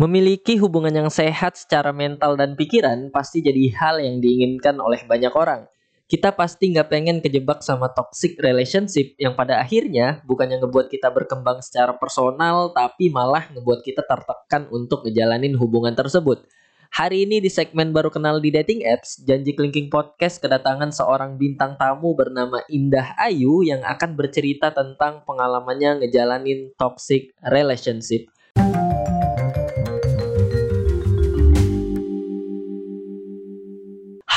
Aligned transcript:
Memiliki 0.00 0.56
hubungan 0.56 0.96
yang 0.96 1.12
sehat 1.12 1.60
secara 1.60 1.92
mental 1.92 2.32
dan 2.32 2.56
pikiran 2.56 3.12
pasti 3.12 3.44
jadi 3.44 3.68
hal 3.76 4.00
yang 4.00 4.16
diinginkan 4.24 4.80
oleh 4.80 5.04
banyak 5.04 5.28
orang. 5.36 5.68
Kita 6.08 6.32
pasti 6.32 6.72
nggak 6.72 6.88
pengen 6.88 7.20
kejebak 7.20 7.60
sama 7.60 7.92
toxic 7.92 8.40
relationship 8.40 9.12
yang 9.20 9.36
pada 9.36 9.60
akhirnya 9.60 10.24
bukan 10.24 10.56
yang 10.56 10.64
ngebuat 10.64 10.88
kita 10.88 11.12
berkembang 11.12 11.60
secara 11.60 12.00
personal, 12.00 12.72
tapi 12.72 13.12
malah 13.12 13.44
ngebuat 13.52 13.84
kita 13.84 14.00
tertekan 14.08 14.72
untuk 14.72 15.04
ngejalanin 15.04 15.52
hubungan 15.60 15.92
tersebut. 15.92 16.48
Hari 16.96 17.28
ini 17.28 17.44
di 17.44 17.52
segmen 17.52 17.92
baru 17.92 18.08
kenal 18.08 18.40
di 18.40 18.48
dating 18.48 18.88
apps, 18.88 19.20
Janji 19.28 19.52
Clinking 19.52 19.92
Podcast 19.92 20.40
kedatangan 20.40 20.96
seorang 20.96 21.36
bintang 21.36 21.76
tamu 21.76 22.16
bernama 22.16 22.64
Indah 22.72 23.20
Ayu 23.20 23.68
yang 23.68 23.84
akan 23.84 24.16
bercerita 24.16 24.72
tentang 24.72 25.28
pengalamannya 25.28 26.00
ngejalanin 26.00 26.72
toxic 26.80 27.36
relationship. 27.44 28.32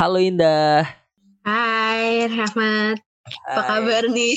Halo 0.04 0.20
Indah. 0.20 0.84
Hai 1.48 2.28
Rahmat. 2.28 3.00
Apa 3.48 3.56
Hai. 3.56 3.68
kabar 3.72 4.04
nih? 4.12 4.36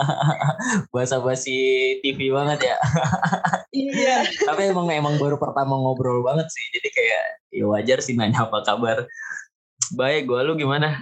Bahasa 0.92 1.16
basi 1.16 1.56
TV 2.04 2.28
banget 2.28 2.68
ya. 2.68 2.76
Iya. 3.72 4.28
Tapi 4.44 4.68
emang 4.68 4.84
emang 4.92 5.16
baru 5.16 5.40
pertama 5.40 5.80
ngobrol 5.80 6.20
banget 6.20 6.44
sih. 6.52 6.60
Jadi 6.76 6.88
kayak 6.92 7.24
ya 7.56 7.64
wajar 7.72 8.04
sih 8.04 8.12
nanya 8.12 8.44
apa 8.44 8.60
kabar. 8.60 9.08
Baik, 9.96 10.28
gua 10.28 10.44
lu 10.44 10.60
gimana? 10.60 11.00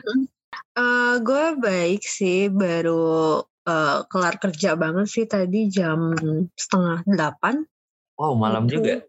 Eh, 0.79 1.15
gue 1.19 1.59
baik 1.59 2.07
sih, 2.07 2.47
baru 2.47 3.43
eh, 3.43 4.07
kelar 4.07 4.39
kerja 4.39 4.79
banget 4.79 5.11
sih 5.11 5.27
tadi 5.27 5.67
jam 5.67 6.15
setengah 6.55 7.03
delapan. 7.11 7.67
Wow, 8.15 8.39
malam 8.39 8.71
Gitu. 8.71 8.79
juga. 8.87 9.03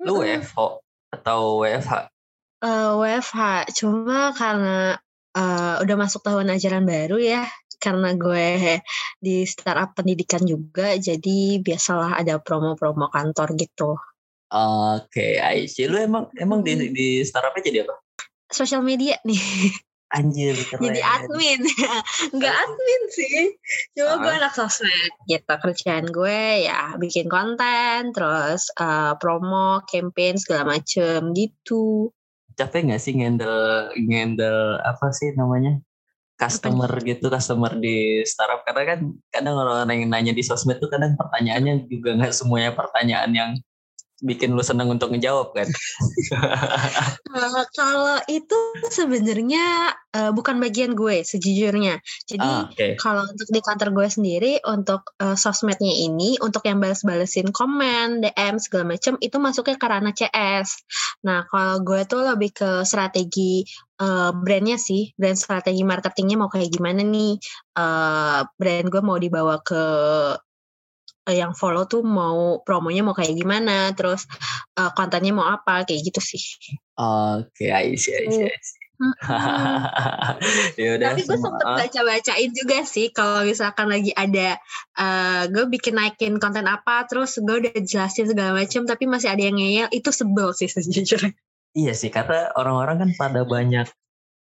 Lu. 0.00 0.24
WFH 0.24 0.56
atau 1.20 1.60
WFH? 1.60 2.08
Eh, 2.60 2.92
WFH, 2.92 3.72
cuma 3.72 4.36
karena 4.36 5.00
eh, 5.32 5.74
udah 5.80 5.96
masuk 5.96 6.20
tahun 6.20 6.52
ajaran 6.52 6.84
baru 6.84 7.16
ya, 7.16 7.48
karena 7.80 8.12
gue 8.12 8.76
di 9.16 9.48
startup 9.48 9.96
pendidikan 9.96 10.44
juga, 10.44 10.92
jadi 11.00 11.64
biasalah 11.64 12.20
ada 12.20 12.36
promo-promo 12.36 13.08
kantor 13.08 13.56
gitu. 13.56 13.96
Oke, 14.52 15.40
Aisyah. 15.40 15.86
Lu 15.88 15.96
emang 15.96 16.28
emang 16.36 16.60
di 16.60 16.92
di 16.92 17.08
startupnya 17.24 17.62
jadi 17.64 17.78
apa? 17.88 17.96
Sosial 18.52 18.84
media 18.84 19.16
nih, 19.24 19.40
Anjir, 20.12 20.58
keren. 20.68 20.84
jadi 20.84 21.00
admin. 21.00 21.60
Nggak 22.36 22.54
admin 22.60 23.02
sih, 23.08 23.56
cuma 23.96 24.20
gue 24.20 24.32
anak 24.36 24.52
sosmed 24.52 25.14
gitu. 25.24 25.54
Kerjaan 25.64 26.12
gue 26.12 26.68
ya 26.68 26.92
bikin 27.00 27.30
konten, 27.30 28.12
terus 28.12 28.68
eh, 28.76 29.16
promo, 29.16 29.80
campaign 29.88 30.36
segala 30.36 30.76
macem 30.76 31.32
gitu. 31.32 32.12
Capek 32.60 32.92
nggak 32.92 33.00
sih 33.00 33.16
ngendel 33.16 33.88
ngendel 33.96 34.76
apa 34.84 35.08
sih 35.16 35.32
namanya? 35.32 35.80
Customer 36.36 36.88
gitu, 37.04 37.28
customer 37.32 37.72
di 37.76 38.20
startup 38.28 38.64
karena 38.68 38.96
kan 38.96 39.00
kadang 39.32 39.56
orang-orang 39.60 40.04
yang 40.04 40.10
nanya 40.12 40.32
di 40.36 40.44
sosmed 40.44 40.80
tuh 40.80 40.88
kadang 40.92 41.16
pertanyaannya 41.16 41.88
juga 41.88 42.16
nggak 42.16 42.32
semuanya 42.36 42.72
pertanyaan 42.76 43.32
yang 43.32 43.50
bikin 44.20 44.52
lu 44.52 44.60
seneng 44.60 44.92
untuk 44.92 45.10
ngejawab 45.12 45.56
kan? 45.56 45.68
Eh, 45.68 47.64
kalau 47.78 48.16
itu 48.28 48.58
sebenarnya 48.92 49.96
eh, 50.12 50.30
bukan 50.30 50.60
bagian 50.60 50.92
gue 50.92 51.24
sejujurnya. 51.24 51.98
Jadi 52.28 52.38
Ah, 52.40 52.68
Oke. 52.68 52.96
kalau 53.00 53.24
untuk 53.24 53.48
di 53.48 53.60
kantor 53.64 53.88
gue 53.96 54.08
sendiri 54.12 54.52
untuk 54.68 55.16
eh, 55.20 55.36
sosmednya 55.36 55.92
ini 55.92 56.36
untuk 56.44 56.64
yang 56.68 56.78
balas-balesin 56.78 57.48
komen, 57.50 58.20
DM 58.24 58.56
segala 58.60 58.96
macam 58.96 59.16
itu 59.20 59.36
masuknya 59.40 59.76
ke 59.80 59.86
ranah 59.88 60.14
CS. 60.14 60.68
Nah, 61.24 61.44
kalau 61.48 61.80
gue 61.80 62.04
tuh 62.04 62.22
lebih 62.24 62.50
ke 62.52 62.70
strategi 62.84 63.64
eh, 64.00 64.30
brandnya 64.36 64.76
sih, 64.76 65.12
brand 65.16 65.36
strategi 65.36 65.82
marketingnya 65.84 66.36
mau 66.36 66.50
kayak 66.52 66.70
gimana 66.72 67.00
nih? 67.00 67.40
Eh, 67.76 68.40
brand 68.60 68.86
gue 68.92 69.02
mau 69.02 69.16
dibawa 69.16 69.58
ke 69.64 69.82
eh, 71.28 71.36
yang 71.36 71.52
follow 71.56 71.84
tuh 71.84 72.00
mau 72.06 72.62
promonya 72.62 73.02
mau 73.04 73.16
kayak 73.16 73.34
gimana, 73.36 73.92
terus 73.92 74.24
eh, 74.78 74.90
kontennya 74.94 75.34
mau 75.34 75.46
apa 75.48 75.84
kayak 75.84 76.00
gitu 76.12 76.20
sih. 76.22 76.42
Oke, 76.96 77.68
Aisyah, 77.68 78.16
Aisyah. 78.24 78.48
Aisyah. 78.48 78.78
Mm-mm. 79.00 79.16
ya 80.80 80.88
udah 81.00 81.16
Tapi 81.16 81.24
gue 81.24 81.38
sempet 81.40 81.64
baca-bacain 81.64 82.50
juga 82.52 82.84
sih 82.84 83.08
kalau 83.16 83.48
misalkan 83.48 83.88
lagi 83.88 84.12
ada 84.12 84.60
eh 85.00 85.42
gue 85.48 85.64
bikin 85.72 85.96
naikin 85.96 86.36
konten 86.36 86.68
apa 86.68 87.08
terus 87.08 87.40
gue 87.40 87.64
udah 87.64 87.80
jelasin 87.80 88.28
segala 88.28 88.52
macam 88.52 88.84
tapi 88.84 89.08
masih 89.08 89.32
ada 89.32 89.40
yang 89.40 89.56
ngeyel 89.56 89.88
itu 89.88 90.12
sebel 90.12 90.52
sih 90.52 90.68
sejujurnya. 90.76 91.32
Iya 91.70 91.94
sih, 91.96 92.12
karena 92.12 92.52
orang-orang 92.58 92.96
kan 93.00 93.10
pada 93.16 93.40
banyak 93.46 93.88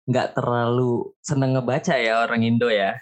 nggak 0.07 0.39
terlalu 0.39 1.13
seneng 1.21 1.59
ngebaca 1.59 1.99
ya 2.01 2.25
orang 2.25 2.41
Indo 2.47 2.73
ya. 2.73 2.97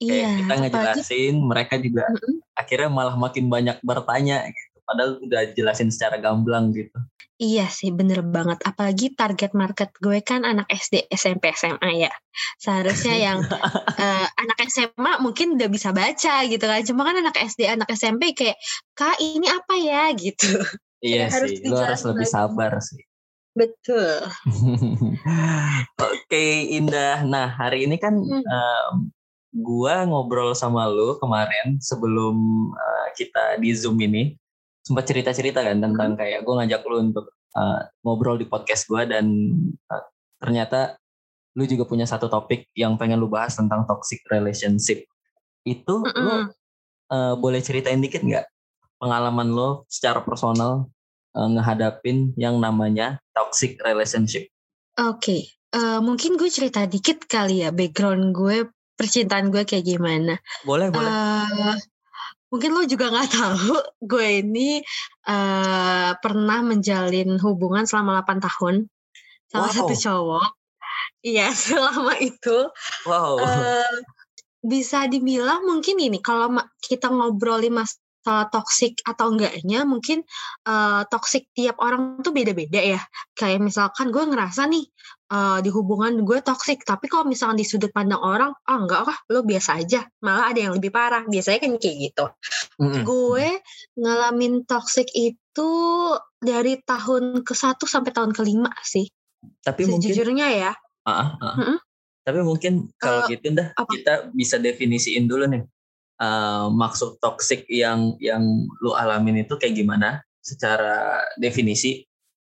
Kayak 0.00 0.16
Iya, 0.16 0.28
kita 0.32 0.54
apalagi 0.56 0.60
ngejelasin, 0.64 1.34
mereka 1.44 1.74
juga 1.76 2.04
Mm-mm. 2.08 2.34
akhirnya 2.56 2.88
malah 2.88 3.16
makin 3.20 3.52
banyak 3.52 3.76
bertanya 3.84 4.48
gitu. 4.48 4.76
Padahal 4.88 5.20
udah 5.20 5.42
jelasin 5.54 5.92
secara 5.92 6.16
gamblang 6.18 6.72
gitu. 6.72 6.96
iya 7.40 7.64
sih 7.72 7.88
bener 7.88 8.20
banget. 8.20 8.60
Apalagi 8.64 9.16
target 9.16 9.52
market 9.56 9.92
gue 9.96 10.20
kan 10.20 10.44
anak 10.44 10.68
SD, 10.68 11.08
SMP, 11.08 11.52
SMA 11.56 12.08
ya. 12.08 12.12
Seharusnya 12.60 13.16
yang 13.16 13.38
eh, 14.02 14.26
anak 14.28 14.58
SMA 14.68 15.20
mungkin 15.24 15.56
udah 15.56 15.68
bisa 15.68 15.92
baca 15.92 16.34
gitu 16.44 16.64
kan. 16.64 16.80
Cuma 16.84 17.04
kan 17.04 17.16
anak 17.20 17.36
SD, 17.36 17.68
anak 17.68 17.88
SMP 17.92 18.36
kayak 18.36 18.56
kak 18.92 19.16
ini 19.20 19.48
apa 19.48 19.74
ya 19.80 20.12
gitu. 20.16 20.48
Iya 21.00 21.32
harus 21.32 21.48
sih, 21.56 21.64
lu 21.64 21.76
harus 21.80 22.00
lebih 22.04 22.28
lagi. 22.28 22.34
sabar 22.36 22.72
sih. 22.84 23.00
Betul. 23.56 24.20
Oke 26.12 26.44
Indah, 26.76 27.24
nah 27.24 27.48
hari 27.48 27.88
ini 27.88 27.96
kan 27.96 28.20
Hmm. 28.20 29.12
Gua 29.50 30.06
ngobrol 30.06 30.54
sama 30.54 30.86
lu 30.86 31.18
kemarin 31.18 31.78
sebelum 31.82 32.36
eh, 32.74 33.08
kita 33.18 33.58
di 33.58 33.70
Zoom 33.74 33.98
ini 33.98 34.34
sempat 34.80 35.06
cerita-cerita 35.06 35.60
kan 35.60 35.78
tentang 35.78 36.16
kayak 36.16 36.42
gue 36.42 36.54
ngajak 36.56 36.82
lu 36.88 36.96
untuk 37.10 37.26
eh, 37.54 37.80
ngobrol 38.06 38.38
di 38.38 38.46
podcast 38.46 38.86
gua 38.86 39.04
dan 39.04 39.26
eh, 39.90 40.04
ternyata 40.40 40.96
lu 41.58 41.66
juga 41.66 41.82
punya 41.84 42.06
satu 42.06 42.30
topik 42.30 42.70
yang 42.78 42.94
pengen 42.94 43.18
lu 43.18 43.26
bahas 43.26 43.58
tentang 43.58 43.82
toxic 43.84 44.22
relationship. 44.30 45.02
Itu 45.66 46.06
lu 46.06 46.14
Mm-mm. 46.14 46.42
eh, 47.10 47.34
boleh 47.36 47.60
ceritain 47.60 47.98
dikit 47.98 48.22
nggak 48.22 48.46
pengalaman 49.02 49.50
lo 49.50 49.88
secara 49.90 50.22
personal 50.22 50.86
eh, 51.34 51.48
ngehadapin 51.58 52.36
yang 52.38 52.62
namanya 52.62 53.18
toxic 53.34 53.80
relationship? 53.82 54.46
Oke, 55.00 55.58
eh, 55.74 56.00
mungkin 56.02 56.38
gue 56.38 56.50
cerita 56.52 56.86
dikit 56.86 57.26
kali 57.26 57.66
ya 57.66 57.74
background 57.74 58.30
gue, 58.36 58.68
percintaan 59.00 59.48
gue 59.48 59.64
kayak 59.64 59.88
gimana. 59.88 60.36
Boleh, 60.68 60.92
boleh. 60.92 61.08
eh 61.08 61.76
mungkin 62.52 62.76
lo 62.76 62.84
juga 62.84 63.08
nggak 63.08 63.30
tahu, 63.40 63.72
gue 64.04 64.26
ini 64.44 64.84
eh 65.24 66.10
pernah 66.20 66.60
menjalin 66.60 67.40
hubungan 67.40 67.88
selama 67.88 68.20
8 68.20 68.44
tahun 68.44 68.74
sama 69.48 69.66
Wow. 69.66 69.74
satu 69.74 69.94
cowok. 69.96 70.48
Iya, 71.24 71.48
selama 71.64 72.12
itu 72.20 72.58
wow. 73.08 73.40
eh 73.40 73.96
bisa 74.60 75.08
dibilang 75.08 75.64
mungkin 75.64 75.96
ini 75.96 76.20
kalau 76.20 76.52
kita 76.84 77.08
ngobrolin 77.08 77.72
masalah 78.20 78.52
toksik 78.52 79.00
atau 79.08 79.32
enggaknya 79.32 79.88
mungkin 79.88 80.20
eh 80.68 81.02
toksik 81.08 81.48
tiap 81.56 81.80
orang 81.80 82.20
tuh 82.20 82.36
beda-beda 82.36 82.76
ya. 82.76 83.00
Kayak 83.32 83.64
misalkan 83.64 84.12
gue 84.12 84.20
ngerasa 84.20 84.68
nih 84.68 84.84
eh 85.30 85.58
di 85.64 85.70
hubungan 85.72 86.20
gue 86.28 86.44
toksik, 86.44 86.84
tapi 86.84 87.08
kalau 87.08 87.24
misalkan 87.24 87.56
di 87.56 87.64
sudut 87.64 87.88
pandang 87.90 88.20
orang, 88.20 88.52
ah 88.68 88.76
enggak 88.76 89.08
lah, 89.08 89.18
lo 89.32 89.40
biasa 89.40 89.80
aja. 89.80 90.04
Malah 90.20 90.52
ada 90.52 90.60
yang 90.68 90.76
lebih 90.76 90.92
parah. 90.92 91.24
Biasanya 91.24 91.58
kan 91.64 91.72
kayak 91.80 91.96
gitu. 92.12 92.24
Mm-mm. 92.76 93.02
Gue 93.08 93.48
ngalamin 93.96 94.68
toksik 94.68 95.08
itu 95.16 95.70
dari 96.40 96.76
tahun 96.84 97.40
ke 97.40 97.54
satu 97.56 97.88
sampai 97.88 98.12
tahun 98.12 98.36
kelima 98.36 98.70
sih. 98.84 99.08
Tapi 99.64 99.88
mungkin 99.88 100.12
Sejujurnya 100.12 100.46
ya. 100.52 100.72
Ah, 101.08 101.40
ah. 101.40 101.54
Mm-mm. 101.56 101.78
Tapi 102.20 102.40
mungkin 102.44 102.92
kalau 103.00 103.24
Eh, 103.26 103.40
gitu 103.40 103.56
dah 103.56 103.72
apa? 103.72 103.88
kita 103.88 104.14
bisa 104.36 104.60
definisiin 104.60 105.24
dulu 105.24 105.48
nih. 105.48 105.64
Eh, 106.20 106.66
maksud 106.70 107.18
toxic 107.24 107.64
yang 107.70 108.14
yang 108.20 108.44
lu 108.82 108.92
alamin 108.94 109.44
itu 109.44 109.54
kayak 109.60 109.74
gimana 109.76 110.22
secara 110.40 111.20
definisi 111.40 112.04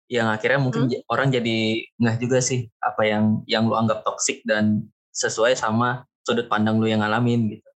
yang 0.06 0.30
akhirnya 0.30 0.60
mungkin 0.62 0.86
Hmm. 0.86 1.02
orang 1.10 1.28
jadi 1.34 1.82
nggak 1.98 2.16
juga 2.22 2.38
sih 2.38 2.70
apa 2.82 3.02
yang 3.06 3.24
yang 3.50 3.66
lu 3.66 3.74
anggap 3.74 4.06
toxic 4.06 4.42
dan 4.46 4.86
sesuai 5.14 5.58
sama 5.58 6.06
sudut 6.26 6.46
pandang 6.50 6.78
lu 6.78 6.86
yang 6.86 7.02
ngalamin 7.02 7.50
gitu. 7.58 7.68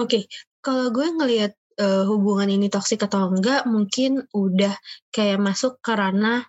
Oke, 0.00 0.26
kalau 0.64 0.90
gue 0.90 1.06
ngelihat 1.06 1.52
eh, 1.78 2.04
hubungan 2.10 2.50
ini 2.50 2.66
toksik 2.72 3.06
atau 3.06 3.30
enggak, 3.30 3.62
mungkin 3.68 4.26
udah 4.34 4.74
kayak 5.14 5.38
masuk 5.38 5.78
ke 5.84 5.92
ranah 5.94 6.42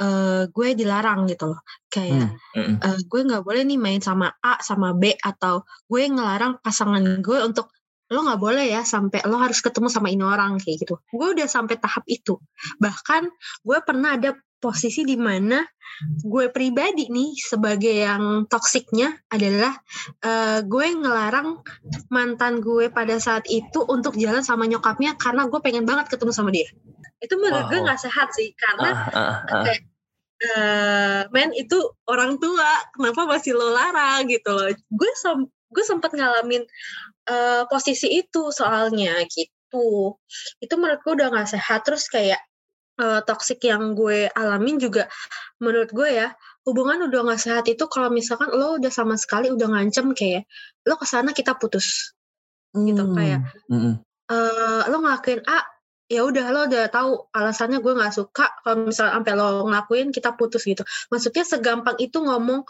eh, 0.00 0.42
gue 0.50 0.68
dilarang 0.78 1.26
gitu 1.30 1.44
loh. 1.54 1.60
Kayak 1.90 2.34
Hmm, 2.54 2.76
eh, 2.84 3.00
gue 3.10 3.20
nggak 3.28 3.42
boleh 3.46 3.62
nih 3.66 3.78
main 3.80 4.02
sama 4.04 4.28
A 4.44 4.60
sama 4.62 4.92
B 4.94 5.14
atau 5.20 5.64
gue 5.90 6.02
ngelarang 6.06 6.60
pasangan 6.64 7.02
gue 7.24 7.38
untuk 7.48 7.72
lo 8.08 8.24
nggak 8.24 8.40
boleh 8.40 8.66
ya 8.72 8.82
sampai 8.84 9.20
lo 9.28 9.36
harus 9.36 9.60
ketemu 9.60 9.92
sama 9.92 10.08
ini 10.08 10.24
orang 10.24 10.56
kayak 10.56 10.84
gitu 10.84 10.96
gue 11.12 11.28
udah 11.36 11.48
sampai 11.48 11.76
tahap 11.76 12.04
itu 12.08 12.40
bahkan 12.80 13.28
gue 13.60 13.78
pernah 13.84 14.16
ada 14.16 14.32
posisi 14.58 15.06
di 15.06 15.14
mana 15.14 15.62
gue 16.22 16.50
pribadi 16.50 17.10
nih 17.10 17.34
sebagai 17.38 17.94
yang 17.94 18.46
toksiknya 18.50 19.14
adalah 19.30 19.74
uh, 20.22 20.62
gue 20.66 20.86
ngelarang 20.94 21.62
mantan 22.10 22.58
gue 22.58 22.90
pada 22.90 23.18
saat 23.22 23.46
itu 23.46 23.82
untuk 23.86 24.18
jalan 24.18 24.42
sama 24.42 24.66
nyokapnya 24.66 25.14
karena 25.14 25.46
gue 25.46 25.58
pengen 25.62 25.86
banget 25.86 26.10
ketemu 26.10 26.32
sama 26.34 26.50
dia 26.50 26.66
itu 27.18 27.34
menurut 27.34 27.66
wow. 27.66 27.70
gue 27.70 27.80
nggak 27.86 28.00
sehat 28.02 28.28
sih 28.34 28.54
karena 28.54 28.90
uh, 29.10 29.10
uh, 29.10 29.34
uh. 29.42 29.64
kayak 29.66 29.82
uh, 30.54 31.20
men 31.34 31.50
itu 31.54 31.78
orang 32.06 32.38
tua 32.38 32.70
kenapa 32.94 33.26
masih 33.26 33.58
lo 33.58 33.74
larang 33.74 34.26
gitu 34.30 34.54
loh 34.54 34.70
gue 34.70 35.10
sem 35.18 35.46
gue 35.68 35.84
sempat 35.84 36.14
ngalamin 36.14 36.64
uh, 37.28 37.62
posisi 37.68 38.08
itu 38.18 38.50
soalnya 38.50 39.22
gitu 39.28 40.16
itu 40.58 40.74
menurut 40.80 41.00
gue 41.04 41.12
udah 41.14 41.28
nggak 41.32 41.48
sehat 41.54 41.84
terus 41.84 42.08
kayak 42.08 42.40
uh, 42.98 43.20
toxic 43.24 43.62
yang 43.62 43.94
gue 43.94 44.28
alamin 44.34 44.76
juga 44.80 45.06
menurut 45.62 45.92
gue 45.94 46.08
ya 46.08 46.34
hubungan 46.66 47.08
udah 47.08 47.20
nggak 47.24 47.40
sehat 47.40 47.64
itu 47.70 47.84
kalau 47.88 48.12
misalkan 48.12 48.50
lo 48.52 48.76
udah 48.76 48.92
sama 48.92 49.16
sekali 49.16 49.48
udah 49.48 49.68
ngancem 49.72 50.12
kayak 50.12 50.44
lo 50.84 51.00
ke 51.00 51.06
sana 51.08 51.32
kita 51.32 51.56
putus 51.56 52.12
gitu, 52.74 52.80
hmm. 52.80 52.86
gitu 52.92 53.04
kayak 53.16 53.40
hmm. 53.70 53.94
uh, 54.28 54.82
lo 54.90 54.96
ngelakuin 55.00 55.40
A 55.48 55.64
ya 56.08 56.24
udah 56.24 56.46
lo 56.48 56.60
udah 56.64 56.88
tahu 56.88 57.28
alasannya 57.36 57.84
gue 57.84 57.92
nggak 57.92 58.14
suka 58.16 58.48
kalau 58.64 58.88
misalnya 58.88 59.20
sampai 59.20 59.32
lo 59.36 59.68
ngelakuin 59.68 60.08
kita 60.08 60.32
putus 60.36 60.64
gitu 60.64 60.80
maksudnya 61.12 61.44
segampang 61.44 62.00
itu 62.00 62.16
ngomong 62.16 62.64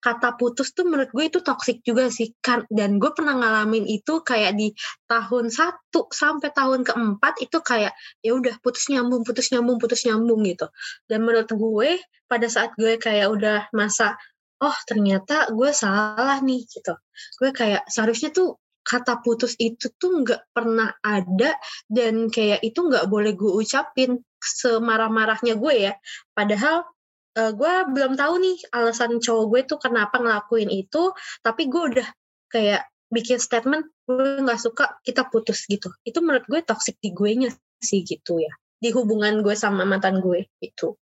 kata 0.00 0.40
putus 0.40 0.72
tuh 0.72 0.88
menurut 0.88 1.12
gue 1.12 1.24
itu 1.28 1.40
toksik 1.44 1.84
juga 1.84 2.08
sih. 2.08 2.32
Kan 2.40 2.64
dan 2.72 2.96
gue 2.96 3.12
pernah 3.12 3.36
ngalamin 3.36 3.84
itu 3.84 4.24
kayak 4.24 4.56
di 4.56 4.72
tahun 5.06 5.52
satu 5.52 6.08
sampai 6.10 6.50
tahun 6.56 6.82
keempat 6.82 7.44
itu 7.44 7.60
kayak 7.60 7.92
ya 8.24 8.32
udah 8.34 8.56
putus 8.64 8.88
nyambung 8.88 9.22
putus 9.22 9.52
nyambung 9.52 9.76
putus 9.76 10.02
nyambung 10.08 10.40
gitu. 10.48 10.66
Dan 11.04 11.28
menurut 11.28 11.52
gue 11.52 12.00
pada 12.26 12.46
saat 12.48 12.72
gue 12.80 12.96
kayak 12.96 13.28
udah 13.28 13.58
masa 13.76 14.16
oh 14.60 14.76
ternyata 14.88 15.52
gue 15.52 15.70
salah 15.72 16.40
nih 16.40 16.64
gitu. 16.68 16.96
Gue 17.40 17.50
kayak 17.52 17.84
seharusnya 17.88 18.32
tuh 18.32 18.60
kata 18.80 19.20
putus 19.20 19.54
itu 19.60 19.92
tuh 20.00 20.24
nggak 20.24 20.56
pernah 20.56 20.90
ada 21.04 21.52
dan 21.86 22.32
kayak 22.32 22.64
itu 22.64 22.80
nggak 22.80 23.06
boleh 23.12 23.36
gue 23.36 23.52
ucapin 23.52 24.20
semarah-marahnya 24.40 25.60
gue 25.60 25.74
ya. 25.76 25.92
Padahal 26.32 26.88
uh, 27.38 27.52
gue 27.54 27.72
belum 27.94 28.18
tahu 28.18 28.34
nih 28.42 28.56
alasan 28.74 29.22
cowok 29.22 29.44
gue 29.52 29.60
tuh 29.68 29.78
kenapa 29.78 30.18
ngelakuin 30.18 30.70
itu 30.72 31.14
tapi 31.44 31.70
gue 31.70 31.82
udah 31.94 32.08
kayak 32.50 32.90
bikin 33.10 33.38
statement 33.38 33.86
gue 34.06 34.42
nggak 34.42 34.58
suka 34.58 34.98
kita 35.02 35.26
putus 35.30 35.66
gitu 35.66 35.90
itu 36.06 36.18
menurut 36.22 36.46
gue 36.46 36.60
toxic 36.62 36.98
di 37.02 37.10
gue 37.14 37.30
nya 37.46 37.50
sih 37.82 38.02
gitu 38.06 38.38
ya 38.38 38.50
di 38.80 38.90
hubungan 38.94 39.42
gue 39.42 39.54
sama 39.54 39.82
mantan 39.86 40.22
gue 40.22 40.46
itu 40.62 40.94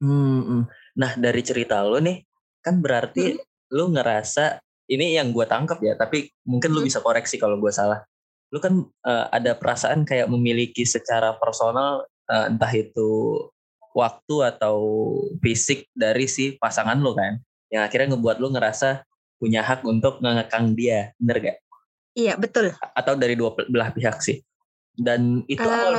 hmm, 0.00 0.40
hmm. 0.42 0.62
nah 0.96 1.12
dari 1.16 1.42
cerita 1.44 1.84
lo 1.84 2.00
nih 2.00 2.24
kan 2.64 2.80
berarti 2.80 3.36
hmm. 3.36 3.72
lo 3.76 3.84
ngerasa 3.92 4.60
ini 4.92 5.16
yang 5.16 5.32
gue 5.32 5.44
tangkap 5.48 5.80
ya 5.80 5.96
tapi 5.96 6.28
mungkin 6.48 6.72
hmm. 6.72 6.76
lo 6.76 6.80
bisa 6.84 7.00
koreksi 7.04 7.36
kalau 7.36 7.60
gue 7.60 7.72
salah 7.72 8.00
lo 8.52 8.58
kan 8.60 8.84
uh, 8.84 9.26
ada 9.32 9.56
perasaan 9.56 10.04
kayak 10.04 10.28
memiliki 10.28 10.84
secara 10.84 11.36
personal 11.40 12.04
uh, 12.28 12.46
entah 12.48 12.72
itu 12.72 13.40
waktu 13.92 14.36
atau 14.48 14.76
fisik 15.40 15.88
dari 15.92 16.26
si 16.28 16.56
pasangan 16.56 16.98
lo 16.98 17.16
kan 17.16 17.40
yang 17.72 17.88
akhirnya 17.88 18.12
ngebuat 18.16 18.36
lo 18.40 18.52
ngerasa 18.52 19.04
punya 19.40 19.64
hak 19.64 19.82
untuk 19.88 20.20
ngekang 20.22 20.76
dia 20.78 21.10
bener 21.18 21.36
gak? 21.40 21.58
Iya 22.12 22.36
betul. 22.36 22.76
Atau 22.92 23.16
dari 23.16 23.34
dua 23.34 23.56
belah 23.56 23.90
pihak 23.90 24.20
sih. 24.20 24.38
Dan 24.92 25.42
itu 25.48 25.64
uh, 25.64 25.72
awal, 25.72 25.94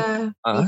uh, 0.45 0.53
iya. 0.61 0.67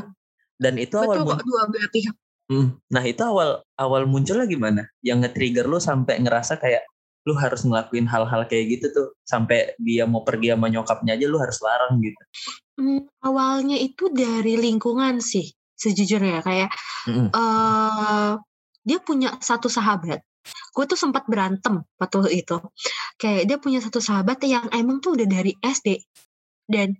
dan 0.57 0.73
itu 0.81 0.97
betul 0.97 1.21
awal 1.21 1.37
kok 1.37 1.45
dua 1.45 1.61
belah 1.69 1.89
pihak. 1.93 2.15
Hmm, 2.45 2.77
nah 2.93 3.01
itu 3.05 3.21
awal 3.21 3.61
awal 3.77 4.09
munculnya 4.09 4.49
gimana? 4.49 4.89
Yang 5.05 5.29
nge-trigger 5.29 5.65
lo 5.69 5.77
sampai 5.77 6.21
ngerasa 6.25 6.57
kayak 6.57 6.83
lu 7.25 7.33
harus 7.33 7.65
ngelakuin 7.65 8.05
hal-hal 8.05 8.45
kayak 8.45 8.77
gitu 8.77 8.85
tuh 8.93 9.07
sampai 9.25 9.73
dia 9.81 10.05
mau 10.05 10.21
pergi 10.21 10.53
sama 10.53 10.69
nyokapnya 10.69 11.17
aja 11.17 11.25
lu 11.25 11.41
harus 11.41 11.57
larang 11.61 11.97
gitu. 12.01 12.21
Hmm, 12.77 13.01
awalnya 13.25 13.77
itu 13.81 14.13
dari 14.13 14.61
lingkungan 14.61 15.17
sih 15.21 15.49
sejujurnya 15.75 16.39
kayak 16.41 16.69
mm-hmm. 17.07 17.29
uh, 17.35 18.39
dia 18.85 18.99
punya 19.03 19.35
satu 19.43 19.67
sahabat. 19.67 20.23
Gue 20.71 20.85
tuh 20.85 20.99
sempat 20.99 21.25
berantem 21.25 21.81
waktu 21.97 22.43
itu. 22.45 22.57
Kayak 23.17 23.43
dia 23.49 23.57
punya 23.57 23.79
satu 23.81 23.99
sahabat 23.99 24.39
yang 24.45 24.69
emang 24.71 25.01
tuh 25.01 25.17
udah 25.17 25.27
dari 25.27 25.57
SD 25.59 26.05
dan 26.69 26.97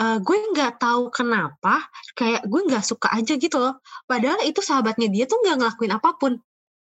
uh, 0.00 0.18
gue 0.20 0.36
nggak 0.56 0.80
tahu 0.80 1.12
kenapa 1.12 1.88
kayak 2.16 2.44
gue 2.48 2.60
nggak 2.66 2.84
suka 2.84 3.12
aja 3.12 3.36
gitu 3.36 3.56
loh. 3.60 3.78
Padahal 4.08 4.40
itu 4.48 4.64
sahabatnya 4.64 5.12
dia 5.12 5.24
tuh 5.28 5.38
nggak 5.44 5.56
ngelakuin 5.60 5.92
apa 5.94 6.10
pun. 6.16 6.40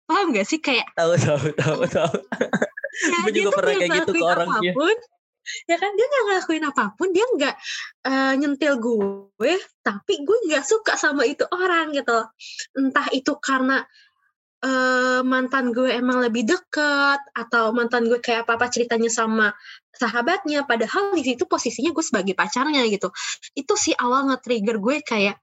Paham 0.05 0.37
gak 0.37 0.45
sih? 0.45 0.61
Kayak 0.61 0.93
tahu 0.93 1.17
tahu 1.17 1.45
tahu 1.57 1.81
tahu. 1.89 2.15
Ya, 2.95 3.17
gue 3.25 3.33
juga 3.33 3.51
pernah 3.57 3.75
kayak 3.75 3.91
gitu 4.05 4.13
ke 4.21 4.23
orangnya 4.23 4.71
apa 4.71 4.77
pun, 4.77 4.95
ya 4.95 5.14
kan? 5.79 5.91
Dia 5.95 6.07
nggak 6.07 6.25
ngelakuin 6.29 6.65
apa 6.65 6.85
pun 6.97 7.09
dia 7.13 7.27
nggak 7.27 7.55
uh, 8.09 8.33
nyentil 8.39 8.75
gue 8.81 9.55
tapi 9.85 10.15
gue 10.25 10.39
nggak 10.51 10.65
suka 10.65 10.97
sama 10.97 11.25
itu 11.29 11.45
orang 11.53 11.93
gitu. 11.93 12.25
Entah 12.77 13.07
itu 13.13 13.33
karena 13.39 13.85
uh, 14.65 15.21
mantan 15.23 15.71
gue 15.71 15.93
emang 15.93 16.25
lebih 16.25 16.49
deket 16.49 17.21
atau 17.37 17.71
mantan 17.77 18.09
gue 18.09 18.19
kayak 18.19 18.49
apa 18.49 18.57
apa 18.57 18.67
ceritanya 18.73 19.13
sama 19.13 19.53
sahabatnya 19.95 20.67
padahal 20.67 21.15
di 21.15 21.23
situ 21.23 21.47
posisinya 21.47 21.93
gue 21.93 22.05
sebagai 22.05 22.35
pacarnya 22.35 22.83
gitu. 22.89 23.13
Itu 23.53 23.77
sih 23.77 23.95
awal 23.95 24.33
nge-trigger 24.33 24.81
gue 24.81 24.97
kayak 25.05 25.37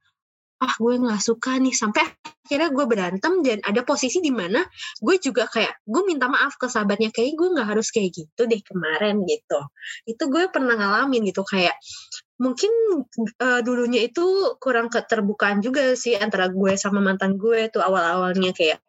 ah 0.61 0.73
gue 0.77 0.93
nggak 1.01 1.21
suka 1.21 1.57
nih 1.57 1.73
sampai 1.73 2.05
akhirnya 2.45 2.69
gue 2.69 2.85
berantem 2.85 3.33
dan 3.41 3.59
ada 3.65 3.81
posisi 3.81 4.21
di 4.21 4.29
mana 4.29 4.61
gue 5.01 5.15
juga 5.17 5.49
kayak 5.49 5.81
gue 5.87 6.01
minta 6.05 6.29
maaf 6.29 6.59
ke 6.61 6.69
sahabatnya 6.69 7.09
kayak 7.09 7.33
gue 7.33 7.47
nggak 7.57 7.67
harus 7.73 7.89
kayak 7.89 8.13
gitu 8.13 8.41
deh 8.45 8.61
kemarin 8.61 9.25
gitu 9.25 9.59
itu 10.05 10.23
gue 10.29 10.43
pernah 10.53 10.77
ngalamin 10.77 11.25
gitu 11.33 11.41
kayak 11.41 11.73
mungkin 12.41 12.73
uh, 13.37 13.61
dulunya 13.61 14.01
itu 14.09 14.57
kurang 14.57 14.89
keterbukaan 14.89 15.61
juga 15.61 15.93
sih 15.93 16.17
antara 16.17 16.49
gue 16.49 16.73
sama 16.73 16.97
mantan 16.97 17.37
gue 17.37 17.69
tuh 17.69 17.85
awal-awalnya 17.85 18.49
kayak 18.57 18.81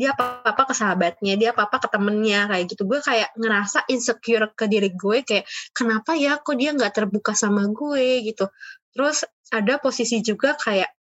dia 0.00 0.16
apa-apa 0.16 0.72
ke 0.72 0.74
sahabatnya, 0.76 1.36
dia 1.36 1.52
apa-apa 1.52 1.76
ke 1.84 1.88
temennya 1.92 2.48
kayak 2.48 2.64
gitu. 2.72 2.88
Gue 2.88 3.04
kayak 3.04 3.36
ngerasa 3.36 3.84
insecure 3.92 4.48
ke 4.56 4.64
diri 4.64 4.96
gue 4.96 5.28
kayak 5.28 5.44
kenapa 5.76 6.16
ya 6.16 6.40
kok 6.40 6.56
dia 6.56 6.72
nggak 6.72 6.96
terbuka 6.96 7.36
sama 7.36 7.68
gue 7.68 8.24
gitu. 8.24 8.48
Terus 8.96 9.28
ada 9.52 9.76
posisi 9.76 10.24
juga 10.24 10.56
kayak 10.56 10.95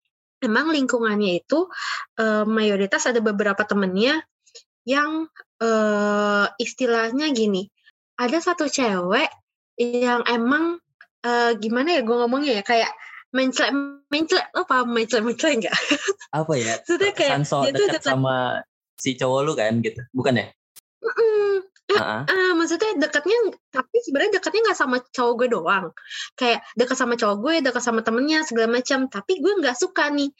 memang 0.45 0.69
lingkungannya 0.77 1.41
itu 1.41 1.67
uh, 2.21 2.45
mayoritas 2.45 3.09
ada 3.09 3.25
beberapa 3.25 3.65
temennya 3.65 4.21
yang 4.85 5.33
uh, 5.65 6.47
istilahnya 6.61 7.33
gini 7.33 7.73
ada 8.21 8.39
satu 8.39 8.69
cewek 8.69 9.33
yang 9.81 10.23
emang 10.29 10.79
uh, 11.25 11.51
gimana 11.57 11.99
ya 11.99 12.03
gue 12.05 12.17
ngomongnya 12.21 12.61
ya 12.61 12.63
kayak 12.63 12.93
menclek 13.35 13.75
menclek 14.13 14.47
lo 14.55 14.63
paham 14.69 14.95
menclek 14.95 15.25
menclek 15.25 15.53
enggak 15.59 15.75
apa 16.31 16.53
ya? 16.55 16.75
Sudah 16.89 17.11
kayak 17.11 17.43
Sanso 17.43 17.67
dekat 17.67 18.03
sama 18.05 18.63
si 18.95 19.19
cowok 19.19 19.41
lu 19.43 19.53
kan 19.59 19.83
gitu 19.83 20.03
bukan 20.15 20.39
ya? 20.39 20.47
Mm 21.03 21.11
-mm, 21.11 21.34
uh-uh. 21.93 22.23
uh, 22.25 22.53
maksudnya 22.57 22.97
dekatnya 22.97 23.53
tapi 23.69 23.97
sebenarnya 24.01 24.41
dekatnya 24.41 24.61
nggak 24.71 24.79
sama 24.79 24.97
cowok 25.13 25.35
gue 25.41 25.49
doang. 25.53 25.87
Kayak 26.39 26.65
dekat 26.79 26.97
sama 26.97 27.15
cowok 27.21 27.37
gue 27.45 27.55
dekat 27.65 27.83
sama 27.85 28.01
temennya 28.01 28.41
segala 28.47 28.69
macam. 28.81 29.07
Tapi 29.11 29.33
gue 29.41 29.53
nggak 29.61 29.77
suka 29.77 30.09
nih 30.09 30.31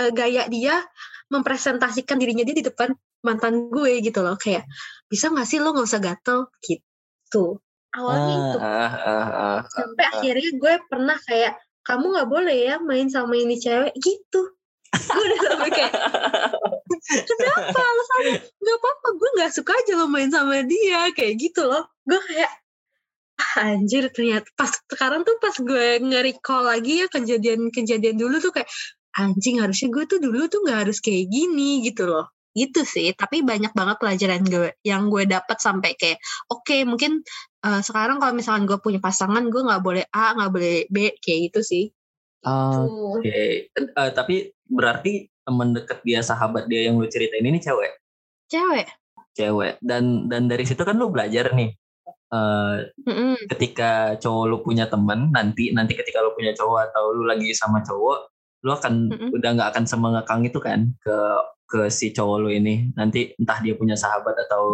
uh, 0.00 0.10
gaya 0.14 0.48
dia 0.48 0.80
mempresentasikan 1.28 2.16
dirinya 2.16 2.44
dia 2.46 2.56
di 2.56 2.64
depan 2.64 2.92
mantan 3.20 3.68
gue 3.68 4.00
gitu 4.00 4.24
loh. 4.24 4.40
Kayak 4.40 4.64
bisa 5.08 5.28
nggak 5.28 5.48
sih 5.48 5.58
lo 5.60 5.76
nggak 5.76 5.88
usah 5.88 6.00
gatel? 6.00 6.48
Gitu. 6.64 7.60
Awalnya 7.94 8.34
uh, 8.34 8.40
itu. 8.40 8.58
uh, 8.58 8.94
uh, 8.94 9.26
uh, 9.28 9.58
sampai 9.70 10.04
uh, 10.04 10.10
akhirnya 10.18 10.50
gue 10.58 10.74
pernah 10.90 11.18
kayak 11.22 11.52
kamu 11.84 12.04
nggak 12.16 12.28
boleh 12.32 12.56
ya 12.56 12.74
main 12.80 13.06
sama 13.12 13.36
ini 13.36 13.60
cewek. 13.60 13.92
Gitu 14.00 14.40
gue 14.98 15.24
udah 15.24 15.40
sampai 15.50 15.70
kayak 15.70 15.94
kenapa? 17.04 17.80
Alasannya? 17.80 18.36
Nggak 18.40 18.78
apa-apa 18.80 19.08
gue 19.16 19.30
nggak 19.40 19.52
suka 19.52 19.72
aja 19.76 19.92
lo 19.98 20.06
main 20.08 20.30
sama 20.32 20.64
dia 20.64 21.10
kayak 21.12 21.34
gitu 21.40 21.68
loh. 21.68 21.84
Gue 22.06 22.20
kayak 22.24 22.52
ah, 23.34 23.74
anjir 23.74 24.08
ternyata 24.14 24.48
pas 24.54 24.70
sekarang 24.70 25.26
tuh 25.26 25.36
pas 25.42 25.54
gue 25.54 25.86
nge-recall 26.00 26.62
lagi 26.64 27.02
ya 27.04 27.06
kejadian-kejadian 27.10 28.16
dulu 28.16 28.38
tuh 28.38 28.52
kayak 28.54 28.70
anjing 29.14 29.62
harusnya 29.62 29.88
gue 29.90 30.04
tuh 30.06 30.18
dulu 30.22 30.46
tuh 30.46 30.62
nggak 30.64 30.88
harus 30.88 30.98
kayak 31.02 31.28
gini 31.28 31.84
gitu 31.84 32.08
loh. 32.08 32.30
Gitu 32.54 32.86
sih 32.86 33.10
tapi 33.18 33.42
banyak 33.42 33.74
banget 33.74 33.98
pelajaran 33.98 34.42
gue 34.46 34.78
yang 34.86 35.10
gue 35.10 35.26
dapat 35.26 35.58
sampai 35.58 35.98
kayak 35.98 36.22
oke 36.46 36.62
okay, 36.62 36.86
mungkin 36.86 37.26
uh, 37.66 37.82
sekarang 37.82 38.22
kalau 38.22 38.30
misalkan 38.30 38.70
gue 38.70 38.78
punya 38.78 39.02
pasangan 39.02 39.42
gue 39.50 39.58
nggak 39.58 39.82
boleh 39.82 40.06
A 40.14 40.38
nggak 40.38 40.52
boleh 40.54 40.86
B 40.86 41.18
kayak 41.18 41.50
gitu 41.50 41.60
sih. 41.66 41.84
Oke, 42.44 43.24
okay. 43.24 43.52
uh, 43.72 44.04
eh, 44.04 44.10
tapi 44.12 44.53
berarti 44.68 45.28
teman 45.44 45.76
dekat 45.76 46.00
dia, 46.02 46.20
sahabat 46.24 46.66
dia 46.66 46.88
yang 46.88 46.96
lu 46.96 47.06
ceritain 47.06 47.44
ini 47.44 47.60
cewek? 47.60 48.00
Cewek. 48.48 48.88
Cewek. 49.36 49.76
Dan 49.84 50.30
dan 50.30 50.48
dari 50.48 50.64
situ 50.64 50.80
kan 50.82 50.96
lu 50.96 51.12
belajar 51.12 51.52
nih. 51.52 51.72
uh, 52.34 52.82
Mm-mm. 53.06 53.46
ketika 53.46 54.18
cowok 54.18 54.44
lu 54.50 54.58
punya 54.64 54.90
teman 54.90 55.30
nanti 55.30 55.70
nanti 55.70 55.94
ketika 55.94 56.18
lu 56.18 56.34
punya 56.34 56.50
cowok 56.50 56.90
atau 56.90 57.14
lu 57.14 57.22
lagi 57.28 57.54
sama 57.54 57.78
cowok 57.86 58.18
lu 58.64 58.70
akan 58.74 58.94
Mm-mm. 59.12 59.30
udah 59.30 59.50
nggak 59.54 59.70
akan 59.70 59.84
semengekang 59.86 60.42
itu 60.42 60.58
kan 60.58 60.90
ke 60.98 61.16
ke 61.68 61.80
si 61.92 62.10
cowok 62.10 62.36
lu 62.42 62.50
ini 62.50 62.90
nanti 62.98 63.30
entah 63.38 63.58
dia 63.62 63.78
punya 63.78 63.94
sahabat 63.94 64.34
atau 64.48 64.64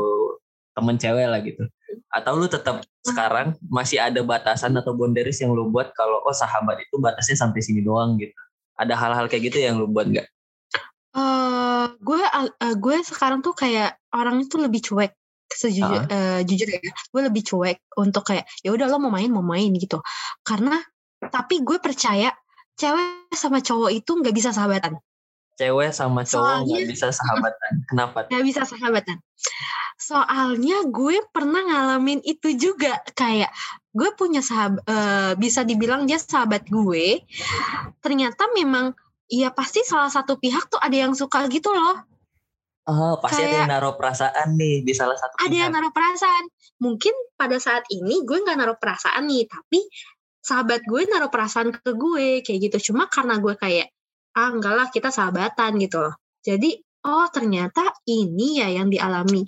temen 0.72 0.96
cewek 0.96 1.26
lah 1.28 1.40
gitu 1.42 1.66
atau 2.10 2.32
lu 2.38 2.46
tetap 2.46 2.82
sekarang 3.02 3.58
masih 3.66 3.98
ada 3.98 4.22
batasan 4.22 4.74
atau 4.78 4.94
boundaries 4.94 5.42
yang 5.42 5.52
lu 5.52 5.68
buat 5.68 5.90
kalau 5.92 6.22
oh 6.22 6.34
sahabat 6.34 6.78
itu 6.80 6.96
batasnya 6.98 7.36
sampai 7.38 7.60
sini 7.60 7.82
doang 7.82 8.16
gitu 8.16 8.34
ada 8.80 8.96
hal-hal 8.96 9.28
kayak 9.28 9.52
gitu 9.52 9.60
yang 9.60 9.76
lu 9.76 9.84
buat 9.92 10.08
nggak? 10.08 10.24
Eh, 11.10 11.86
gue 12.00 12.20
eh, 12.24 12.74
gue 12.78 12.96
sekarang 13.04 13.44
tuh 13.44 13.52
kayak 13.52 13.98
orang 14.16 14.40
itu 14.46 14.56
lebih 14.56 14.80
cuek 14.80 15.12
sejujur 15.50 16.06
eh, 16.06 16.46
jujur 16.46 16.70
ya 16.70 16.78
gue 16.86 17.22
lebih 17.26 17.42
cuek 17.42 17.82
untuk 17.98 18.22
kayak 18.22 18.46
ya 18.62 18.70
udah 18.70 18.86
lo 18.86 19.02
mau 19.02 19.10
main 19.10 19.28
mau 19.28 19.42
main 19.44 19.68
gitu. 19.76 19.98
Karena 20.46 20.78
tapi 21.20 21.60
gue 21.60 21.76
percaya 21.82 22.32
cewek 22.78 23.34
sama 23.36 23.60
cowok 23.60 23.90
itu 23.92 24.10
nggak 24.16 24.32
bisa 24.32 24.54
sahabatan. 24.54 24.96
Cewek 25.58 25.92
sama 25.92 26.24
cowok 26.24 26.64
nggak 26.64 26.78
Soalnya- 26.80 26.88
bisa 26.88 27.08
sahabatan. 27.12 27.72
Kenapa? 27.90 28.18
Nggak 28.30 28.44
bisa 28.46 28.62
sahabatan. 28.64 29.18
Soalnya 30.00 30.78
gue 30.88 31.20
pernah 31.28 31.60
ngalamin 31.60 32.24
itu 32.24 32.56
juga 32.56 33.02
kayak 33.12 33.52
gue 33.90 34.10
punya 34.14 34.38
sahabat 34.38 34.86
bisa 35.36 35.66
dibilang 35.66 36.06
dia 36.06 36.18
sahabat 36.18 36.66
gue. 36.70 37.26
Ternyata 37.98 38.50
memang 38.54 38.94
ya 39.26 39.50
pasti 39.50 39.82
salah 39.82 40.10
satu 40.10 40.38
pihak 40.38 40.70
tuh 40.70 40.78
ada 40.78 40.94
yang 40.94 41.14
suka 41.14 41.46
gitu 41.50 41.70
loh. 41.74 41.98
Oh 42.90 43.14
pasti 43.22 43.42
ada 43.42 43.46
Kayak- 43.46 43.58
yang 43.60 43.70
naruh 43.70 43.94
perasaan 43.94 44.48
nih 44.58 44.82
di 44.82 44.92
salah 44.94 45.14
satu 45.14 45.34
ada 45.38 45.50
yang 45.54 45.70
pihak. 45.70 45.76
naruh 45.78 45.92
perasaan. 45.94 46.44
Mungkin 46.80 47.14
pada 47.36 47.56
saat 47.60 47.84
ini 47.92 48.24
gue 48.24 48.38
nggak 48.40 48.58
naruh 48.58 48.78
perasaan 48.78 49.26
nih 49.30 49.46
tapi 49.46 49.84
sahabat 50.40 50.80
gue 50.88 51.02
naruh 51.06 51.28
perasaan 51.30 51.70
ke 51.74 51.90
gue 51.94 52.42
kayak 52.42 52.58
gitu. 52.70 52.90
Cuma 52.90 53.06
karena 53.06 53.38
gue 53.38 53.54
kayak 53.54 53.90
ah 54.38 54.48
enggak 54.54 54.74
lah 54.74 54.86
kita 54.90 55.10
sahabatan 55.10 55.78
gitu 55.82 55.98
loh. 56.02 56.14
Jadi 56.42 56.78
oh 57.10 57.26
ternyata 57.30 57.90
ini 58.06 58.62
ya 58.62 58.68
yang 58.70 58.88
dialami 58.88 59.42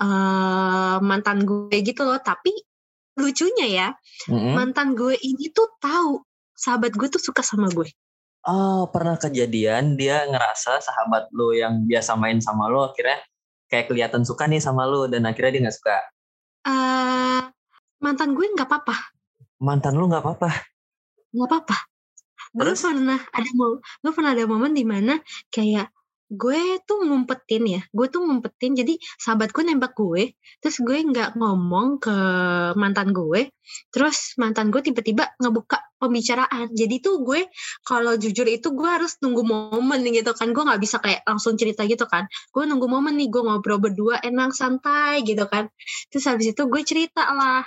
eh 0.00 0.96
mantan 1.04 1.42
gue 1.44 1.74
gitu 1.84 2.02
loh. 2.06 2.18
Tapi 2.18 2.54
lucunya 3.16 3.66
ya 3.66 3.88
Mm-mm. 4.28 4.54
mantan 4.54 4.94
gue 4.94 5.16
ini 5.18 5.50
tuh 5.50 5.66
tahu 5.78 6.22
sahabat 6.54 6.92
gue 6.94 7.08
tuh 7.08 7.22
suka 7.22 7.40
sama 7.42 7.66
gue 7.70 7.88
Oh, 8.40 8.88
pernah 8.88 9.20
kejadian 9.20 10.00
dia 10.00 10.24
ngerasa 10.24 10.80
sahabat 10.80 11.28
lo 11.36 11.52
yang 11.52 11.84
biasa 11.84 12.16
main 12.16 12.40
sama 12.40 12.72
lo 12.72 12.88
akhirnya 12.88 13.20
kayak 13.68 13.92
kelihatan 13.92 14.24
suka 14.24 14.48
nih 14.48 14.56
sama 14.56 14.88
lo 14.88 15.04
dan 15.04 15.28
akhirnya 15.28 15.52
dia 15.52 15.62
nggak 15.68 15.76
suka. 15.76 15.96
eh 16.64 17.40
mantan 18.00 18.32
gue 18.32 18.48
nggak 18.48 18.64
apa-apa 18.64 18.96
Mantan 19.60 19.92
lo 19.92 20.08
nggak 20.08 20.24
apa-apa. 20.24 20.50
nggak 21.36 21.48
apa-apa 21.52 21.76
gue 22.50 22.72
pernah 22.74 23.20
ada 23.30 23.50
mau 23.54 23.76
gue 23.76 24.12
pernah 24.16 24.32
ada 24.32 24.44
momen 24.48 24.72
di 24.72 24.82
mana 24.88 25.20
kayak 25.52 25.92
gue 26.30 26.78
tuh 26.86 26.98
ngumpetin 27.10 27.64
ya 27.66 27.80
gue 27.90 28.06
tuh 28.06 28.22
ngumpetin 28.22 28.72
jadi 28.78 28.94
sahabat 29.18 29.50
gue 29.50 29.62
nembak 29.66 29.92
gue 29.98 30.30
terus 30.62 30.78
gue 30.78 30.98
nggak 31.02 31.34
ngomong 31.34 31.98
ke 31.98 32.14
mantan 32.78 33.10
gue 33.10 33.50
terus 33.90 34.34
mantan 34.38 34.70
gue 34.70 34.82
tiba-tiba 34.82 35.30
ngebuka 35.42 35.78
pembicaraan. 36.00 36.72
Jadi 36.72 37.04
tuh 37.04 37.20
gue 37.22 37.44
kalau 37.84 38.16
jujur 38.16 38.48
itu 38.48 38.72
gue 38.72 38.88
harus 38.88 39.20
nunggu 39.20 39.44
momen 39.44 40.00
gitu 40.08 40.32
kan 40.32 40.50
gue 40.56 40.62
nggak 40.64 40.80
bisa 40.80 40.96
kayak 40.98 41.20
langsung 41.28 41.54
cerita 41.60 41.84
gitu 41.84 42.08
kan. 42.08 42.24
Gue 42.56 42.64
nunggu 42.64 42.88
momen 42.88 43.14
nih 43.20 43.28
gue 43.28 43.42
ngobrol 43.44 43.78
berdua 43.78 44.16
enak 44.24 44.56
santai 44.56 45.20
gitu 45.28 45.44
kan. 45.46 45.68
Terus 46.08 46.24
habis 46.26 46.56
itu 46.56 46.62
gue 46.66 46.82
cerita 46.88 47.28
lah 47.36 47.62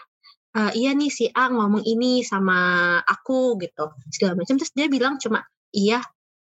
"Eh, 0.58 0.72
iya 0.86 0.92
nih 0.98 1.10
si 1.14 1.26
A 1.34 1.50
ngomong 1.54 1.84
ini 1.86 2.22
sama 2.26 2.58
aku 3.06 3.58
gitu 3.62 3.86
segala 4.14 4.34
macam. 4.40 4.56
Terus 4.60 4.74
dia 4.78 4.88
bilang 4.90 5.18
cuma 5.22 5.46
iya 5.74 6.02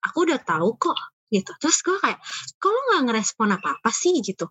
aku 0.06 0.28
udah 0.30 0.40
tahu 0.42 0.78
kok 0.82 0.98
gitu. 1.34 1.52
Terus 1.60 1.78
gue 1.84 1.98
kayak 2.00 2.20
lo 2.64 2.80
nggak 2.94 3.04
ngerespon 3.12 3.50
apa 3.56 3.80
apa 3.80 3.92
sih? 3.92 4.20
Gitu. 4.24 4.48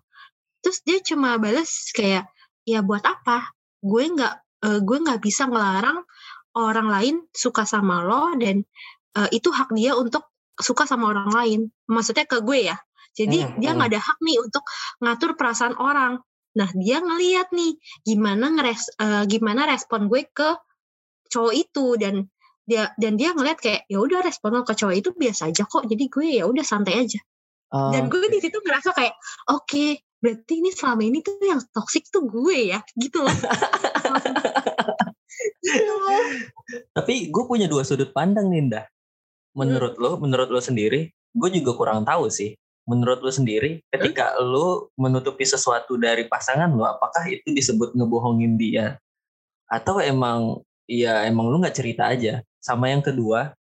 Terus 0.61 0.77
dia 0.85 0.99
cuma 1.03 1.37
balas 1.41 1.91
kayak 1.93 2.29
ya 2.67 2.81
buat 2.85 3.03
apa? 3.05 3.53
Gue 3.81 4.09
nggak 4.09 4.33
eh, 4.67 4.79
gue 4.81 4.97
nggak 5.03 5.19
bisa 5.21 5.49
ngelarang 5.49 6.03
orang 6.57 6.87
lain 6.89 7.15
suka 7.33 7.63
sama 7.69 8.01
lo 8.05 8.33
dan 8.37 8.65
eh, 9.17 9.29
itu 9.33 9.49
hak 9.53 9.73
dia 9.73 9.93
untuk 9.97 10.25
suka 10.57 10.85
sama 10.89 11.13
orang 11.13 11.29
lain. 11.33 11.59
Maksudnya 11.89 12.25
ke 12.25 12.41
gue 12.41 12.69
ya. 12.73 12.77
Jadi 13.17 13.41
Hmm, 13.41 13.57
dia 13.61 13.73
hmm. 13.73 13.77
nggak 13.81 13.89
ada 13.93 14.01
hak 14.01 14.17
nih 14.21 14.37
untuk 14.41 14.63
ngatur 15.01 15.31
perasaan 15.37 15.75
orang. 15.77 16.21
Nah 16.57 16.69
dia 16.73 16.97
ngeliat 17.01 17.53
nih 17.53 17.77
gimana 18.05 18.53
ngeres 18.53 18.93
eh, 18.97 19.23
gimana 19.29 19.69
respon 19.69 20.09
gue 20.09 20.25
ke 20.29 20.49
cowok 21.29 21.53
itu 21.53 21.85
dan 21.99 22.23
dia 22.67 22.91
dan 22.99 23.15
dia 23.15 23.31
ngeliat 23.31 23.57
kayak 23.63 23.87
ya 23.87 23.97
udah 23.97 24.19
respon 24.21 24.59
lo 24.59 24.67
ke 24.67 24.75
cowok 24.75 24.95
itu 24.99 25.09
biasa 25.15 25.49
aja 25.49 25.63
kok 25.63 25.87
jadi 25.87 26.03
gue 26.11 26.27
ya 26.37 26.43
udah 26.45 26.65
santai 26.67 27.07
aja 27.07 27.19
Oh, 27.67 27.91
dan 27.91 28.07
gue 28.07 28.31
di 28.31 28.39
situ 28.39 28.63
ngerasa 28.63 28.95
kayak 28.95 29.11
oke 29.51 29.99
berarti 30.23 30.53
ini 30.63 30.71
selama 30.71 31.03
ini 31.03 31.19
tuh 31.19 31.35
yang 31.43 31.59
toxic 31.75 32.07
tuh 32.07 32.23
gue 32.23 32.71
ya 32.71 32.79
gitu 32.95 33.27
loh 33.27 33.27
gitu 35.67 35.93
loh 35.99 36.21
Tapi 36.95 37.27
gue 37.27 37.43
punya 37.47 37.67
dua 37.67 37.83
sudut 37.83 38.11
pandang 38.11 38.51
nih, 38.51 38.59
Indah. 38.59 38.85
Menurut 39.55 39.95
lo, 39.95 40.19
menurut 40.19 40.51
lo 40.51 40.59
sendiri, 40.59 41.11
gue 41.11 41.49
juga 41.53 41.71
kurang 41.75 42.03
tahu 42.03 42.27
sih. 42.27 42.55
Menurut 42.87 43.23
lo 43.23 43.31
sendiri, 43.31 43.83
ketika 43.87 44.35
lo 44.39 44.91
menutupi 44.99 45.43
sesuatu 45.47 45.95
dari 45.95 46.27
pasangan 46.27 46.71
lo, 46.71 46.87
apakah 46.87 47.27
itu 47.31 47.51
disebut 47.51 47.95
ngebohongin 47.95 48.59
dia? 48.59 48.99
Atau 49.67 49.99
emang, 50.03 50.63
ya 50.87 51.23
emang 51.27 51.51
lo 51.51 51.59
nggak 51.59 51.75
cerita 51.75 52.11
aja? 52.11 52.43
Sama 52.67 52.91
yang 52.91 52.99
kedua, 52.99 53.55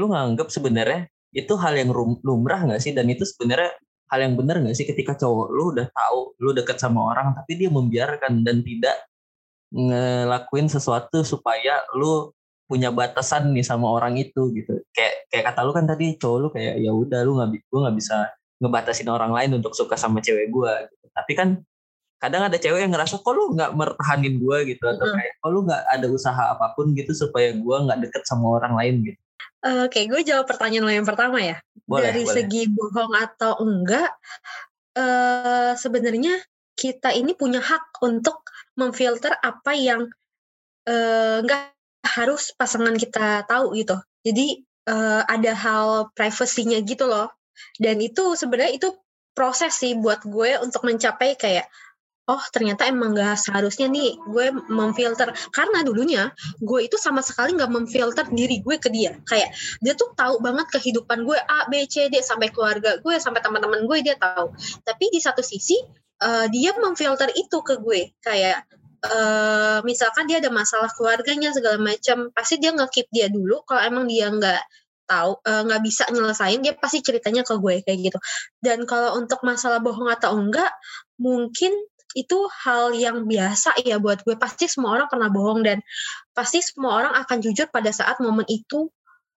lo 0.00 0.08
nganggap 0.08 0.48
sebenarnya 0.48 1.04
itu 1.36 1.52
hal 1.60 1.76
yang 1.76 1.92
lumrah 2.24 2.64
nggak 2.64 2.80
sih? 2.80 2.96
Dan 2.96 3.12
itu 3.12 3.28
sebenarnya 3.28 3.76
hal 4.08 4.24
yang 4.24 4.34
benar 4.40 4.56
nggak 4.64 4.72
sih 4.72 4.88
ketika 4.88 5.12
cowok 5.20 5.48
lo 5.52 5.64
udah 5.76 5.86
tahu 5.92 6.20
lo 6.40 6.50
deket 6.56 6.80
sama 6.80 7.12
orang, 7.12 7.36
tapi 7.36 7.60
dia 7.60 7.68
membiarkan 7.68 8.40
dan 8.40 8.64
tidak 8.64 8.96
ngelakuin 9.68 10.72
sesuatu 10.72 11.20
supaya 11.20 11.84
lu 11.92 12.32
punya 12.68 12.92
batasan 12.92 13.52
nih 13.56 13.64
sama 13.64 13.88
orang 13.88 14.20
itu 14.20 14.52
gitu 14.52 14.76
kayak 14.92 15.28
kayak 15.32 15.44
kata 15.52 15.60
lu 15.64 15.72
kan 15.72 15.88
tadi 15.88 16.20
cowok 16.20 16.36
lu 16.36 16.48
kayak 16.52 16.76
ya 16.84 16.92
udah 16.92 17.20
lu 17.24 17.40
nggak 17.40 17.64
gua 17.72 17.88
nggak 17.88 17.96
bisa 17.96 18.16
ngebatasin 18.60 19.08
orang 19.08 19.32
lain 19.32 19.56
untuk 19.56 19.72
suka 19.72 19.96
sama 19.96 20.20
cewek 20.20 20.52
gua 20.52 20.84
gitu. 20.84 21.06
tapi 21.16 21.32
kan 21.32 21.48
kadang 22.18 22.46
ada 22.46 22.58
cewek 22.58 22.82
yang 22.82 22.92
ngerasa 22.92 23.22
kok 23.22 23.32
lu 23.34 23.54
nggak 23.54 23.72
mertahanin 23.78 24.42
gua 24.42 24.66
gitu? 24.66 24.82
Atau 24.84 25.06
Mm-mm. 25.06 25.16
kayak 25.16 25.32
kok 25.38 25.50
lu 25.50 25.60
nggak 25.66 25.82
ada 25.86 26.06
usaha 26.10 26.42
apa 26.54 26.74
pun 26.74 26.92
gitu 26.94 27.14
supaya 27.14 27.54
gua 27.56 27.86
nggak 27.86 28.10
deket 28.10 28.22
sama 28.26 28.58
orang 28.58 28.74
lain? 28.74 28.94
Gitu. 29.08 29.20
Oke 29.58 30.06
gue 30.06 30.22
jawab 30.22 30.46
pertanyaan 30.46 30.86
lo 30.86 30.92
yang 30.94 31.08
pertama 31.08 31.42
ya. 31.42 31.58
Boleh 31.82 32.14
dari 32.14 32.22
boleh. 32.22 32.34
segi 32.34 32.62
bohong 32.70 33.14
atau 33.18 33.58
enggak 33.58 34.10
eh 34.94 35.74
sebenarnya 35.74 36.38
kita 36.78 37.10
ini 37.10 37.34
punya 37.34 37.58
hak 37.58 37.98
untuk 38.06 38.46
memfilter 38.78 39.34
apa 39.34 39.74
yang 39.74 40.06
eh, 40.86 41.42
enggak 41.42 41.74
harus 42.06 42.54
pasangan 42.54 42.94
kita 42.94 43.42
tahu 43.50 43.74
gitu. 43.74 43.98
Jadi 44.22 44.62
eh, 44.62 45.22
ada 45.26 45.52
hal 45.58 46.14
privasinya 46.14 46.78
gitu 46.86 47.10
loh. 47.10 47.26
Dan 47.74 47.98
itu 47.98 48.38
sebenarnya 48.38 48.78
itu 48.78 48.94
proses 49.34 49.74
sih 49.74 49.98
buat 49.98 50.22
gue 50.22 50.62
untuk 50.62 50.86
mencapai 50.86 51.34
kayak 51.34 51.66
oh 52.28 52.44
ternyata 52.52 52.84
emang 52.84 53.16
gak 53.16 53.40
seharusnya 53.40 53.88
nih 53.88 54.20
gue 54.28 54.52
memfilter. 54.68 55.32
Karena 55.48 55.80
dulunya 55.80 56.28
gue 56.60 56.84
itu 56.84 57.00
sama 57.00 57.24
sekali 57.24 57.56
nggak 57.56 57.72
memfilter 57.72 58.28
diri 58.28 58.60
gue 58.60 58.76
ke 58.76 58.92
dia. 58.92 59.16
Kayak 59.24 59.56
dia 59.80 59.96
tuh 59.96 60.12
tahu 60.12 60.36
banget 60.44 60.68
kehidupan 60.68 61.24
gue 61.24 61.40
A 61.40 61.64
B 61.72 61.88
C 61.88 62.12
D 62.12 62.20
sampai 62.20 62.52
keluarga 62.52 63.00
gue 63.00 63.14
sampai 63.16 63.40
teman-teman 63.40 63.88
gue 63.88 63.98
dia 64.04 64.14
tahu. 64.20 64.52
Tapi 64.84 65.04
di 65.08 65.24
satu 65.24 65.40
sisi 65.40 65.80
eh, 66.20 66.46
dia 66.52 66.76
memfilter 66.76 67.32
itu 67.32 67.64
ke 67.64 67.80
gue. 67.80 68.12
Kayak 68.20 68.68
eh, 69.08 69.80
misalkan 69.88 70.28
dia 70.28 70.44
ada 70.44 70.52
masalah 70.52 70.92
keluarganya 70.92 71.56
segala 71.56 71.80
macam 71.80 72.28
pasti 72.36 72.60
dia 72.60 72.76
nge-keep 72.76 73.08
dia 73.08 73.32
dulu. 73.32 73.64
Kalau 73.64 73.80
emang 73.88 74.04
dia 74.04 74.28
nggak 74.28 74.62
tahu 75.08 75.40
eh, 75.48 75.62
nggak 75.64 75.80
bisa 75.80 76.04
nyelesain 76.12 76.60
dia 76.60 76.76
pasti 76.76 77.00
ceritanya 77.00 77.40
ke 77.40 77.56
gue 77.56 77.80
kayak 77.80 77.98
gitu. 78.12 78.18
Dan 78.60 78.84
kalau 78.84 79.16
untuk 79.16 79.40
masalah 79.40 79.80
bohong 79.80 80.12
atau 80.12 80.36
enggak 80.36 80.68
mungkin 81.16 81.72
itu 82.18 82.38
hal 82.66 82.90
yang 82.98 83.30
biasa 83.30 83.78
ya 83.86 84.02
buat 84.02 84.26
gue. 84.26 84.34
Pasti 84.34 84.66
semua 84.66 84.98
orang 84.98 85.06
pernah 85.06 85.30
bohong 85.30 85.62
dan 85.62 85.78
pasti 86.34 86.58
semua 86.58 86.98
orang 86.98 87.12
akan 87.14 87.38
jujur 87.38 87.70
pada 87.70 87.94
saat 87.94 88.18
momen 88.18 88.42
itu. 88.50 88.90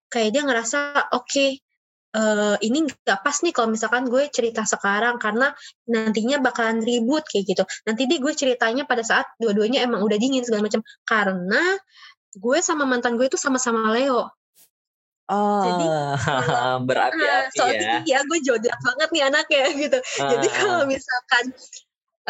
Kayak 0.10 0.30
dia 0.34 0.42
ngerasa 0.44 0.80
oke 1.14 1.46
eh, 2.12 2.56
ini 2.68 2.78
nggak 2.90 3.20
pas 3.24 3.38
nih 3.40 3.54
kalau 3.56 3.70
misalkan 3.72 4.04
gue 4.10 4.28
cerita 4.28 4.68
sekarang 4.68 5.16
karena 5.22 5.56
nantinya 5.88 6.42
bakalan 6.42 6.82
ribut 6.82 7.24
kayak 7.30 7.46
gitu. 7.54 7.64
Nanti 7.86 8.10
deh 8.10 8.18
gue 8.18 8.34
ceritanya 8.34 8.84
pada 8.90 9.06
saat 9.06 9.30
dua-duanya 9.38 9.86
emang 9.86 10.02
udah 10.02 10.18
dingin 10.18 10.44
segala 10.44 10.66
macam. 10.68 10.82
Karena 11.06 11.78
gue 12.34 12.58
sama 12.66 12.84
mantan 12.90 13.16
gue 13.16 13.30
itu 13.30 13.38
sama-sama 13.38 13.94
Leo. 13.94 14.26
Oh 15.32 15.64
Jadi, 15.64 15.86
berapi-api 16.92 17.56
soal 17.56 17.72
ya. 17.72 17.80
tinggi 17.80 18.12
ya 18.12 18.20
gue 18.28 18.40
jodoh 18.44 18.76
banget 18.84 19.10
nih 19.16 19.24
anaknya 19.32 19.64
gitu. 19.80 20.00
Jadi 20.20 20.48
Ah, 20.52 20.56
kalau 20.60 20.82
misalkan 20.84 21.46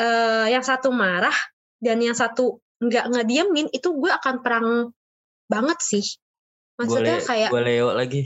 eh 0.02 0.46
yang 0.50 0.66
satu 0.66 0.90
marah 0.90 1.36
dan 1.78 2.02
yang 2.02 2.18
satu 2.18 2.58
nggak 2.82 3.06
ngediemin 3.14 3.70
itu 3.70 3.94
gue 3.94 4.10
akan 4.10 4.42
perang 4.42 4.68
banget 5.46 5.78
sih 5.86 6.02
maksudnya 6.82 7.22
Boleh, 7.22 7.28
kayak 7.30 7.50
gue 7.54 7.62
Leo 7.62 7.90
lagi. 7.94 8.22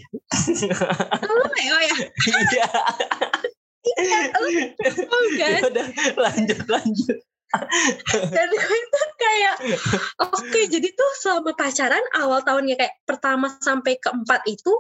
lu 1.28 1.44
Leo 1.52 1.78
ya 1.84 1.96
Iya. 2.26 2.68
iya 3.86 4.20
lu 4.40 4.50
tau 4.80 5.24
kan 5.36 5.52
Ya 5.60 5.68
udah 5.68 5.88
lanjut 6.16 6.60
lanjut. 6.72 7.18
dan 8.36 8.48
gue 8.52 8.80
tuh 8.92 9.08
kayak 9.16 9.56
oke 10.28 10.60
jadi 10.68 10.88
tuh 10.92 11.12
selama 11.24 11.56
pacaran 11.56 12.04
awal 12.20 12.44
tahunnya 12.44 12.76
kayak 12.76 12.96
pertama 13.08 13.48
sampai 13.60 13.96
keempat 13.96 14.44
itu 14.48 14.72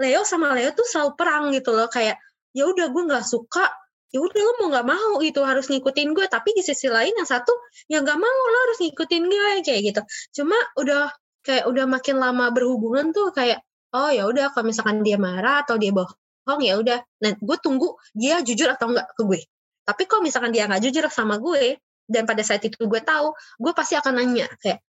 Leo 0.00 0.24
sama 0.24 0.56
Leo 0.56 0.72
tuh 0.72 0.84
selalu 0.88 1.12
perang 1.16 1.52
gitu 1.52 1.76
loh 1.76 1.92
kayak 1.92 2.16
ya 2.52 2.64
udah 2.68 2.88
gue 2.88 3.02
nggak 3.04 3.24
suka 3.24 3.68
ya 4.12 4.18
udah 4.20 4.40
lo 4.44 4.52
mau 4.60 4.68
nggak 4.68 4.86
mau 4.86 5.12
gitu 5.24 5.40
harus 5.42 5.66
ngikutin 5.72 6.12
gue. 6.12 6.26
Tapi 6.28 6.52
di 6.52 6.62
sisi 6.62 6.86
lain 6.92 7.16
yang 7.16 7.28
satu 7.28 7.50
ya 7.88 8.04
nggak 8.04 8.18
mau 8.20 8.38
lo 8.52 8.58
harus 8.68 8.78
ngikutin 8.84 9.22
gue 9.26 9.50
kayak 9.64 9.80
gitu. 9.88 10.00
Cuma 10.42 10.56
udah 10.76 11.08
kayak 11.42 11.64
udah 11.66 11.84
makin 11.88 12.20
lama 12.20 12.52
berhubungan 12.52 13.10
tuh 13.10 13.32
kayak 13.34 13.64
oh 13.96 14.12
ya 14.12 14.28
udah 14.28 14.52
kalau 14.52 14.68
misalkan 14.68 15.00
dia 15.02 15.16
marah 15.16 15.64
atau 15.64 15.80
dia 15.80 15.90
bohong 15.90 16.60
ya 16.60 16.76
udah. 16.78 17.00
Nah 17.24 17.32
gue 17.40 17.56
tunggu 17.58 17.96
dia 18.12 18.44
jujur 18.44 18.68
atau 18.68 18.92
enggak 18.92 19.08
ke 19.16 19.22
gue. 19.24 19.40
Tapi 19.82 20.02
kalau 20.06 20.22
misalkan 20.22 20.52
dia 20.54 20.68
nggak 20.68 20.82
jujur 20.84 21.04
sama 21.10 21.40
gue 21.40 21.80
dan 22.06 22.28
pada 22.28 22.44
saat 22.44 22.62
itu 22.62 22.76
gue 22.76 23.00
tahu 23.02 23.32
gue 23.58 23.72
pasti 23.72 23.96
akan 23.96 24.20
nanya 24.20 24.46
kayak 24.60 24.84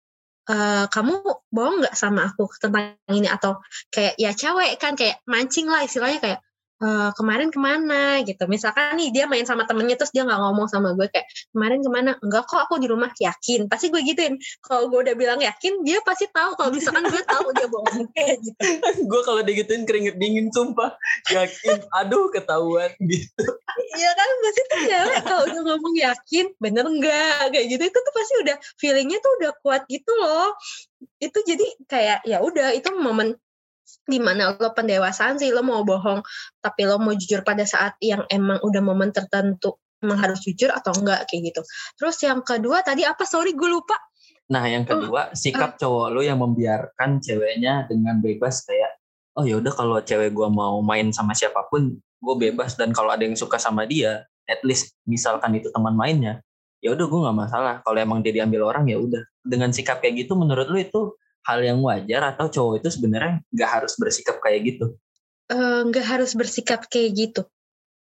e, 0.49 0.57
kamu 0.91 1.15
bohong 1.53 1.77
nggak 1.85 1.95
sama 1.95 2.27
aku 2.33 2.50
tentang 2.59 2.99
ini? 3.12 3.29
Atau 3.31 3.62
kayak 3.93 4.19
ya 4.19 4.35
cewek 4.35 4.81
kan 4.81 4.99
kayak 4.99 5.23
mancing 5.29 5.71
lah 5.71 5.85
istilahnya 5.87 6.19
kayak 6.19 6.41
e, 6.81 6.89
kemarin 7.15 7.49
ke 7.53 7.61
mana? 7.61 8.25
Gitu. 8.25 8.41
Misalkan 8.49 8.97
nih 8.97 9.13
dia 9.13 9.25
main 9.29 9.45
sama 9.45 9.69
temennya 9.69 10.01
terus 10.01 10.11
dia 10.11 10.25
nggak 10.25 10.41
ngomong 10.41 10.67
sama 10.67 10.97
gue 10.97 11.07
kayak 11.13 11.29
kemarin 11.53 11.81
ke 11.85 11.91
mana? 11.93 12.11
Enggak 12.25 12.49
kok 12.49 12.61
aku 12.65 12.81
di 12.81 12.89
rumah. 12.89 13.13
Yakin. 13.21 13.69
Pasti 13.69 13.93
gue 13.93 14.01
gituin. 14.01 14.41
Kalau 14.65 14.89
gue 14.89 15.01
udah 15.05 15.15
bilang 15.15 15.39
yakin 15.45 15.85
dia 15.85 16.01
pasti 16.01 16.27
tahu. 16.33 16.57
Kalau 16.57 16.71
misalkan 16.73 17.05
gue 17.07 17.23
tahu 17.23 17.47
dia 17.53 17.69
bohong. 17.69 18.09
Kayak 18.17 18.37
gitu. 18.43 18.61
Gue 19.05 19.21
kalau 19.23 19.41
digituin 19.45 19.85
keringet 19.85 20.17
dingin 20.17 20.49
sumpah. 20.51 20.97
Yakin, 21.29 21.85
aduh 21.93 22.33
ketahuan. 22.33 22.91
Gitu. 22.99 23.43
Iya 23.97 24.11
kan? 24.17 24.29
Pasti 24.41 24.61
tuh 24.65 24.81
cewek 24.89 25.21
kalau 25.29 25.43
udah 25.47 25.61
ngomong 25.69 25.95
yakin 25.95 26.47
bener 26.59 26.85
enggak 26.89 27.53
kayak 27.53 27.67
gitu. 27.69 27.83
Itu 27.93 27.99
tuh 28.01 28.15
pasti 28.17 28.35
udah 28.49 28.57
feelingnya 28.81 29.19
tuh 29.21 29.33
udah 29.43 29.51
kuat 29.61 29.83
gitu 29.87 30.13
loh. 30.17 30.57
Itu 31.21 31.39
jadi 31.45 31.67
kayak 31.89 32.25
ya 32.25 32.41
udah 32.41 32.73
itu 32.73 32.89
momen 32.97 33.37
di 34.05 34.19
mana 34.19 34.55
lo 34.57 34.71
pendewasaan 34.75 35.39
sih 35.39 35.55
lo 35.55 35.63
mau 35.63 35.87
bohong 35.87 36.23
tapi 36.59 36.87
lo 36.87 36.99
mau 36.99 37.15
jujur 37.15 37.47
pada 37.47 37.63
saat 37.63 37.95
yang 38.03 38.27
emang 38.29 38.59
udah 38.63 38.83
momen 38.83 39.15
tertentu 39.15 39.79
emang 40.01 40.19
harus 40.19 40.41
jujur 40.45 40.73
atau 40.73 40.97
enggak 40.97 41.29
kayak 41.29 41.53
gitu. 41.53 41.63
Terus 42.01 42.17
yang 42.25 42.41
kedua 42.41 42.81
tadi 42.81 43.05
apa? 43.05 43.23
Sorry 43.29 43.53
gue 43.53 43.69
lupa. 43.69 43.97
Nah 44.51 44.67
yang 44.67 44.83
kedua 44.83 45.31
sikap 45.37 45.79
cowok 45.79 46.07
lu 46.11 46.27
yang 46.27 46.41
membiarkan 46.43 47.23
ceweknya 47.23 47.87
dengan 47.87 48.19
bebas 48.19 48.67
kayak 48.67 48.99
oh 49.39 49.47
ya 49.47 49.63
udah 49.63 49.71
kalau 49.71 50.03
cewek 50.03 50.35
gua 50.35 50.51
mau 50.51 50.83
main 50.83 51.15
sama 51.15 51.39
siapa 51.39 51.71
pun 51.71 51.95
gue 52.01 52.35
bebas. 52.51 52.75
Dan 52.75 52.91
kalau 52.91 53.15
ada 53.15 53.23
yang 53.23 53.39
suka 53.39 53.61
sama 53.61 53.87
dia 53.87 54.27
at 54.51 54.61
least 54.67 54.97
misalkan 55.07 55.55
itu 55.55 55.71
teman 55.71 55.95
mainnya 55.95 56.43
ya 56.83 56.97
udah 56.97 57.07
gue 57.07 57.21
nggak 57.21 57.39
masalah. 57.39 57.75
Kalau 57.85 57.99
emang 58.01 58.25
dia 58.25 58.33
diambil 58.35 58.67
orang 58.67 58.89
ya 58.91 58.99
udah. 58.99 59.23
Dengan 59.45 59.71
sikap 59.71 60.03
kayak 60.03 60.27
gitu 60.27 60.35
menurut 60.35 60.67
lu 60.67 60.81
itu 60.81 61.01
hal 61.45 61.61
yang 61.65 61.81
wajar 61.81 62.37
atau 62.37 62.53
cowok 62.53 62.85
itu 62.85 62.89
sebenarnya 62.93 63.41
nggak 63.49 63.71
harus 63.71 63.93
bersikap 63.97 64.37
kayak 64.45 64.61
gitu? 64.77 64.87
Eh, 65.51 65.81
nggak 65.89 66.07
harus 66.07 66.33
bersikap 66.39 66.87
kayak 66.87 67.11
gitu. 67.17 67.43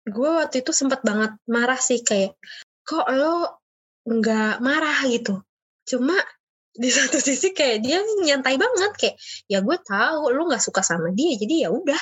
Gue 0.08 0.28
waktu 0.28 0.64
itu 0.64 0.72
sempat 0.76 1.04
banget 1.04 1.36
marah 1.48 1.80
sih 1.80 2.04
kayak 2.04 2.36
kok 2.84 3.08
lo 3.12 3.64
nggak 4.08 4.60
marah? 4.60 5.00
gitu. 5.08 5.40
Cuma 5.88 6.16
di 6.82 6.90
satu 6.94 7.18
sisi 7.18 7.56
kayak 7.56 7.82
dia 7.82 8.04
nyantai 8.22 8.60
banget 8.60 8.94
kayak 9.00 9.16
ya 9.50 9.66
gue 9.66 9.78
tahu 9.82 10.30
lo 10.30 10.46
nggak 10.46 10.62
suka 10.62 10.84
sama 10.84 11.16
dia 11.16 11.40
jadi 11.40 11.68
ya 11.68 11.70
udah. 11.72 12.02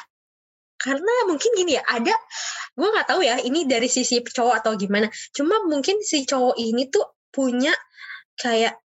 Karena 0.75 1.13
mungkin 1.29 1.55
gini 1.55 1.79
ya 1.79 1.83
ada 1.87 2.13
gue 2.75 2.87
nggak 2.89 3.07
tahu 3.07 3.21
ya 3.23 3.39
ini 3.39 3.63
dari 3.69 3.87
sisi 3.87 4.19
cowok 4.25 4.65
atau 4.65 4.73
gimana. 4.75 5.07
Cuma 5.31 5.61
mungkin 5.67 6.01
si 6.01 6.25
cowok 6.25 6.57
ini 6.57 6.89
tuh 6.89 7.05
punya 7.29 7.71
kayak 8.35 8.84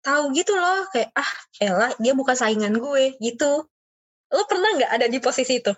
tahu 0.00 0.32
gitu 0.32 0.56
loh 0.56 0.88
kayak 0.92 1.12
ah 1.12 1.30
elah 1.60 1.92
dia 2.00 2.12
bukan 2.16 2.36
saingan 2.36 2.76
gue 2.76 3.16
gitu. 3.20 3.68
Lo 4.30 4.42
pernah 4.46 4.70
nggak 4.76 4.92
ada 4.96 5.06
di 5.10 5.18
posisi 5.18 5.60
itu? 5.60 5.72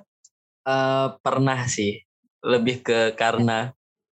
Eh, 0.62 1.06
pernah 1.22 1.66
sih. 1.66 1.98
Lebih 2.42 2.82
ke 2.82 3.00
karena 3.14 3.70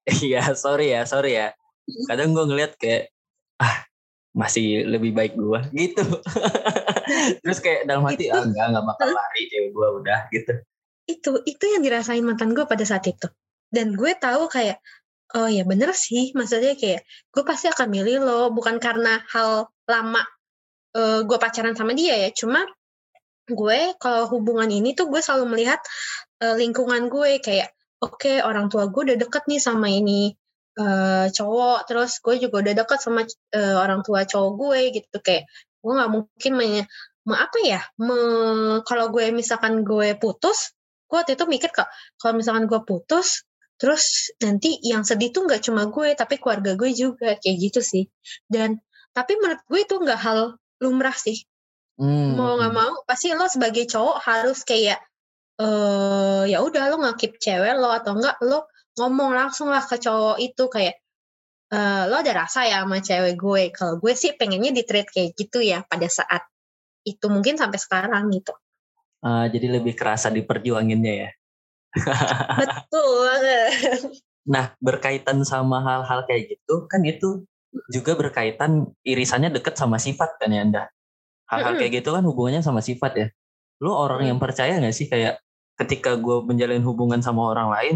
iya 0.23 0.55
sorry 0.55 0.95
ya 0.95 1.03
sorry 1.03 1.39
ya. 1.39 1.51
Kadang 2.07 2.35
gue 2.35 2.45
ngeliat 2.47 2.75
kayak 2.79 3.11
ah 3.59 3.87
masih 4.35 4.87
lebih 4.87 5.11
baik 5.15 5.33
gue 5.35 5.59
gitu. 5.75 6.03
Terus 7.43 7.59
kayak 7.63 7.87
dalam 7.87 8.03
hati 8.07 8.31
ah 8.31 8.43
enggak 8.43 8.65
enggak 8.71 8.85
bakal 8.85 9.09
lari 9.11 9.43
cewek 9.51 9.71
gue 9.71 9.87
udah 10.03 10.19
gitu. 10.31 10.53
Itu 11.07 11.31
itu 11.47 11.65
yang 11.67 11.83
dirasain 11.83 12.23
mantan 12.23 12.55
gue 12.55 12.63
pada 12.67 12.83
saat 12.83 13.07
itu. 13.07 13.27
Dan 13.67 13.95
gue 13.95 14.11
tahu 14.15 14.47
kayak 14.47 14.79
oh 15.35 15.51
ya 15.51 15.67
bener 15.67 15.91
sih 15.91 16.31
maksudnya 16.31 16.79
kayak 16.79 17.03
gue 17.03 17.43
pasti 17.43 17.67
akan 17.67 17.87
milih 17.91 18.23
lo 18.23 18.41
bukan 18.55 18.79
karena 18.79 19.19
hal 19.27 19.67
lama 19.87 20.21
eh, 20.97 21.21
gue 21.27 21.37
pacaran 21.39 21.75
sama 21.77 21.93
dia 21.97 22.15
ya. 22.17 22.29
Cuma 22.35 22.63
gue 23.47 23.79
kalau 24.01 24.27
hubungan 24.33 24.67
ini 24.67 24.91
tuh 24.97 25.07
gue 25.11 25.21
selalu 25.23 25.45
melihat 25.57 25.79
eh, 26.43 26.55
lingkungan 26.59 27.07
gue. 27.11 27.39
Kayak 27.43 27.73
oke 28.03 28.33
orang 28.43 28.67
tua 28.71 28.89
gue 28.91 29.01
udah 29.13 29.17
deket 29.19 29.43
nih 29.51 29.61
sama 29.61 29.87
ini 29.91 30.33
eh, 30.79 31.25
cowok. 31.33 31.79
Terus 31.89 32.11
gue 32.23 32.35
juga 32.43 32.55
udah 32.65 32.73
deket 32.83 32.99
sama 33.03 33.21
eh, 33.55 33.75
orang 33.77 34.01
tua 34.05 34.23
cowok 34.27 34.51
gue 34.61 34.79
gitu. 35.01 35.17
Kayak 35.23 35.43
gue 35.83 35.91
nggak 35.97 36.11
mungkin 36.11 36.51
me, 36.59 36.67
me- 37.27 37.39
apa 37.41 37.57
ya 37.63 37.81
me- 38.01 38.81
kalau 38.87 39.07
gue 39.13 39.29
misalkan 39.31 39.83
gue 39.87 40.17
putus 40.19 40.73
gue 41.07 41.15
waktu 41.15 41.39
itu 41.39 41.47
mikir 41.47 41.71
kok 41.71 41.87
kalau 42.19 42.35
misalkan 42.35 42.67
gue 42.67 42.83
putus 42.83 43.47
terus 43.79 44.33
nanti 44.43 44.75
yang 44.83 45.07
sedih 45.07 45.31
tuh 45.31 45.47
nggak 45.47 45.63
cuma 45.63 45.87
gue 45.87 46.11
tapi 46.17 46.35
keluarga 46.41 46.73
gue 46.75 46.89
juga. 46.91 47.37
Kayak 47.39 47.57
gitu 47.71 47.79
sih. 47.85 48.03
Dan 48.49 48.79
tapi 49.17 49.33
menurut 49.41 49.65
gue 49.65 49.79
itu 49.81 49.95
nggak 49.97 50.21
hal 50.21 50.61
lumrah 50.77 51.17
sih. 51.17 51.41
Hmm, 51.97 52.37
mau 52.37 52.53
nggak 52.61 52.73
mau 52.77 53.01
pasti 53.09 53.33
lo 53.33 53.49
sebagai 53.49 53.89
cowok 53.89 54.21
harus 54.21 54.61
kayak 54.61 55.01
eh 55.57 56.43
ya 56.53 56.61
udah 56.61 56.93
lo 56.93 57.01
ngakip 57.01 57.41
cewek 57.41 57.73
lo 57.81 57.89
atau 57.89 58.13
enggak 58.13 58.37
lo 58.45 58.69
ngomong 59.01 59.33
langsung 59.33 59.73
lah 59.73 59.81
ke 59.81 59.97
cowok 59.97 60.37
itu 60.37 60.63
kayak 60.69 61.01
eh 61.73 62.03
lo 62.05 62.21
ada 62.21 62.45
rasa 62.45 62.69
ya 62.69 62.85
sama 62.85 63.01
cewek 63.01 63.33
gue. 63.33 63.63
Kalau 63.73 63.97
gue 63.97 64.13
sih 64.13 64.37
pengennya 64.37 64.69
di 64.69 64.85
treat 64.85 65.09
kayak 65.09 65.33
gitu 65.33 65.65
ya 65.65 65.81
pada 65.81 66.05
saat 66.05 66.45
itu 67.01 67.25
mungkin 67.33 67.57
sampai 67.57 67.81
sekarang 67.81 68.29
gitu. 68.29 68.53
Ah, 69.25 69.49
jadi 69.49 69.81
lebih 69.81 69.97
kerasa 69.97 70.29
diperjuanginnya 70.29 71.13
ya. 71.25 71.29
Betul. 72.61 73.41
Nah 74.45 74.77
berkaitan 74.77 75.41
sama 75.41 75.81
hal-hal 75.81 76.29
kayak 76.29 76.53
gitu 76.53 76.85
kan 76.85 77.01
itu 77.01 77.41
juga 77.89 78.17
berkaitan 78.17 78.89
irisannya 79.05 79.53
deket 79.53 79.77
sama 79.77 80.01
sifat 80.01 80.37
kan 80.41 80.49
ya 80.51 80.61
anda 80.65 80.83
hal-hal 81.47 81.79
kayak 81.79 82.03
gitu 82.03 82.11
kan 82.11 82.23
hubungannya 82.27 82.59
sama 82.59 82.83
sifat 82.83 83.11
ya. 83.15 83.27
Lu 83.79 83.95
orang 83.95 84.27
yang 84.27 84.39
percaya 84.41 84.77
nggak 84.77 84.95
sih 84.95 85.07
kayak 85.07 85.39
ketika 85.79 86.19
gue 86.19 86.43
menjalin 86.43 86.83
hubungan 86.83 87.23
sama 87.23 87.53
orang 87.53 87.69
lain 87.71 87.95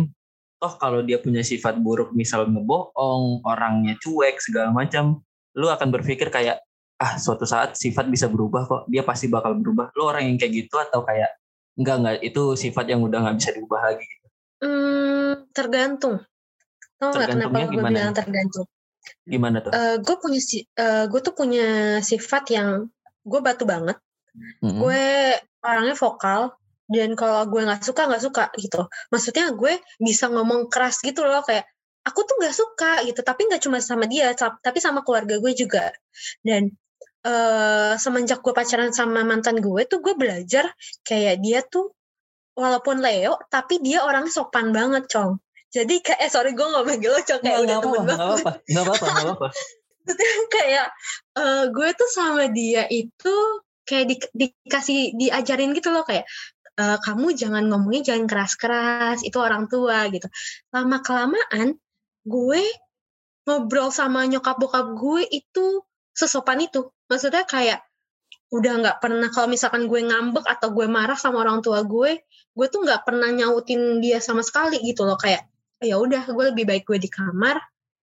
toh 0.62 0.78
kalau 0.78 1.02
dia 1.02 1.18
punya 1.18 1.42
sifat 1.42 1.82
buruk 1.82 2.14
misal 2.14 2.46
ngebohong 2.46 3.42
orangnya 3.42 3.98
cuek 3.98 4.38
segala 4.38 4.70
macam 4.70 5.26
lu 5.58 5.68
akan 5.68 5.90
berpikir 5.90 6.30
kayak 6.30 6.62
ah 7.02 7.18
suatu 7.18 7.50
saat 7.50 7.74
sifat 7.74 8.08
bisa 8.08 8.30
berubah 8.30 8.70
kok. 8.70 8.82
Dia 8.88 9.02
pasti 9.02 9.26
bakal 9.26 9.58
berubah. 9.58 9.90
Lu 9.98 10.06
orang 10.06 10.30
yang 10.30 10.38
kayak 10.38 10.54
gitu 10.54 10.78
atau 10.78 11.02
kayak 11.02 11.34
enggak 11.76 11.96
enggak 11.98 12.16
itu 12.22 12.44
sifat 12.54 12.86
yang 12.94 13.02
udah 13.02 13.26
nggak 13.26 13.36
bisa 13.42 13.50
diubah 13.58 13.82
lagi. 13.90 14.06
Gitu. 14.06 14.28
Hmm, 14.62 15.32
tergantung. 15.50 16.16
Tahu 17.02 17.10
nggak 17.10 17.30
kenapa 17.34 17.58
gue 17.66 17.82
bilang 17.82 18.14
tergantung? 18.14 18.68
Gimana 19.26 19.58
tuh 19.64 19.72
Eh, 19.74 19.96
gue 20.02 20.16
punya 20.22 20.42
si, 20.42 20.58
eh, 20.78 21.06
gue 21.12 21.20
tuh 21.24 21.34
punya 21.34 21.98
sifat 22.02 22.44
yang 22.54 22.70
gue 23.26 23.40
batu 23.42 23.64
banget. 23.66 23.98
Mm-mm. 24.64 24.80
Gue 24.82 25.04
orangnya 25.62 25.96
vokal 25.98 26.42
dan 26.92 27.10
kalau 27.16 27.48
gue 27.48 27.62
nggak 27.68 27.82
suka 27.86 28.02
nggak 28.10 28.24
suka 28.24 28.44
gitu. 28.58 28.82
Maksudnya 29.14 29.46
gue 29.54 29.74
bisa 30.02 30.26
ngomong 30.32 30.68
keras 30.74 31.00
gitu 31.04 31.22
loh 31.28 31.42
kayak 31.46 31.66
aku 32.08 32.20
tuh 32.28 32.36
nggak 32.40 32.56
suka 32.56 32.92
gitu. 33.08 33.22
Tapi 33.22 33.42
nggak 33.48 33.62
cuma 33.66 33.78
sama 33.84 34.06
dia, 34.10 34.34
tap- 34.34 34.62
tapi 34.64 34.80
sama 34.82 35.02
keluarga 35.06 35.38
gue 35.44 35.54
juga. 35.54 35.92
Dan 36.42 36.72
eh 37.22 37.94
semenjak 38.02 38.42
gue 38.42 38.50
pacaran 38.50 38.90
sama 38.90 39.22
mantan 39.22 39.62
gue 39.62 39.82
tuh 39.86 40.02
gue 40.02 40.18
belajar 40.18 40.66
kayak 41.06 41.38
dia 41.46 41.62
tuh 41.62 41.94
walaupun 42.58 42.98
Leo 43.00 43.38
tapi 43.54 43.78
dia 43.80 44.02
orangnya 44.02 44.34
sopan 44.34 44.74
banget 44.74 45.06
cong 45.06 45.38
jadi 45.72 45.96
kayak 46.04 46.20
eh 46.20 46.32
sorry 46.32 46.52
gue 46.52 46.68
gak 46.68 46.84
manggil 46.84 47.12
lo 47.16 47.22
cong 47.24 47.42
kayak 47.42 47.60
Nggak, 47.64 47.64
udah 47.64 47.76
nggak 47.76 47.84
temen 47.84 47.96
apa-apa, 47.96 48.12
banget. 48.12 48.18
nggak 48.20 48.28
apa-apa, 48.28 48.52
nggak 48.68 48.84
apa-apa, 48.84 49.06
nggak 49.08 49.26
apa-apa. 49.26 49.48
kayak 50.56 50.88
eh, 51.40 51.64
gue 51.72 51.90
tuh 51.96 52.10
sama 52.12 52.44
dia 52.52 52.84
itu 52.92 53.36
kayak 53.88 54.06
di, 54.10 54.16
dikasih 54.36 55.00
diajarin 55.16 55.72
gitu 55.72 55.90
loh 55.96 56.04
kayak 56.04 56.28
eh, 56.76 56.98
kamu 57.02 57.28
jangan 57.40 57.64
ngomongnya 57.72 58.14
jangan 58.14 58.26
keras-keras 58.28 59.20
itu 59.24 59.38
orang 59.40 59.72
tua 59.72 60.12
gitu. 60.12 60.28
Lama 60.76 60.98
kelamaan 61.00 61.80
gue 62.28 62.64
ngobrol 63.48 63.90
sama 63.90 64.28
nyokap 64.28 64.60
bokap 64.60 64.92
gue 64.98 65.24
itu 65.32 65.82
sesopan 66.12 66.62
itu. 66.68 66.92
Maksudnya 67.08 67.48
kayak 67.48 67.80
udah 68.52 68.74
nggak 68.84 68.98
pernah 69.00 69.32
kalau 69.32 69.48
misalkan 69.48 69.88
gue 69.88 70.04
ngambek 70.04 70.44
atau 70.44 70.76
gue 70.76 70.84
marah 70.92 71.16
sama 71.16 71.40
orang 71.40 71.64
tua 71.64 71.88
gue 71.88 72.20
gue 72.52 72.68
tuh 72.68 72.84
nggak 72.84 73.08
pernah 73.08 73.32
nyautin 73.32 74.04
dia 74.04 74.20
sama 74.20 74.44
sekali 74.44 74.76
gitu 74.84 75.08
loh 75.08 75.16
kayak 75.16 75.48
ya 75.82 75.98
udah 75.98 76.30
gue 76.30 76.46
lebih 76.54 76.66
baik 76.70 76.84
gue 76.86 77.02
di 77.02 77.10
kamar 77.10 77.58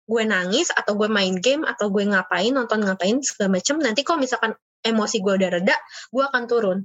gue 0.09 0.23
nangis 0.25 0.73
atau 0.73 0.97
gue 0.97 1.05
main 1.05 1.37
game 1.37 1.61
atau 1.69 1.93
gue 1.93 2.01
ngapain 2.01 2.49
nonton 2.49 2.81
ngapain 2.81 3.21
segala 3.21 3.61
macem 3.61 3.77
nanti 3.77 4.01
kalau 4.01 4.17
misalkan 4.17 4.57
emosi 4.81 5.21
gue 5.21 5.33
udah 5.37 5.49
reda 5.53 5.77
gue 6.09 6.23
akan 6.25 6.43
turun 6.49 6.79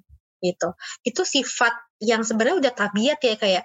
gitu. 0.44 0.76
Itu 1.00 1.24
sifat 1.24 1.72
yang 2.04 2.20
sebenarnya 2.20 2.68
udah 2.68 2.72
tabiat 2.76 3.18
ya 3.24 3.34
kayak 3.40 3.64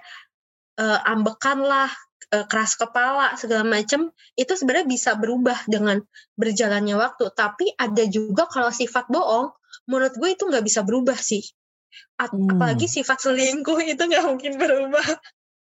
uh, 0.80 0.98
ambekan 1.04 1.60
lah 1.60 1.92
uh, 2.32 2.48
keras 2.48 2.80
kepala 2.80 3.36
segala 3.36 3.68
macem 3.68 4.08
itu 4.32 4.56
sebenarnya 4.56 4.88
bisa 4.88 5.10
berubah 5.20 5.60
dengan 5.68 6.00
berjalannya 6.40 6.96
waktu. 6.96 7.28
Tapi 7.36 7.76
ada 7.76 8.04
juga 8.08 8.48
kalau 8.48 8.72
sifat 8.72 9.12
bohong 9.12 9.52
menurut 9.84 10.16
gue 10.16 10.30
itu 10.32 10.48
nggak 10.48 10.64
bisa 10.64 10.80
berubah 10.80 11.20
sih. 11.20 11.44
Hmm. 12.20 12.46
apalagi 12.54 12.86
sifat 12.86 13.18
selingkuh 13.18 13.82
itu 13.82 13.98
nggak 13.98 14.22
mungkin 14.22 14.62
berubah 14.62 15.02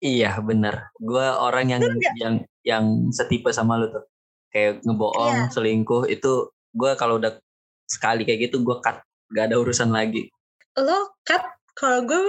iya 0.00 0.37
bener. 0.40 0.92
Gue 0.98 1.24
orang 1.24 1.72
yang 1.72 1.82
yang 2.20 2.35
yang 2.62 2.85
setipe 3.12 3.52
sama 3.52 3.80
lu 3.80 3.92
tuh. 3.92 4.04
Kayak 4.52 4.80
ngebohong 4.87 5.48
iya. 5.48 5.52
selingkuh 5.52 6.09
itu 6.09 6.48
gue 6.72 6.90
kalau 6.96 7.20
udah 7.20 7.37
sekali 7.88 8.24
kayak 8.24 8.50
gitu 8.50 8.64
gue 8.64 8.76
cut. 8.80 9.00
Gak 9.32 9.52
ada 9.52 9.56
urusan 9.59 9.90
lagi. 9.90 10.30
Lo 10.78 11.16
cut 11.26 11.42
kalau 11.76 12.04
gue 12.06 12.20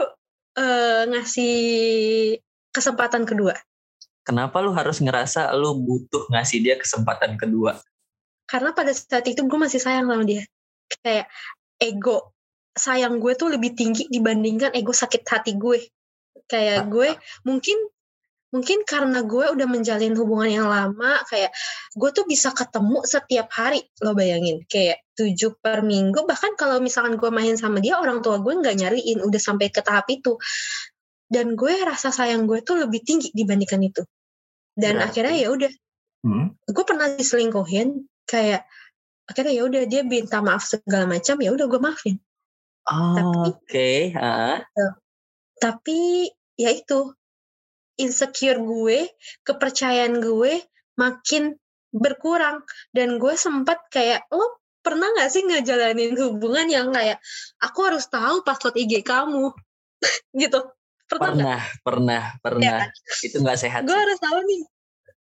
uh, 0.60 1.04
ngasih 1.08 1.56
kesempatan 2.74 3.24
kedua? 3.24 3.56
Kenapa 4.28 4.60
lu 4.60 4.76
harus 4.76 5.00
ngerasa 5.00 5.56
lu 5.56 5.80
butuh 5.80 6.28
ngasih 6.34 6.60
dia 6.60 6.76
kesempatan 6.76 7.40
kedua? 7.40 7.80
Karena 8.44 8.76
pada 8.76 8.92
saat 8.92 9.24
itu 9.24 9.48
gue 9.48 9.60
masih 9.60 9.80
sayang 9.80 10.08
sama 10.08 10.24
dia. 10.28 10.44
Kayak 11.04 11.32
ego 11.80 12.36
sayang 12.78 13.18
gue 13.18 13.34
tuh 13.34 13.50
lebih 13.50 13.74
tinggi 13.74 14.06
dibandingkan 14.12 14.76
ego 14.76 14.94
sakit 14.94 15.26
hati 15.26 15.58
gue 15.58 15.80
kayak 16.48 16.88
gue 16.88 17.16
mungkin 17.44 17.78
mungkin 18.48 18.88
karena 18.88 19.28
gue 19.28 19.46
udah 19.52 19.68
menjalin 19.68 20.16
hubungan 20.16 20.64
yang 20.64 20.68
lama 20.72 21.20
kayak 21.28 21.52
gue 22.00 22.10
tuh 22.16 22.24
bisa 22.24 22.56
ketemu 22.56 23.04
setiap 23.04 23.52
hari 23.52 23.84
lo 24.00 24.16
bayangin 24.16 24.64
kayak 24.72 25.04
tujuh 25.20 25.60
per 25.60 25.84
minggu 25.84 26.24
bahkan 26.24 26.56
kalau 26.56 26.80
misalkan 26.80 27.20
gue 27.20 27.28
main 27.28 27.60
sama 27.60 27.84
dia 27.84 28.00
orang 28.00 28.24
tua 28.24 28.40
gue 28.40 28.54
nggak 28.56 28.76
nyariin 28.80 29.20
udah 29.20 29.42
sampai 29.42 29.68
ke 29.68 29.84
tahap 29.84 30.08
itu 30.08 30.40
dan 31.28 31.60
gue 31.60 31.74
rasa 31.84 32.08
sayang 32.08 32.48
gue 32.48 32.64
tuh 32.64 32.80
lebih 32.88 33.04
tinggi 33.04 33.36
dibandingkan 33.36 33.84
itu 33.84 34.08
dan 34.80 34.96
Berarti. 34.96 35.08
akhirnya 35.12 35.36
ya 35.36 35.48
udah 35.52 35.72
hmm? 36.24 36.48
gue 36.72 36.84
pernah 36.88 37.08
diselingkuhin 37.20 38.08
kayak 38.24 38.64
akhirnya 39.28 39.54
ya 39.60 39.64
udah 39.68 39.84
dia 39.92 40.02
minta 40.08 40.40
maaf 40.40 40.64
segala 40.64 41.04
macam 41.04 41.36
ya 41.44 41.52
udah 41.52 41.68
gue 41.68 41.80
maafin 41.84 42.16
oh, 42.88 43.52
oke 43.52 43.60
okay. 43.60 44.16
uh. 44.16 44.64
tapi 45.60 46.32
ya 46.58 46.74
itu 46.74 47.14
insecure 47.98 48.62
gue, 48.62 49.10
kepercayaan 49.46 50.22
gue 50.22 50.62
makin 50.98 51.58
berkurang. 51.94 52.62
Dan 52.94 53.18
gue 53.18 53.34
sempat 53.38 53.90
kayak 53.90 54.30
lo 54.30 54.62
pernah 54.86 55.10
gak 55.20 55.30
sih 55.34 55.44
ngejalanin 55.44 56.16
hubungan 56.16 56.68
yang 56.72 56.88
kayak 56.96 57.20
aku 57.60 57.92
harus 57.92 58.08
tahu 58.08 58.46
password 58.46 58.78
IG 58.80 59.04
kamu 59.04 59.52
gitu. 60.42 60.60
Pernah 61.08 61.24
pernah 61.24 61.60
gak? 61.60 61.64
pernah 61.84 62.24
pernah. 62.44 62.64
ya, 62.64 62.78
itu 63.24 63.40
nggak 63.40 63.60
sehat 63.64 63.88
gue 63.88 63.96
harus 63.96 64.20
tahu 64.20 64.44
nih 64.44 64.62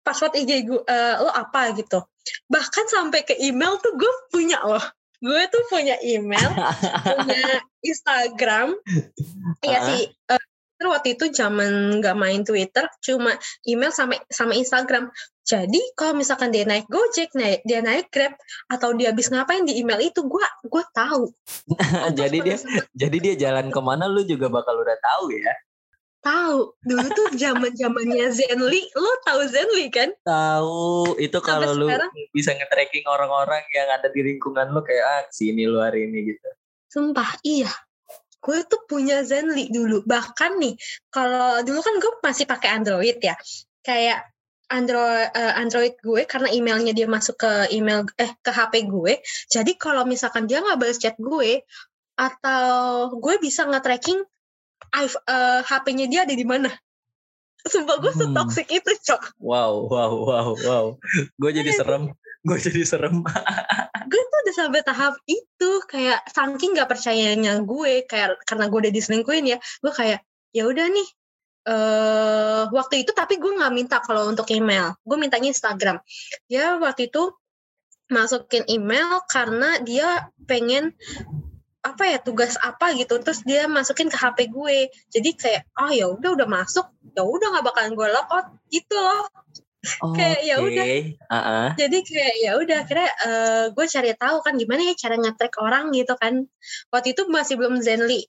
password 0.03 0.35
IG 0.39 0.51
gue 0.67 0.81
uh, 0.83 1.15
lo 1.23 1.31
apa 1.31 1.75
gitu. 1.75 1.99
Bahkan 2.47 2.85
sampai 2.87 3.27
ke 3.27 3.35
email 3.39 3.75
tuh 3.83 3.95
gue 3.99 4.13
punya 4.31 4.63
loh. 4.63 4.83
Gue 5.19 5.47
tuh 5.51 5.63
punya 5.67 5.99
email 5.99 6.47
punya 7.07 7.59
Instagram. 7.83 8.71
-huh. 8.75 9.83
sih 9.83 10.11
uh, 10.31 10.43
waktu 10.85 11.17
itu 11.17 11.33
zaman 11.33 11.97
nggak 11.97 12.17
main 12.17 12.45
Twitter, 12.45 12.85
cuma 13.01 13.33
email 13.65 13.89
sama 13.89 14.21
sama 14.29 14.53
Instagram. 14.53 15.09
Jadi 15.47 15.79
kalau 15.97 16.13
misalkan 16.13 16.53
dia 16.53 16.67
naik 16.67 16.85
Gojek, 16.91 17.33
naik 17.33 17.65
dia 17.65 17.81
naik 17.81 18.13
Grab 18.13 18.37
atau 18.69 18.93
dia 18.93 19.09
habis 19.09 19.31
ngapain 19.33 19.65
di 19.65 19.81
email 19.81 19.97
itu, 20.05 20.21
gue 20.21 20.45
gue 20.69 20.83
tahu. 20.93 21.33
jadi 22.19 22.37
dia 22.43 22.57
jadi 22.93 23.17
dia 23.17 23.33
jalan 23.49 23.73
ke 23.73 23.79
mana 23.81 24.05
lu 24.05 24.21
juga 24.27 24.51
bakal 24.53 24.77
udah 24.77 24.97
tahu 25.01 25.33
ya? 25.33 25.55
Tahu. 26.21 26.59
Dulu 26.83 27.07
tuh 27.15 27.27
zaman 27.39 27.71
zamannya 27.73 28.27
Zenly, 28.35 28.83
lu 28.91 29.11
tahu 29.23 29.41
Zenly 29.47 29.87
kan? 29.87 30.11
Tahu. 30.27 31.15
Itu 31.17 31.39
kalau 31.39 31.71
lu 31.73 31.87
sekarang, 31.87 32.11
bisa 32.35 32.51
nge-tracking 32.51 33.07
orang-orang 33.07 33.63
yang 33.71 33.87
ada 33.87 34.11
di 34.11 34.21
lingkungan 34.21 34.69
lu 34.75 34.83
kayak 34.83 35.05
ah 35.07 35.23
sini 35.31 35.63
lu 35.63 35.79
hari 35.79 36.11
ini 36.11 36.35
gitu. 36.35 36.49
Sumpah, 36.91 37.39
iya 37.47 37.71
gue 38.47 38.63
tuh 38.63 38.87
punya 38.87 39.27
Zenly 39.27 39.67
dulu 39.67 40.07
bahkan 40.07 40.55
nih 40.55 40.79
kalau 41.11 41.59
dulu 41.67 41.83
kan 41.83 41.99
gue 41.99 42.11
masih 42.23 42.47
pakai 42.47 42.79
Android 42.79 43.19
ya 43.19 43.35
kayak 43.83 44.23
Android 44.71 45.27
uh, 45.35 45.53
Android 45.59 45.99
gue 45.99 46.23
karena 46.23 46.47
emailnya 46.51 46.95
dia 46.95 47.07
masuk 47.11 47.43
ke 47.43 47.51
email 47.75 48.07
eh 48.15 48.31
ke 48.39 48.51
HP 48.51 48.87
gue 48.87 49.19
jadi 49.51 49.71
kalau 49.75 50.07
misalkan 50.07 50.47
dia 50.47 50.63
nggak 50.63 50.79
balas 50.79 50.99
chat 50.99 51.19
gue 51.19 51.67
atau 52.17 53.13
gue 53.19 53.35
bisa 53.37 53.67
nge-tracking 53.67 54.23
uh, 54.95 55.61
HP-nya 55.61 56.07
dia 56.07 56.23
ada 56.23 56.33
di 56.33 56.47
mana 56.47 56.71
Sumpah 57.67 57.99
gue 57.99 58.11
hmm. 58.15 58.21
setoksik 58.23 58.67
itu, 58.71 58.91
Cok. 59.11 59.43
Wow, 59.43 59.91
wow, 59.91 60.11
wow, 60.23 60.47
wow. 60.55 60.85
Gue 61.35 61.51
jadi 61.51 61.75
serem. 61.75 62.15
Gue 62.49 62.57
jadi 62.63 62.81
serem. 62.87 63.21
gue 64.07 64.21
tuh 64.23 64.39
udah 64.47 64.55
sampai 64.55 64.81
tahap 64.87 65.19
itu 65.27 65.69
kayak 65.83 66.23
saking 66.31 66.79
gak 66.79 66.87
percayanya 66.87 67.59
gue 67.59 68.07
kayak 68.07 68.39
karena 68.47 68.71
gue 68.71 68.79
udah 68.87 68.93
diselingkuhin 68.95 69.45
ya 69.51 69.57
gue 69.59 69.91
kayak 69.91 70.23
ya 70.55 70.63
udah 70.63 70.87
nih 70.87 71.07
uh, 71.67 72.61
waktu 72.71 73.03
itu 73.03 73.11
tapi 73.11 73.35
gue 73.35 73.51
nggak 73.51 73.73
minta 73.75 73.99
kalau 73.99 74.31
untuk 74.31 74.47
email 74.55 74.95
gue 75.03 75.17
mintanya 75.19 75.51
Instagram. 75.51 75.99
Ya 76.47 76.79
waktu 76.79 77.11
itu 77.11 77.35
masukin 78.07 78.63
email 78.71 79.19
karena 79.27 79.83
dia 79.83 80.31
pengen 80.47 80.95
apa 81.83 82.03
ya 82.07 82.19
tugas 82.19 82.55
apa 82.59 82.95
gitu 82.95 83.19
terus 83.19 83.43
dia 83.43 83.67
masukin 83.67 84.07
ke 84.07 84.15
HP 84.15 84.47
gue. 84.47 84.87
Jadi 85.11 85.29
kayak 85.35 85.63
oh 85.75 85.91
ya 85.91 86.07
udah 86.07 86.31
udah 86.31 86.47
masuk 86.47 86.87
ya 87.11 87.27
udah 87.27 87.47
nggak 87.51 87.65
bakalan 87.67 87.91
gue 87.91 88.07
logout 88.07 88.47
gitu 88.71 88.95
loh 88.95 89.27
Oh, 90.01 90.13
kayak 90.13 90.41
ya 90.41 90.57
udah. 90.57 90.85
Uh-uh. 91.29 91.69
Jadi 91.77 91.97
kayak 92.01 92.35
ya 92.41 92.51
udah 92.57 92.77
akhirnya 92.81 93.09
uh, 93.23 93.65
gue 93.71 93.85
cari 93.85 94.11
tahu 94.17 94.37
kan 94.41 94.53
gimana 94.57 94.81
ya 94.89 94.93
cara 94.97 95.15
ngetrack 95.15 95.53
orang 95.61 95.93
gitu 95.93 96.13
kan. 96.17 96.49
Waktu 96.89 97.13
itu 97.13 97.29
masih 97.29 97.55
belum 97.61 97.79
Zenly. 97.85 98.25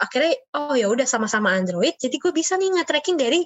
Akhirnya 0.00 0.36
oh 0.56 0.72
ya 0.72 0.88
udah 0.88 1.04
sama-sama 1.04 1.52
Android. 1.52 1.94
Jadi 2.00 2.16
gue 2.16 2.32
bisa 2.32 2.56
nih 2.56 2.80
nge-tracking 2.80 3.16
dari 3.20 3.44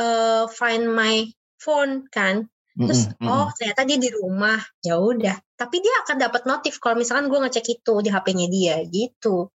uh, 0.00 0.48
Find 0.48 0.88
My 0.88 1.28
Phone 1.60 2.08
kan. 2.08 2.48
Terus 2.76 3.08
mm 3.08 3.12
-hmm. 3.20 3.28
oh 3.28 3.48
ternyata 3.56 3.82
dia 3.84 3.98
di 4.00 4.10
rumah. 4.12 4.60
Ya 4.80 4.96
udah. 4.96 5.36
Tapi 5.56 5.76
dia 5.80 5.94
akan 6.04 6.16
dapat 6.20 6.42
notif 6.44 6.80
kalau 6.80 6.96
misalkan 7.00 7.28
gue 7.28 7.38
ngecek 7.44 7.80
itu 7.80 7.94
di 8.04 8.08
HP-nya 8.12 8.46
dia 8.48 8.76
gitu. 8.88 9.52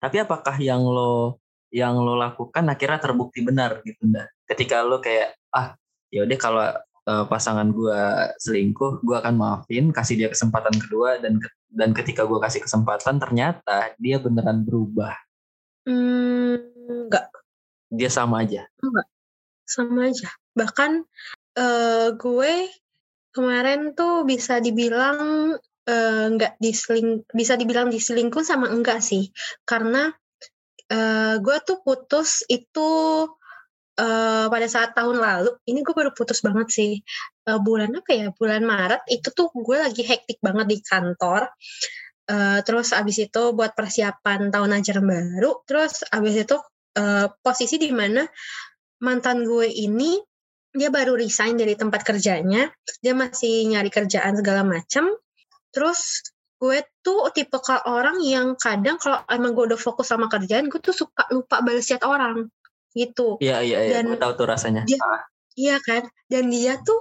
Tapi 0.00 0.16
apakah 0.24 0.56
yang 0.60 0.84
lo 0.84 1.40
yang 1.68 2.00
lo 2.00 2.16
lakukan 2.16 2.64
akhirnya 2.64 3.00
terbukti 3.00 3.44
benar 3.44 3.84
gitu 3.84 4.08
ndak? 4.08 4.32
Ketika 4.48 4.84
lo 4.84 5.00
kayak 5.00 5.36
ah 5.52 5.76
ya 6.08 6.24
udah 6.24 6.38
kalau 6.40 6.64
uh, 7.08 7.24
pasangan 7.28 7.72
gue 7.72 8.00
selingkuh 8.40 9.00
gue 9.00 9.16
akan 9.16 9.34
maafin 9.36 9.90
kasih 9.90 10.20
dia 10.20 10.28
kesempatan 10.28 10.76
kedua 10.76 11.16
dan 11.20 11.40
dan 11.68 11.92
ketika 11.92 12.24
gue 12.24 12.40
kasih 12.40 12.64
kesempatan 12.64 13.20
ternyata 13.20 13.92
dia 14.00 14.20
beneran 14.20 14.64
berubah. 14.64 15.12
Hmm, 15.88 16.60
enggak. 16.88 17.28
Dia 17.88 18.12
sama 18.12 18.44
aja. 18.44 18.68
Enggak. 18.80 19.06
Sama 19.68 20.12
aja. 20.12 20.28
Bahkan 20.56 20.90
uh, 21.56 22.08
gue 22.16 22.54
kemarin 23.32 23.92
tuh 23.92 24.24
bisa 24.24 24.60
dibilang 24.60 25.56
uh, 25.88 26.24
enggak 26.28 26.56
diseling 26.60 27.24
bisa 27.32 27.56
dibilang 27.56 27.92
diselingkuh 27.92 28.44
sama 28.44 28.68
enggak 28.72 29.04
sih. 29.04 29.32
Karena 29.68 30.12
uh, 30.92 31.34
gue 31.40 31.56
tuh 31.64 31.80
putus 31.84 32.44
itu 32.48 32.90
uh, 33.98 34.46
pada 34.46 34.66
saat 34.70 34.94
tahun 34.94 35.18
lalu 35.18 35.50
ini 35.66 35.82
gue 35.82 35.94
baru 35.94 36.14
putus 36.14 36.40
banget 36.40 36.70
sih. 36.70 36.92
Uh, 37.44 37.58
bulan 37.58 37.92
apa 37.98 38.10
ya? 38.14 38.26
Bulan 38.32 38.62
Maret 38.64 39.02
itu 39.10 39.28
tuh 39.34 39.50
gue 39.52 39.76
lagi 39.76 40.06
hektik 40.06 40.38
banget 40.40 40.66
di 40.70 40.78
kantor. 40.80 41.50
Uh, 42.28 42.60
terus 42.60 42.92
abis 42.92 43.24
itu 43.24 43.42
buat 43.56 43.72
persiapan 43.72 44.52
tahun 44.52 44.76
ajaran 44.76 45.00
baru 45.00 45.64
terus 45.64 46.04
abis 46.12 46.44
itu 46.44 46.60
uh, 47.00 47.32
posisi 47.40 47.80
di 47.80 47.88
mana 47.88 48.20
mantan 49.00 49.48
gue 49.48 49.64
ini 49.64 50.20
dia 50.68 50.92
baru 50.92 51.16
resign 51.16 51.56
dari 51.56 51.72
tempat 51.72 52.04
kerjanya 52.04 52.68
dia 53.00 53.16
masih 53.16 53.72
nyari 53.72 53.88
kerjaan 53.88 54.36
segala 54.36 54.60
macam 54.60 55.08
terus 55.72 56.20
gue 56.58 56.82
tuh 57.00 57.30
tipe 57.32 57.56
orang 57.86 58.18
yang 58.20 58.58
kadang 58.58 58.98
kalau 58.98 59.22
emang 59.30 59.54
gue 59.54 59.72
udah 59.72 59.80
fokus 59.80 60.10
sama 60.10 60.26
kerjaan 60.26 60.66
gue 60.68 60.82
tuh 60.82 60.92
suka 60.92 61.30
lupa 61.30 61.62
balas 61.62 61.86
chat 61.86 62.02
orang 62.02 62.50
gitu. 62.98 63.38
Iya 63.38 63.62
iya 63.62 63.78
iya. 63.86 63.92
Dan 64.02 64.18
tahu 64.18 64.32
tuh 64.34 64.46
rasanya. 64.50 64.82
Dia, 64.82 64.98
ah. 64.98 65.22
Iya 65.54 65.76
kan. 65.78 66.02
Dan 66.26 66.50
dia 66.50 66.82
tuh 66.82 66.98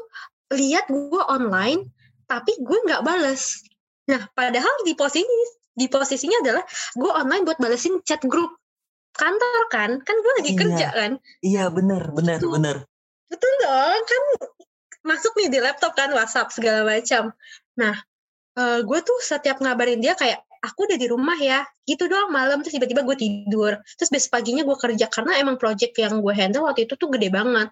lihat 0.54 0.86
gue 0.88 1.22
online, 1.26 1.90
tapi 2.30 2.54
gue 2.62 2.78
nggak 2.86 3.02
bales. 3.02 3.66
Nah, 4.08 4.30
padahal 4.32 4.72
di 4.86 4.94
posisi 4.94 5.26
di 5.78 5.86
posisinya 5.86 6.42
adalah 6.42 6.64
gue 6.96 7.12
online 7.12 7.44
buat 7.46 7.60
balesin 7.60 8.02
chat 8.02 8.22
grup 8.26 8.50
kantor 9.14 9.66
kan, 9.74 9.92
kan 10.02 10.16
gue 10.18 10.34
lagi 10.42 10.52
Iya. 10.54 10.60
kerja 10.62 10.88
kan. 10.94 11.12
Iya 11.42 11.64
bener 11.74 12.04
bener 12.14 12.38
Gitu. 12.40 12.50
bener. 12.54 12.78
Betul 13.28 13.54
dong, 13.62 14.02
kan 14.08 14.24
masuk 15.04 15.34
nih 15.38 15.50
di 15.52 15.60
laptop 15.60 15.94
kan 15.94 16.10
WhatsApp 16.16 16.50
segala 16.50 16.82
macam. 16.88 17.36
Nah, 17.76 17.94
eh, 18.56 18.80
gue 18.82 19.00
tuh 19.04 19.18
setiap 19.22 19.60
ngabarin 19.60 20.00
dia 20.00 20.16
kayak 20.16 20.47
aku 20.62 20.89
udah 20.89 20.98
di 21.00 21.08
rumah 21.10 21.38
ya, 21.39 21.63
gitu 21.88 22.10
doang 22.10 22.30
malam 22.34 22.60
terus 22.62 22.76
tiba-tiba 22.76 23.06
gue 23.06 23.17
tidur. 23.17 23.80
Terus 23.98 24.10
besok 24.10 24.32
paginya 24.39 24.63
gue 24.67 24.78
kerja 24.78 25.06
karena 25.08 25.39
emang 25.39 25.56
project 25.62 25.93
yang 25.98 26.20
gue 26.20 26.34
handle 26.34 26.67
waktu 26.67 26.89
itu 26.89 26.93
tuh 27.00 27.10
gede 27.13 27.30
banget 27.32 27.70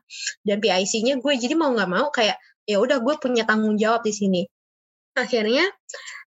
dan 0.48 0.58
PIC-nya 0.64 1.20
gue 1.20 1.34
jadi 1.36 1.54
mau 1.58 1.74
nggak 1.74 1.90
mau 1.90 2.08
kayak 2.14 2.38
ya 2.66 2.78
udah 2.82 2.98
gue 3.02 3.16
punya 3.22 3.44
tanggung 3.46 3.78
jawab 3.78 4.02
di 4.06 4.14
sini. 4.14 4.42
Akhirnya 5.16 5.66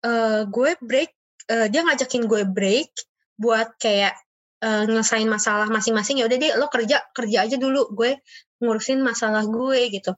eh, 0.04 0.42
gue 0.48 0.70
break, 0.82 1.12
eh, 1.50 1.68
dia 1.72 1.82
ngajakin 1.86 2.24
gue 2.28 2.44
break 2.50 2.90
buat 3.38 3.76
kayak 3.78 4.14
eh, 4.64 4.84
nyelesain 4.88 5.28
masalah 5.28 5.68
masing-masing 5.68 6.22
ya 6.22 6.26
udah 6.30 6.38
deh 6.40 6.52
lo 6.58 6.68
kerja 6.72 7.04
kerja 7.12 7.38
aja 7.46 7.56
dulu 7.60 7.92
gue 7.94 8.22
ngurusin 8.64 9.04
masalah 9.04 9.44
gue 9.46 9.92
gitu. 9.92 10.16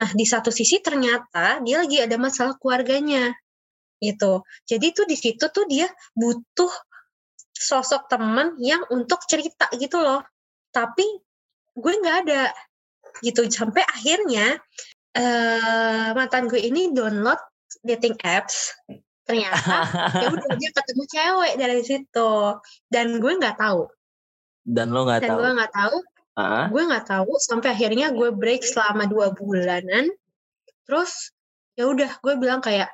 Nah 0.00 0.10
di 0.12 0.24
satu 0.26 0.50
sisi 0.50 0.80
ternyata 0.82 1.60
dia 1.62 1.80
lagi 1.84 2.00
ada 2.00 2.16
masalah 2.18 2.56
keluarganya 2.58 3.32
gitu. 4.04 4.44
Jadi 4.68 4.92
tuh 4.92 5.06
di 5.08 5.16
situ 5.16 5.44
tuh 5.48 5.64
dia 5.64 5.88
butuh 6.12 6.70
sosok 7.54 8.10
teman 8.10 8.58
yang 8.60 8.84
untuk 8.92 9.24
cerita 9.24 9.70
gitu 9.78 10.02
loh. 10.02 10.20
Tapi 10.74 11.06
gue 11.72 11.92
nggak 12.02 12.16
ada 12.28 12.52
gitu. 13.24 13.46
Sampai 13.48 13.80
akhirnya 13.86 14.58
eh 15.14 16.10
mantan 16.12 16.50
gue 16.50 16.58
ini 16.58 16.92
download 16.92 17.38
dating 17.80 18.18
apps. 18.20 18.74
Ternyata 19.24 19.88
ya 20.22 20.28
udah 20.28 20.50
dia 20.60 20.70
ketemu 20.74 21.02
cewek 21.08 21.52
dari 21.56 21.80
situ. 21.80 22.32
Dan 22.90 23.22
gue 23.22 23.32
nggak 23.40 23.56
tahu. 23.56 23.88
Dan 24.64 24.92
lo 24.92 25.08
nggak 25.08 25.20
dan 25.24 25.30
tahu. 25.32 25.38
gue 25.40 25.50
nggak 25.56 25.72
tahu. 25.72 25.96
Ah, 26.34 26.66
gue 26.66 26.82
nggak 26.82 27.06
tahu. 27.06 27.32
Sampai 27.38 27.72
akhirnya 27.72 28.10
gue 28.10 28.34
break 28.34 28.66
selama 28.66 29.06
dua 29.06 29.30
bulanan. 29.32 30.10
Terus 30.84 31.32
ya 31.78 31.86
udah 31.90 32.10
gue 32.18 32.34
bilang 32.38 32.58
kayak 32.62 32.90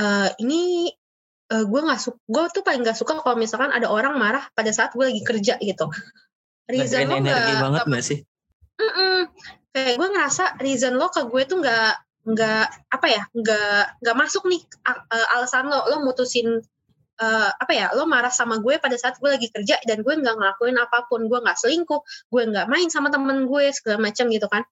e, 0.00 0.04
ini 0.40 0.88
eh, 1.52 1.64
gue 1.68 1.80
nggak 1.84 2.00
suka 2.00 2.18
gue 2.24 2.44
tuh 2.56 2.62
paling 2.64 2.80
nggak 2.80 2.96
suka 2.96 3.20
kalau 3.20 3.36
misalkan 3.36 3.70
ada 3.74 3.92
orang 3.92 4.16
marah 4.16 4.48
pada 4.56 4.72
saat 4.72 4.96
gue 4.96 5.04
lagi 5.04 5.22
kerja 5.26 5.60
gitu 5.60 5.92
reason 6.70 7.10
lo 7.10 7.18
energi 7.18 7.52
nggak 7.52 7.62
banget 7.62 7.84
gak 7.84 8.04
sih? 8.06 8.18
Mm-mm. 8.80 9.18
kayak 9.76 9.94
gue 10.00 10.08
ngerasa 10.08 10.44
reason 10.62 10.96
lo 10.96 11.12
ke 11.12 11.20
gue 11.28 11.42
tuh 11.44 11.60
nggak 11.60 11.92
nggak 12.20 12.66
apa 12.92 13.06
ya 13.08 13.22
nggak 13.32 13.82
nggak 14.00 14.16
masuk 14.16 14.44
nih 14.48 14.62
eh, 14.88 15.26
alasan 15.36 15.68
lo 15.68 15.84
lo 15.88 16.04
mutusin 16.04 16.60
eh, 17.20 17.50
apa 17.52 17.72
ya 17.72 17.92
lo 17.96 18.04
marah 18.08 18.32
sama 18.32 18.60
gue 18.60 18.80
pada 18.80 18.96
saat 18.96 19.20
gue 19.20 19.28
lagi 19.28 19.48
kerja 19.52 19.80
dan 19.84 20.00
gue 20.00 20.14
nggak 20.16 20.36
ngelakuin 20.36 20.76
apa 20.80 21.08
pun 21.08 21.28
gue 21.28 21.38
nggak 21.40 21.58
selingkuh 21.58 22.00
gue 22.04 22.42
nggak 22.48 22.66
main 22.68 22.88
sama 22.88 23.08
temen 23.12 23.48
gue 23.48 23.64
segala 23.72 24.00
macam 24.00 24.28
gitu 24.28 24.48
kan 24.48 24.62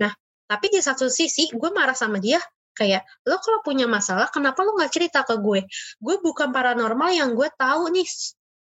nah 0.00 0.12
tapi 0.48 0.72
di 0.72 0.80
satu 0.80 1.12
sisi 1.12 1.52
gue 1.52 1.70
marah 1.72 1.96
sama 1.96 2.20
dia 2.20 2.40
kayak 2.78 3.02
lo 3.26 3.42
kalau 3.42 3.58
punya 3.66 3.90
masalah 3.90 4.30
kenapa 4.30 4.62
lo 4.62 4.78
nggak 4.78 4.92
cerita 4.94 5.26
ke 5.26 5.34
gue? 5.42 5.66
Gue 5.98 6.16
bukan 6.22 6.54
paranormal 6.54 7.10
yang 7.10 7.34
gue 7.34 7.50
tahu 7.58 7.90
nih 7.90 8.06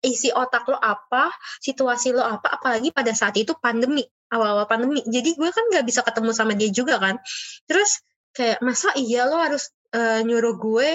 isi 0.06 0.30
otak 0.30 0.70
lo 0.70 0.78
apa 0.78 1.34
situasi 1.58 2.14
lo 2.14 2.22
apa 2.22 2.62
apalagi 2.62 2.94
pada 2.94 3.10
saat 3.18 3.34
itu 3.42 3.58
pandemi 3.58 4.06
awal-awal 4.30 4.70
pandemi. 4.70 5.02
Jadi 5.02 5.34
gue 5.34 5.50
kan 5.50 5.66
nggak 5.74 5.86
bisa 5.90 6.06
ketemu 6.06 6.32
sama 6.38 6.54
dia 6.54 6.70
juga 6.70 7.02
kan. 7.02 7.18
Terus 7.66 8.06
kayak 8.38 8.62
masa 8.62 8.94
iya 8.94 9.26
lo 9.26 9.42
harus 9.42 9.74
eh, 9.96 10.22
nyuruh 10.22 10.56
gue 10.62 10.90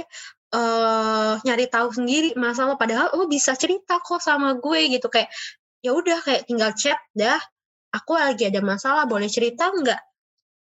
eh 0.50 1.34
nyari 1.46 1.66
tahu 1.70 1.94
sendiri 1.94 2.34
masalah 2.34 2.74
padahal 2.74 3.14
lo 3.14 3.30
bisa 3.30 3.54
cerita 3.58 3.98
kok 3.98 4.22
sama 4.22 4.54
gue 4.58 4.80
gitu. 4.94 5.10
Kayak 5.10 5.30
ya 5.82 5.90
udah 5.94 6.18
kayak 6.22 6.46
tinggal 6.46 6.70
chat 6.78 6.98
dah. 7.14 7.38
Aku 7.90 8.14
lagi 8.14 8.46
ada 8.46 8.62
masalah 8.62 9.02
boleh 9.10 9.26
cerita 9.26 9.66
nggak 9.66 10.09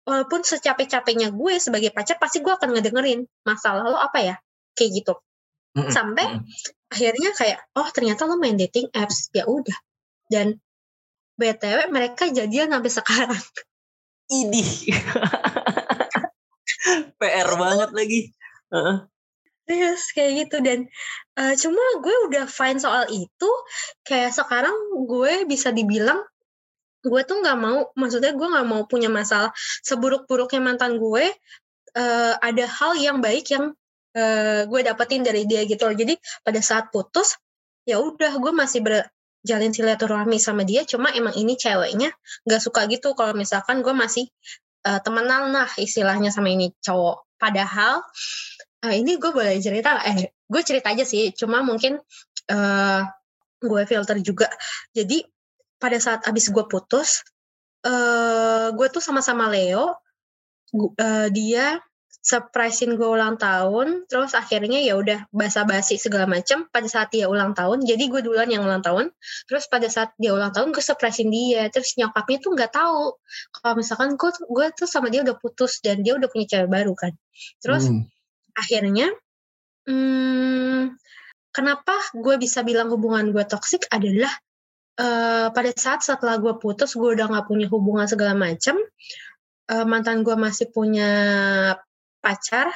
walaupun 0.08 0.46
secapek-capeknya 0.46 1.32
gue 1.32 1.54
sebagai 1.58 1.92
pacar 1.96 2.20
pasti 2.20 2.44
gue 2.44 2.52
akan 2.52 2.76
ngedengerin 2.76 3.26
masalah 3.44 3.86
lo 3.86 4.00
apa 4.00 4.20
ya 4.22 4.36
kayak 4.74 5.04
gitu 5.04 5.14
sampai 5.92 6.26
Mm-mm. 6.26 6.92
akhirnya 6.92 7.30
kayak 7.38 7.60
oh 7.78 7.88
ternyata 7.94 8.26
lo 8.26 8.42
main 8.42 8.58
dating 8.58 8.90
apps 8.92 9.30
ya 9.32 9.46
udah 9.46 9.76
dan 10.28 10.58
btw 11.38 11.88
mereka 11.94 12.28
jadian 12.28 12.74
sampai 12.74 12.92
sekarang 12.92 13.40
Idih. 14.30 14.94
PR 17.20 17.50
banget 17.58 17.90
lagi. 17.98 18.22
Heeh. 18.70 18.98
Yes, 19.70 20.14
kayak 20.14 20.46
gitu 20.46 20.58
dan 20.66 20.90
eh, 21.38 21.54
cuma 21.58 21.82
gue 22.02 22.16
udah 22.30 22.46
fine 22.50 22.82
soal 22.82 23.06
itu 23.10 23.50
kayak 24.06 24.34
sekarang 24.34 24.74
gue 25.06 25.46
bisa 25.46 25.70
dibilang 25.70 26.18
gue 27.00 27.22
tuh 27.24 27.38
nggak 27.40 27.58
mau 27.60 27.92
maksudnya 27.96 28.36
gue 28.36 28.48
nggak 28.48 28.68
mau 28.68 28.82
punya 28.86 29.08
masalah 29.08 29.52
seburuk-buruknya 29.84 30.60
mantan 30.60 31.00
gue 31.00 31.32
eh, 31.96 32.34
ada 32.40 32.66
hal 32.68 32.92
yang 33.00 33.18
baik 33.24 33.52
yang 33.52 33.72
eh, 34.16 34.68
gue 34.68 34.80
dapetin 34.84 35.24
dari 35.24 35.48
dia 35.48 35.64
gitu 35.64 35.88
loh. 35.88 35.96
Jadi 35.96 36.20
pada 36.44 36.60
saat 36.60 36.92
putus 36.92 37.40
ya 37.88 37.98
udah 37.98 38.38
gue 38.38 38.52
masih 38.54 38.84
berjalin 38.84 39.72
silaturahmi 39.72 40.38
sama 40.38 40.68
dia 40.68 40.84
cuma 40.84 41.10
emang 41.16 41.34
ini 41.40 41.56
ceweknya 41.56 42.12
nggak 42.46 42.62
suka 42.62 42.86
gitu 42.92 43.16
kalau 43.16 43.32
misalkan 43.34 43.82
gue 43.82 43.96
masih 43.96 44.28
eh, 44.88 45.00
temenan 45.04 45.56
lah 45.56 45.70
istilahnya 45.80 46.30
sama 46.36 46.52
ini 46.52 46.76
cowok. 46.84 47.26
Padahal 47.40 48.04
Ah, 48.80 48.96
ini 48.96 49.20
gue 49.20 49.32
boleh 49.36 49.60
cerita 49.60 50.00
eh 50.08 50.32
gue 50.32 50.62
cerita 50.64 50.96
aja 50.96 51.04
sih 51.04 51.36
cuma 51.36 51.60
mungkin 51.60 52.00
eh 52.48 53.02
gue 53.60 53.82
filter 53.84 54.18
juga. 54.24 54.48
Jadi 54.96 55.20
pada 55.80 55.98
saat 55.98 56.22
abis 56.28 56.52
gue 56.52 56.66
putus 56.68 57.24
eh 57.80 58.68
gue 58.76 58.88
tuh 58.92 59.00
sama-sama 59.00 59.48
Leo 59.48 59.96
Gu- 60.70 60.94
eh, 61.00 61.28
dia 61.32 61.80
surprisein 62.20 63.00
gue 63.00 63.08
ulang 63.08 63.40
tahun 63.40 64.04
terus 64.12 64.36
akhirnya 64.36 64.84
ya 64.84 65.00
udah 65.00 65.32
basa-basi 65.32 65.96
segala 65.96 66.28
macam 66.28 66.68
pada 66.68 66.84
saat 66.86 67.10
dia 67.16 67.32
ulang 67.32 67.56
tahun 67.56 67.88
jadi 67.88 68.04
gue 68.12 68.22
duluan 68.28 68.52
yang 68.52 68.68
ulang 68.68 68.84
tahun 68.84 69.08
terus 69.48 69.72
pada 69.72 69.88
saat 69.88 70.12
dia 70.20 70.36
ulang 70.36 70.52
tahun 70.52 70.76
gue 70.76 70.84
surprisein 70.84 71.32
dia 71.32 71.72
terus 71.72 71.96
nyokapnya 71.96 72.38
tuh 72.44 72.52
nggak 72.60 72.76
tahu 72.76 73.16
kalau 73.56 73.74
misalkan 73.80 74.20
gue 74.20 74.30
gue 74.36 74.68
tuh 74.76 74.84
sama 74.86 75.08
dia 75.08 75.24
udah 75.24 75.40
putus 75.40 75.80
dan 75.80 76.04
dia 76.04 76.20
udah 76.20 76.28
punya 76.28 76.46
cewek 76.52 76.68
baru 76.68 76.92
kan 76.94 77.16
terus 77.64 77.88
Hmm. 77.88 78.04
akhirnya 78.54 79.08
hmm, 79.88 81.00
kenapa 81.56 81.96
gue 82.14 82.36
bisa 82.36 82.68
bilang 82.68 82.92
hubungan 82.92 83.32
gue 83.32 83.48
toksik 83.48 83.88
adalah 83.90 84.30
eh, 85.00 85.48
pada 85.50 85.70
saat 85.74 86.04
setelah 86.04 86.36
gue 86.38 86.60
putus 86.60 86.94
gue 87.00 87.16
udah 87.16 87.32
nggak 87.32 87.48
punya 87.48 87.72
hubungan 87.72 88.06
segala 88.06 88.36
macam 88.36 88.76
eh, 89.70 89.86
mantan 89.88 90.28
gue 90.28 90.36
masih 90.36 90.68
punya 90.74 91.10
pacar. 92.20 92.68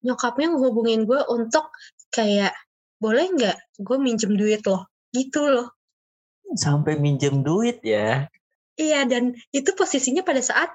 Nyokapnya 0.00 0.56
ngehubungin 0.56 1.04
gue 1.04 1.20
untuk 1.28 1.68
kayak 2.08 2.56
boleh 2.98 3.28
nggak 3.36 3.56
gue 3.78 3.96
minjem 4.00 4.32
duit 4.34 4.64
loh? 4.64 4.88
Gitu 5.12 5.40
loh. 5.46 5.68
Sampai 6.56 6.98
minjem 6.98 7.46
duit 7.46 7.84
ya. 7.86 8.26
iya 8.80 9.04
dan 9.04 9.36
itu 9.52 9.76
posisinya 9.76 10.24
pada 10.24 10.40
saat 10.40 10.72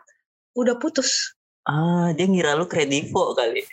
udah 0.53 0.77
putus. 0.77 1.33
Ah, 1.65 2.13
dia 2.13 2.29
ngira 2.29 2.53
lu 2.53 2.69
kredivo 2.69 3.33
kali. 3.33 3.65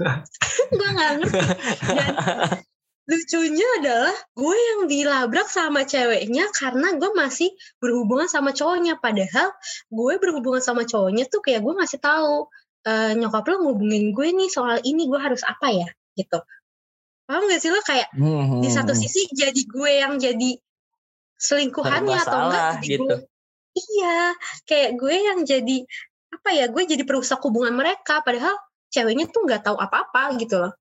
gue 0.76 0.88
nggak 0.92 1.10
ngerti. 1.18 1.40
Dan 1.88 2.62
lucunya 3.02 3.66
adalah 3.82 4.14
gue 4.38 4.56
yang 4.56 4.80
dilabrak 4.86 5.50
sama 5.50 5.82
ceweknya 5.82 6.46
karena 6.54 6.94
gue 6.94 7.10
masih 7.18 7.50
berhubungan 7.82 8.30
sama 8.30 8.54
cowoknya. 8.54 8.98
Padahal 9.02 9.50
gue 9.90 10.14
berhubungan 10.22 10.62
sama 10.62 10.86
cowoknya 10.86 11.26
tuh 11.26 11.42
kayak 11.42 11.66
gue 11.66 11.74
ngasih 11.74 11.98
tahu 11.98 12.46
e, 12.86 12.92
nyokap 13.18 13.42
lo 13.50 13.56
ngubungin 13.66 14.14
gue 14.14 14.28
nih 14.30 14.50
soal 14.50 14.78
ini 14.86 15.10
gue 15.10 15.18
harus 15.18 15.42
apa 15.42 15.74
ya? 15.74 15.88
Gitu. 16.14 16.38
Paham 17.26 17.42
gak 17.50 17.58
sih 17.58 17.70
lo? 17.74 17.82
Kayak 17.82 18.08
Hmm, 18.14 18.62
di 18.62 18.70
hmm, 18.70 18.76
satu 18.76 18.94
hmm. 18.94 19.02
sisi 19.02 19.22
jadi 19.34 19.62
gue 19.66 19.90
yang 19.98 20.14
jadi 20.22 20.50
selingkuhannya 21.42 22.16
atau 22.22 22.38
enggak 22.54 22.86
jadi 22.86 22.86
gitu. 22.86 23.02
gue 23.02 23.18
iya 23.72 24.36
kayak 24.68 24.90
gue 25.00 25.14
yang 25.16 25.38
jadi 25.42 25.78
apa 26.30 26.50
ya 26.54 26.70
gue 26.70 26.82
jadi 26.86 27.02
perusak 27.02 27.42
hubungan 27.42 27.74
mereka. 27.74 28.22
Padahal 28.22 28.54
ceweknya 28.94 29.26
tuh 29.26 29.42
nggak 29.42 29.66
tahu 29.66 29.74
apa-apa 29.74 30.38
gitu 30.38 30.62
loh 30.62 30.72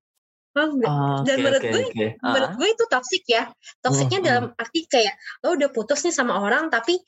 Nggak? 0.51 0.89
Ah, 0.91 1.19
Dan 1.23 1.35
oke, 1.35 1.43
menurut 1.43 1.61
oke, 1.61 1.69
gue- 1.71 1.87
oke. 1.87 2.07
menurut 2.19 2.49
Ah, 2.51 2.55
gue 2.59 2.67
itu 2.67 2.83
toksik 2.85 3.23
ya. 3.25 3.43
Toksiknya 3.79 4.19
Hmm, 4.19 4.27
dalam 4.27 4.45
arti 4.59 4.79
kayak 4.83 5.15
lo 5.41 5.55
udah 5.55 5.69
putus 5.71 6.03
nih 6.03 6.11
sama 6.11 6.43
orang 6.43 6.67
tapi 6.67 6.99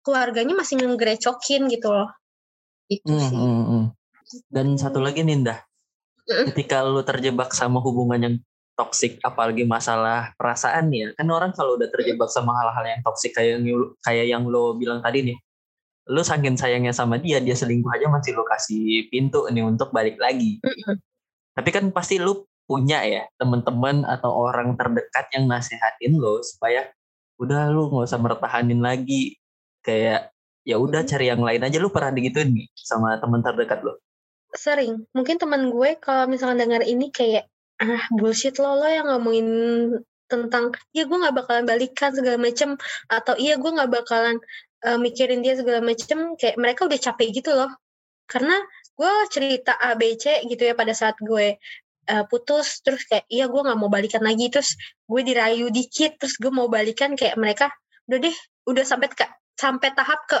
keluarganya 0.00 0.52
masih 0.52 0.80
ngegrecokin 0.80 1.68
gitu 1.68 1.88
loh. 1.88 2.08
Itu 2.86 3.08
sih. 3.16 3.36
hmm, 3.36 3.62
hmm. 3.64 3.84
Dan 4.46 4.76
satu 4.76 5.00
lagi 5.00 5.24
Ninda, 5.24 5.64
ketika 6.52 6.84
lu 6.84 7.02
terjebak 7.02 7.50
sama 7.50 7.80
hubungan 7.82 8.20
yang 8.20 8.34
toksik, 8.78 9.18
apalagi 9.20 9.66
masalah 9.66 10.32
perasaan 10.38 10.88
ya, 10.94 11.10
kan 11.18 11.26
orang 11.28 11.50
kalau 11.52 11.74
udah 11.76 11.90
terjebak 11.90 12.30
sama 12.30 12.54
hal-hal 12.56 12.84
yang 12.86 13.00
toksik 13.02 13.34
kayak 13.34 13.58
yang 13.58 13.64
kayak 14.00 14.26
yang 14.30 14.42
lo 14.46 14.72
bilang 14.78 15.02
tadi 15.02 15.26
nih, 15.26 15.36
lu 16.10 16.22
saking 16.22 16.56
sayangnya 16.56 16.94
sama 16.94 17.18
dia, 17.18 17.42
dia 17.42 17.52
selingkuh 17.54 17.90
aja 17.90 18.06
masih 18.08 18.32
lu 18.38 18.42
kasih 18.46 19.10
pintu 19.10 19.44
nih 19.50 19.62
untuk 19.62 19.90
balik 19.90 20.16
lagi. 20.16 20.62
Tapi 21.54 21.68
kan 21.70 21.90
pasti 21.90 22.16
lu 22.18 22.46
punya 22.70 23.02
ya 23.02 23.26
teman-teman 23.34 24.06
atau 24.06 24.30
orang 24.30 24.78
terdekat 24.78 25.26
yang 25.34 25.50
nasehatin 25.50 26.14
lo 26.22 26.38
supaya 26.46 26.86
udah 27.42 27.66
lu 27.66 27.90
nggak 27.90 28.06
usah 28.06 28.22
mertahanin 28.22 28.78
lagi. 28.78 29.34
Kayak 29.82 30.30
ya 30.62 30.78
udah 30.78 31.02
cari 31.02 31.34
yang 31.34 31.42
lain 31.42 31.66
aja. 31.66 31.82
Lu 31.82 31.90
pernah 31.90 32.14
digituin 32.14 32.54
nih 32.54 32.70
sama 32.78 33.18
teman 33.18 33.42
terdekat 33.42 33.82
lo? 33.82 33.98
Sering. 34.54 35.02
Mungkin 35.16 35.42
teman 35.42 35.74
gue 35.74 35.98
kalau 35.98 36.30
misalnya 36.30 36.62
dengar 36.68 36.86
ini 36.86 37.10
kayak 37.10 37.50
ah 37.80 38.06
bullshit 38.12 38.60
lo 38.60 38.76
lo 38.76 38.86
yang 38.86 39.08
ngomongin 39.08 39.48
tentang 40.30 40.70
ya 40.94 41.08
gue 41.08 41.16
nggak 41.16 41.32
bakalan 41.32 41.64
balikan 41.66 42.14
segala 42.14 42.38
macem 42.38 42.78
atau 43.10 43.34
iya 43.34 43.58
gue 43.58 43.66
nggak 43.66 43.90
bakalan 43.90 44.36
uh, 44.86 45.00
mikirin 45.00 45.42
dia 45.42 45.58
segala 45.58 45.82
macem 45.82 46.38
kayak 46.38 46.54
mereka 46.60 46.86
udah 46.86 47.00
capek 47.02 47.28
gitu 47.34 47.50
loh. 47.56 47.72
Karena 48.28 48.54
gue 48.94 49.12
cerita 49.32 49.80
A 49.80 49.96
B 49.96 50.14
C 50.20 50.44
gitu 50.44 50.60
ya 50.60 50.76
pada 50.76 50.92
saat 50.92 51.16
gue 51.18 51.56
uh, 52.10 52.24
putus 52.26 52.82
terus 52.82 53.06
kayak 53.06 53.24
iya 53.30 53.46
gue 53.46 53.60
nggak 53.62 53.78
mau 53.78 53.86
balikan 53.86 54.22
lagi. 54.26 54.50
Terus 54.50 54.74
gue 55.06 55.20
dirayu 55.22 55.70
dikit 55.70 56.18
terus 56.18 56.34
gue 56.42 56.50
mau 56.50 56.66
balikan 56.66 57.14
kayak 57.14 57.38
mereka 57.38 57.70
udah 58.10 58.18
deh 58.18 58.36
udah 58.66 58.84
sampai 58.84 59.08
ke 59.14 59.26
sampai 59.54 59.92
tahap 59.94 60.20
ke 60.26 60.40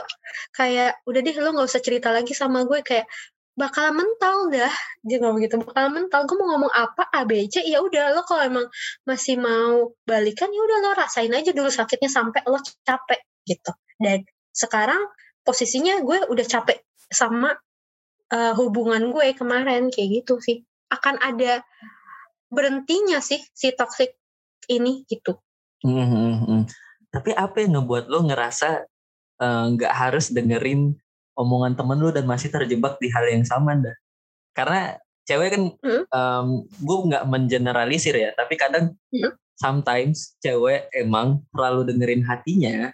kayak 0.56 0.98
udah 1.06 1.20
deh 1.22 1.36
lo 1.38 1.54
nggak 1.54 1.68
usah 1.68 1.82
cerita 1.84 2.08
lagi 2.10 2.32
sama 2.34 2.66
gue 2.66 2.82
kayak 2.82 3.06
bakalan 3.54 4.02
mental 4.02 4.50
dah. 4.50 4.72
Dia 5.04 5.16
ngomong 5.22 5.40
gitu 5.44 5.60
bakalan 5.62 6.04
mental 6.04 6.26
gue 6.26 6.36
mau 6.40 6.48
ngomong 6.56 6.72
apa? 6.72 7.06
ABC 7.14 7.62
ya 7.68 7.78
udah 7.84 8.16
lo 8.16 8.26
kalau 8.26 8.42
emang 8.48 8.66
masih 9.06 9.36
mau 9.38 9.94
balikan 10.02 10.50
ya 10.50 10.60
udah 10.64 10.78
lo 10.82 10.90
rasain 10.96 11.30
aja 11.30 11.54
dulu 11.54 11.70
sakitnya 11.70 12.10
sampai 12.10 12.42
lo 12.48 12.58
capek 12.82 13.20
gitu. 13.46 13.72
Dan 14.00 14.24
sekarang 14.50 15.06
posisinya 15.44 16.00
gue 16.02 16.26
udah 16.26 16.46
capek 16.46 16.82
sama 17.10 17.52
uh, 18.32 18.54
hubungan 18.56 19.10
gue 19.10 19.34
kemarin 19.34 19.90
kayak 19.90 20.22
gitu 20.22 20.38
sih 20.38 20.62
akan 20.90 21.16
ada 21.22 21.62
berhentinya 22.50 23.22
sih 23.22 23.40
si 23.54 23.70
toxic 23.72 24.14
ini 24.66 25.06
gitu. 25.06 25.38
Mm 25.86 26.06
-hmm. 26.06 26.60
Tapi 27.10 27.30
apa 27.34 27.62
yang 27.62 27.80
ngebuat 27.80 28.06
lo 28.10 28.26
ngerasa 28.26 28.84
eh, 29.40 29.64
nggak 29.74 29.92
uh, 29.94 29.98
harus 29.98 30.30
dengerin 30.30 30.94
omongan 31.40 31.72
temen 31.78 31.98
lu 31.98 32.12
dan 32.12 32.28
masih 32.28 32.52
terjebak 32.52 33.00
di 33.00 33.08
hal 33.08 33.24
yang 33.24 33.46
sama 33.48 33.72
dah 33.80 33.96
karena 34.52 35.00
cewek 35.24 35.48
kan 35.54 35.62
hmm? 35.72 36.04
um, 36.12 36.48
gue 36.68 36.98
nggak 37.08 37.24
mengeneralisir 37.24 38.12
ya 38.12 38.30
tapi 38.36 38.60
kadang 38.60 38.92
hmm? 39.14 39.32
sometimes 39.56 40.36
cewek 40.44 40.90
emang 40.92 41.40
terlalu 41.54 41.88
dengerin 41.88 42.24
hatinya 42.26 42.92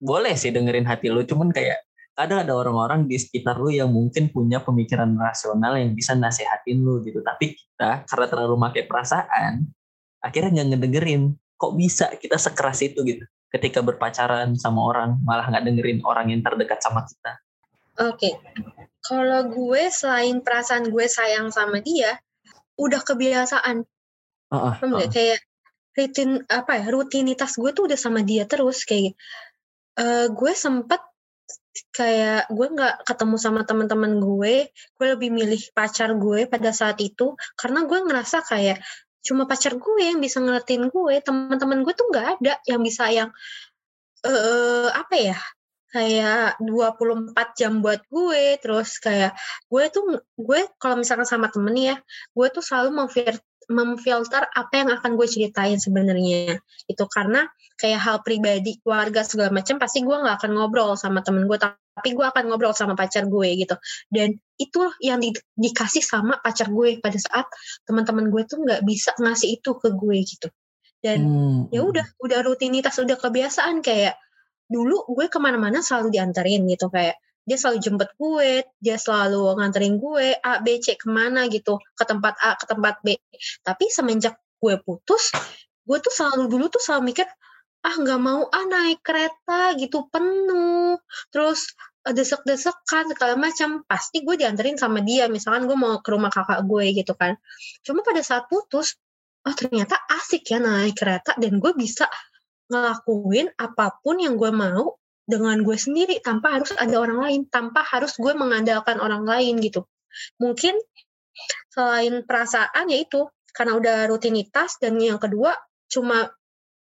boleh 0.00 0.36
sih 0.36 0.52
dengerin 0.52 0.88
hati 0.88 1.12
lu 1.12 1.24
cuman 1.24 1.52
kayak 1.52 1.80
kadang 2.16 2.48
ada 2.48 2.56
orang-orang 2.56 3.04
di 3.04 3.20
sekitar 3.20 3.60
lu 3.60 3.68
yang 3.68 3.92
mungkin 3.92 4.32
punya 4.32 4.64
pemikiran 4.64 5.12
rasional 5.20 5.76
yang 5.76 5.92
bisa 5.92 6.16
nasehatin 6.16 6.80
lu 6.80 7.04
gitu. 7.04 7.20
Tapi 7.20 7.52
kita 7.52 8.08
karena 8.08 8.26
terlalu 8.26 8.56
pakai 8.56 8.82
perasaan 8.88 9.52
akhirnya 10.24 10.64
nggak 10.64 10.68
ngedengerin. 10.72 11.36
Kok 11.56 11.72
bisa 11.76 12.08
kita 12.16 12.40
sekeras 12.40 12.80
itu 12.80 13.04
gitu? 13.04 13.24
Ketika 13.52 13.84
berpacaran 13.84 14.56
sama 14.56 14.80
orang 14.88 15.20
malah 15.22 15.48
nggak 15.52 15.64
dengerin 15.68 16.00
orang 16.08 16.32
yang 16.32 16.40
terdekat 16.40 16.80
sama 16.80 17.04
kita. 17.04 17.32
Oke. 17.96 18.32
Okay. 18.32 18.34
kalau 19.06 19.46
gue 19.46 19.86
selain 19.88 20.42
perasaan 20.42 20.90
gue 20.90 21.06
sayang 21.06 21.54
sama 21.54 21.78
dia 21.78 22.18
udah 22.80 23.00
kebiasaan. 23.06 23.86
Uh, 24.50 24.74
uh, 24.74 24.74
uh. 24.82 25.08
kayak 25.08 25.46
rutin 25.96 26.44
apa 26.52 26.76
ya 26.76 26.86
rutinitas 26.92 27.56
gue 27.56 27.72
tuh 27.72 27.88
udah 27.88 27.96
sama 27.96 28.20
dia 28.20 28.44
terus 28.44 28.84
kayak 28.84 29.16
uh, 29.96 30.28
gue 30.28 30.52
sempet 30.52 31.00
kayak 31.92 32.48
gue 32.48 32.66
nggak 32.72 32.94
ketemu 33.04 33.36
sama 33.36 33.60
teman-teman 33.68 34.18
gue 34.18 34.70
gue 34.72 35.06
lebih 35.06 35.30
milih 35.32 35.62
pacar 35.76 36.14
gue 36.16 36.48
pada 36.48 36.70
saat 36.72 36.98
itu 37.02 37.36
karena 37.58 37.84
gue 37.84 37.98
ngerasa 38.00 38.44
kayak 38.46 38.80
cuma 39.26 39.50
pacar 39.50 39.74
gue 39.74 40.02
yang 40.02 40.22
bisa 40.22 40.38
ngeliatin 40.38 40.86
gue 40.86 41.14
teman-teman 41.20 41.82
gue 41.82 41.94
tuh 41.98 42.06
nggak 42.10 42.26
ada 42.38 42.54
yang 42.70 42.80
bisa 42.80 43.10
yang 43.10 43.28
uh, 44.22 44.88
apa 44.94 45.14
ya 45.18 45.38
kayak 45.90 46.60
24 46.60 47.32
jam 47.58 47.80
buat 47.80 48.04
gue 48.12 48.60
terus 48.60 49.00
kayak 49.00 49.32
gue 49.70 49.84
tuh 49.88 50.20
gue 50.36 50.60
kalau 50.76 51.00
misalkan 51.00 51.24
sama 51.24 51.48
temen 51.48 51.72
ya 51.74 51.96
gue 52.36 52.46
tuh 52.52 52.60
selalu 52.60 53.02
memfilter 53.02 53.40
memfilter 53.66 54.46
apa 54.54 54.74
yang 54.78 54.90
akan 54.94 55.18
gue 55.18 55.26
ceritain 55.26 55.78
sebenarnya 55.78 56.62
itu 56.86 57.04
karena 57.10 57.50
kayak 57.76 58.00
hal 58.00 58.16
pribadi 58.22 58.78
keluarga 58.80 59.26
segala 59.26 59.50
macam 59.50 59.76
pasti 59.76 60.06
gue 60.06 60.16
nggak 60.16 60.38
akan 60.42 60.50
ngobrol 60.54 60.94
sama 60.94 61.20
temen 61.20 61.44
gue 61.50 61.58
tapi 61.96 62.12
gue 62.12 62.24
akan 62.28 62.52
ngobrol 62.52 62.76
sama 62.76 62.92
pacar 62.92 63.24
gue 63.24 63.48
gitu. 63.56 63.72
Dan 64.12 64.36
itu 64.60 64.80
yang 65.00 65.16
di, 65.16 65.32
dikasih 65.56 66.04
sama 66.04 66.36
pacar 66.44 66.68
gue 66.68 67.00
pada 67.00 67.16
saat 67.16 67.48
teman-teman 67.88 68.28
gue 68.28 68.42
tuh 68.44 68.60
nggak 68.60 68.84
bisa 68.84 69.16
ngasih 69.16 69.56
itu 69.56 69.70
ke 69.80 69.88
gue 69.96 70.18
gitu. 70.20 70.48
Dan 71.00 71.24
hmm. 71.24 71.60
ya 71.72 71.80
udah 71.80 72.04
udah 72.20 72.38
rutinitas 72.44 73.00
udah 73.00 73.16
kebiasaan 73.16 73.80
kayak 73.80 74.20
dulu 74.68 75.08
gue 75.08 75.32
ke 75.32 75.40
mana-mana 75.40 75.80
selalu 75.80 76.12
diantarin 76.20 76.68
gitu. 76.68 76.92
Kayak 76.92 77.16
dia 77.46 77.56
selalu 77.56 77.78
jemput 77.78 78.10
gue, 78.18 78.66
dia 78.82 78.98
selalu 78.98 79.54
nganterin 79.56 80.02
gue 80.02 80.34
A, 80.42 80.58
B, 80.58 80.82
C 80.82 80.98
ke 80.98 81.06
mana 81.06 81.46
gitu, 81.46 81.78
ke 81.94 82.04
tempat 82.04 82.34
A, 82.42 82.58
ke 82.58 82.66
tempat 82.66 82.98
B. 83.06 83.14
Tapi 83.62 83.86
semenjak 83.86 84.34
gue 84.58 84.74
putus, 84.82 85.30
gue 85.86 85.98
tuh 86.02 86.10
selalu 86.10 86.50
dulu 86.50 86.66
tuh 86.66 86.82
selalu 86.82 87.14
mikir, 87.14 87.26
ah 87.86 87.94
nggak 87.94 88.18
mau 88.18 88.50
ah 88.50 88.66
naik 88.66 88.98
kereta 89.06 89.78
gitu 89.78 90.10
penuh, 90.10 90.98
terus 91.30 91.70
eh, 92.02 92.10
desek-desekan 92.10 93.14
segala 93.14 93.38
macam. 93.38 93.86
Pasti 93.86 94.26
gue 94.26 94.34
dianterin 94.34 94.74
sama 94.74 94.98
dia 95.06 95.30
misalkan 95.30 95.70
gue 95.70 95.78
mau 95.78 96.02
ke 96.02 96.10
rumah 96.10 96.34
kakak 96.34 96.66
gue 96.66 96.84
gitu 96.98 97.14
kan. 97.14 97.38
Cuma 97.86 98.02
pada 98.02 98.26
saat 98.26 98.50
putus 98.50 98.98
oh 99.46 99.54
ternyata 99.54 99.94
asik 100.10 100.50
ya 100.50 100.58
naik 100.58 100.98
kereta 100.98 101.38
dan 101.38 101.62
gue 101.62 101.72
bisa 101.78 102.10
ngelakuin 102.66 103.54
apa 103.54 104.02
pun 104.02 104.18
yang 104.18 104.34
gue 104.34 104.50
mau 104.50 104.98
dengan 105.26 105.58
gue 105.66 105.74
sendiri 105.74 106.22
tanpa 106.22 106.54
harus 106.54 106.70
ada 106.78 106.96
orang 107.02 107.18
lain, 107.18 107.40
tanpa 107.50 107.82
harus 107.82 108.14
gue 108.14 108.32
mengandalkan 108.32 109.02
orang 109.02 109.26
lain 109.26 109.58
gitu. 109.58 109.84
Mungkin 110.38 110.78
selain 111.68 112.24
perasaan 112.24 112.88
ya 112.88 112.98
itu 113.02 113.26
karena 113.52 113.76
udah 113.76 113.96
rutinitas 114.08 114.80
dan 114.80 114.96
yang 114.96 115.20
kedua 115.20 115.52
cuma 115.90 116.30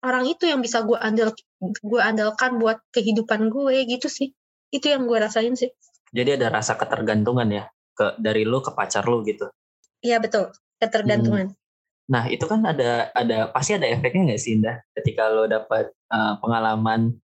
orang 0.03 0.29
itu 0.29 0.51
yang 0.51 0.61
bisa 0.61 0.83
gue 0.83 0.99
andal 0.99 1.33
gue 1.63 2.01
andalkan 2.03 2.59
buat 2.59 2.83
kehidupan 2.91 3.49
gue 3.49 3.87
gitu 3.87 4.11
sih. 4.11 4.35
Itu 4.75 4.91
yang 4.91 5.07
gue 5.07 5.17
rasain 5.23 5.55
sih. 5.55 5.71
Jadi 6.13 6.37
ada 6.37 6.53
rasa 6.53 6.77
ketergantungan 6.77 7.49
ya 7.49 7.65
ke 7.95 8.19
dari 8.19 8.43
lo 8.43 8.61
ke 8.61 8.75
pacar 8.75 9.07
lo 9.07 9.23
gitu. 9.23 9.49
Iya 10.03 10.19
betul, 10.19 10.51
ketergantungan. 10.83 11.55
Hmm. 11.55 11.61
Nah 12.11 12.27
itu 12.27 12.45
kan 12.51 12.67
ada 12.67 13.15
ada 13.15 13.49
pasti 13.55 13.79
ada 13.79 13.87
efeknya 13.87 14.35
nggak 14.35 14.43
sih 14.43 14.59
Indah 14.59 14.83
ketika 14.99 15.31
lo 15.31 15.47
dapat 15.47 15.95
uh, 16.11 16.37
pengalaman 16.43 17.23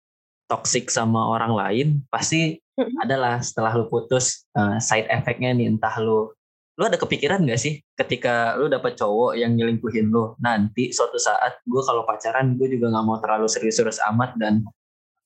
toxic 0.48 0.88
sama 0.88 1.36
orang 1.36 1.52
lain 1.52 1.88
pasti 2.08 2.56
adalah 3.04 3.42
setelah 3.42 3.74
lu 3.76 3.86
putus 3.90 4.48
uh, 4.56 4.80
side 4.80 5.10
effectnya 5.12 5.52
nih 5.52 5.68
entah 5.68 5.92
lu 6.00 6.32
lu 6.78 6.86
ada 6.86 6.94
kepikiran 6.94 7.42
gak 7.42 7.58
sih 7.58 7.82
ketika 7.98 8.54
lu 8.54 8.70
dapet 8.70 8.94
cowok 8.94 9.34
yang 9.34 9.58
nyelingkuhin 9.58 10.14
lu? 10.14 10.38
Nanti 10.38 10.94
suatu 10.94 11.18
saat 11.18 11.58
gue 11.66 11.82
kalau 11.82 12.06
pacaran 12.06 12.54
gue 12.54 12.70
juga 12.70 12.94
nggak 12.94 13.04
mau 13.04 13.18
terlalu 13.18 13.50
serius-serius 13.50 13.98
amat 14.14 14.38
dan 14.38 14.62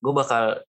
gue 0.00 0.12
bakal 0.16 0.64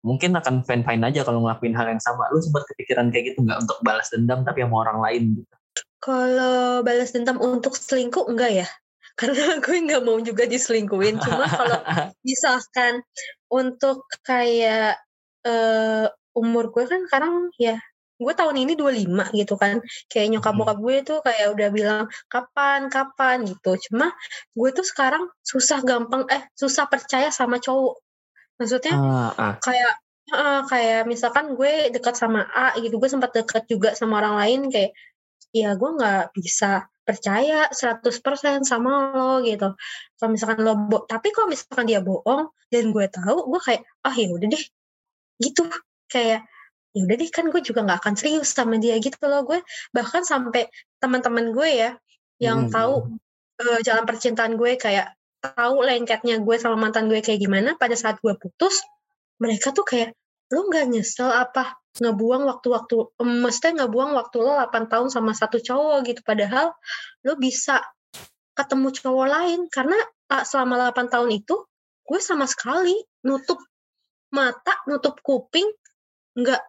mungkin 0.00 0.32
akan 0.32 0.64
fine 0.64 0.82
fine 0.88 1.04
aja 1.04 1.20
kalau 1.28 1.44
ngelakuin 1.44 1.76
hal 1.76 1.84
yang 1.84 2.00
sama. 2.00 2.32
Lu 2.32 2.40
sempat 2.40 2.64
kepikiran 2.72 3.12
kayak 3.12 3.36
gitu 3.36 3.44
nggak 3.44 3.60
untuk 3.60 3.76
balas 3.84 4.08
dendam 4.08 4.40
tapi 4.40 4.64
sama 4.64 4.76
orang 4.88 4.98
lain 5.04 5.22
gitu? 5.36 5.54
Kalau 6.00 6.80
balas 6.80 7.12
dendam 7.12 7.36
untuk 7.36 7.76
selingkuh 7.76 8.24
enggak 8.32 8.64
ya? 8.64 8.68
Karena 9.20 9.60
gue 9.60 9.76
nggak 9.84 10.00
mau 10.00 10.16
juga 10.24 10.48
diselingkuhin. 10.48 11.20
Cuma 11.20 11.44
kalau 11.44 11.80
misalkan 12.28 13.04
untuk 13.52 14.08
kayak 14.24 14.96
uh, 15.44 16.08
umur 16.32 16.72
gue 16.72 16.88
kan 16.88 17.04
sekarang 17.04 17.52
ya 17.60 17.76
gue 18.22 18.34
tahun 18.38 18.56
ini 18.64 18.72
25 18.78 19.34
gitu 19.34 19.54
kan 19.58 19.82
kayak 20.06 20.26
nyokap 20.32 20.54
hmm. 20.54 20.60
bokap 20.62 20.78
gue 20.78 20.96
tuh 21.02 21.18
kayak 21.26 21.46
udah 21.52 21.68
bilang 21.74 22.04
kapan 22.30 22.86
kapan 22.88 23.44
gitu 23.44 23.74
cuma 23.90 24.14
gue 24.54 24.70
tuh 24.70 24.86
sekarang 24.86 25.26
susah 25.42 25.82
gampang 25.82 26.24
eh 26.30 26.46
susah 26.54 26.86
percaya 26.86 27.34
sama 27.34 27.58
cowok 27.58 27.98
maksudnya 28.62 28.94
uh, 28.94 29.34
uh. 29.34 29.54
kayak 29.58 29.92
uh, 30.30 30.62
kayak 30.70 31.02
misalkan 31.10 31.58
gue 31.58 31.90
dekat 31.90 32.14
sama 32.14 32.46
A 32.46 32.78
gitu 32.78 32.96
gue 33.02 33.10
sempat 33.10 33.34
dekat 33.34 33.66
juga 33.66 33.92
sama 33.98 34.22
orang 34.22 34.38
lain 34.38 34.60
kayak 34.70 34.94
ya 35.52 35.74
gue 35.74 35.90
nggak 35.98 36.32
bisa 36.32 36.86
percaya 37.02 37.66
100% 37.70 38.62
sama 38.62 39.12
lo 39.14 39.42
gitu. 39.42 39.74
Kalau 40.18 40.30
misalkan 40.30 40.58
lo 40.62 40.74
bo 40.78 41.04
tapi 41.06 41.34
kalau 41.34 41.50
misalkan 41.50 41.86
dia 41.90 42.00
bohong 42.00 42.50
dan 42.70 42.84
gue 42.94 43.06
tahu, 43.10 43.50
gue 43.50 43.60
kayak 43.60 43.82
ah 44.06 44.10
oh, 44.10 44.14
ya 44.14 44.28
udah 44.30 44.48
deh. 44.48 44.64
Gitu. 45.42 45.62
Kayak 46.10 46.46
ya 46.92 47.00
udah 47.08 47.16
deh 47.16 47.30
kan 47.32 47.44
gue 47.48 47.60
juga 47.64 47.80
nggak 47.84 47.98
akan 48.04 48.14
serius 48.14 48.52
sama 48.52 48.78
dia 48.78 48.96
gitu 49.02 49.18
loh 49.26 49.42
gue. 49.44 49.60
Bahkan 49.94 50.22
sampai 50.22 50.70
teman-teman 51.02 51.50
gue 51.50 51.68
ya 51.68 51.90
yang 52.38 52.70
hmm. 52.70 52.74
tahu 52.74 52.94
uh, 53.62 53.80
jalan 53.82 54.04
percintaan 54.06 54.54
gue 54.58 54.78
kayak 54.78 55.14
tahu 55.42 55.82
lengketnya 55.82 56.38
gue 56.38 56.56
sama 56.58 56.78
mantan 56.78 57.10
gue 57.10 57.18
kayak 57.18 57.42
gimana 57.42 57.74
pada 57.74 57.98
saat 57.98 58.22
gue 58.22 58.34
putus, 58.38 58.78
mereka 59.42 59.74
tuh 59.74 59.82
kayak 59.82 60.14
lu 60.52 60.68
nggak 60.68 60.86
nyesel 60.92 61.32
apa? 61.32 61.80
Ngebuang 61.96 62.44
waktu-waktu 62.48 63.16
mesti 63.24 63.76
ngebuang 63.76 64.12
waktu 64.16 64.36
lo 64.40 64.52
8 64.56 64.92
tahun 64.92 65.08
sama 65.08 65.32
satu 65.32 65.58
cowok 65.60 65.98
gitu. 66.08 66.20
Padahal 66.20 66.76
lo 67.24 67.32
bisa 67.40 67.80
ketemu 68.52 68.92
cowok 68.92 69.26
lain. 69.28 69.60
Karena 69.72 69.96
uh, 70.32 70.44
selama 70.44 70.92
8 70.92 71.08
tahun 71.08 71.30
itu 71.32 71.56
gue 72.02 72.20
sama 72.20 72.44
sekali 72.44 72.92
nutup 73.24 73.60
mata 74.32 74.74
nutup 74.88 75.20
kuping 75.20 75.68
nggak 76.36 76.60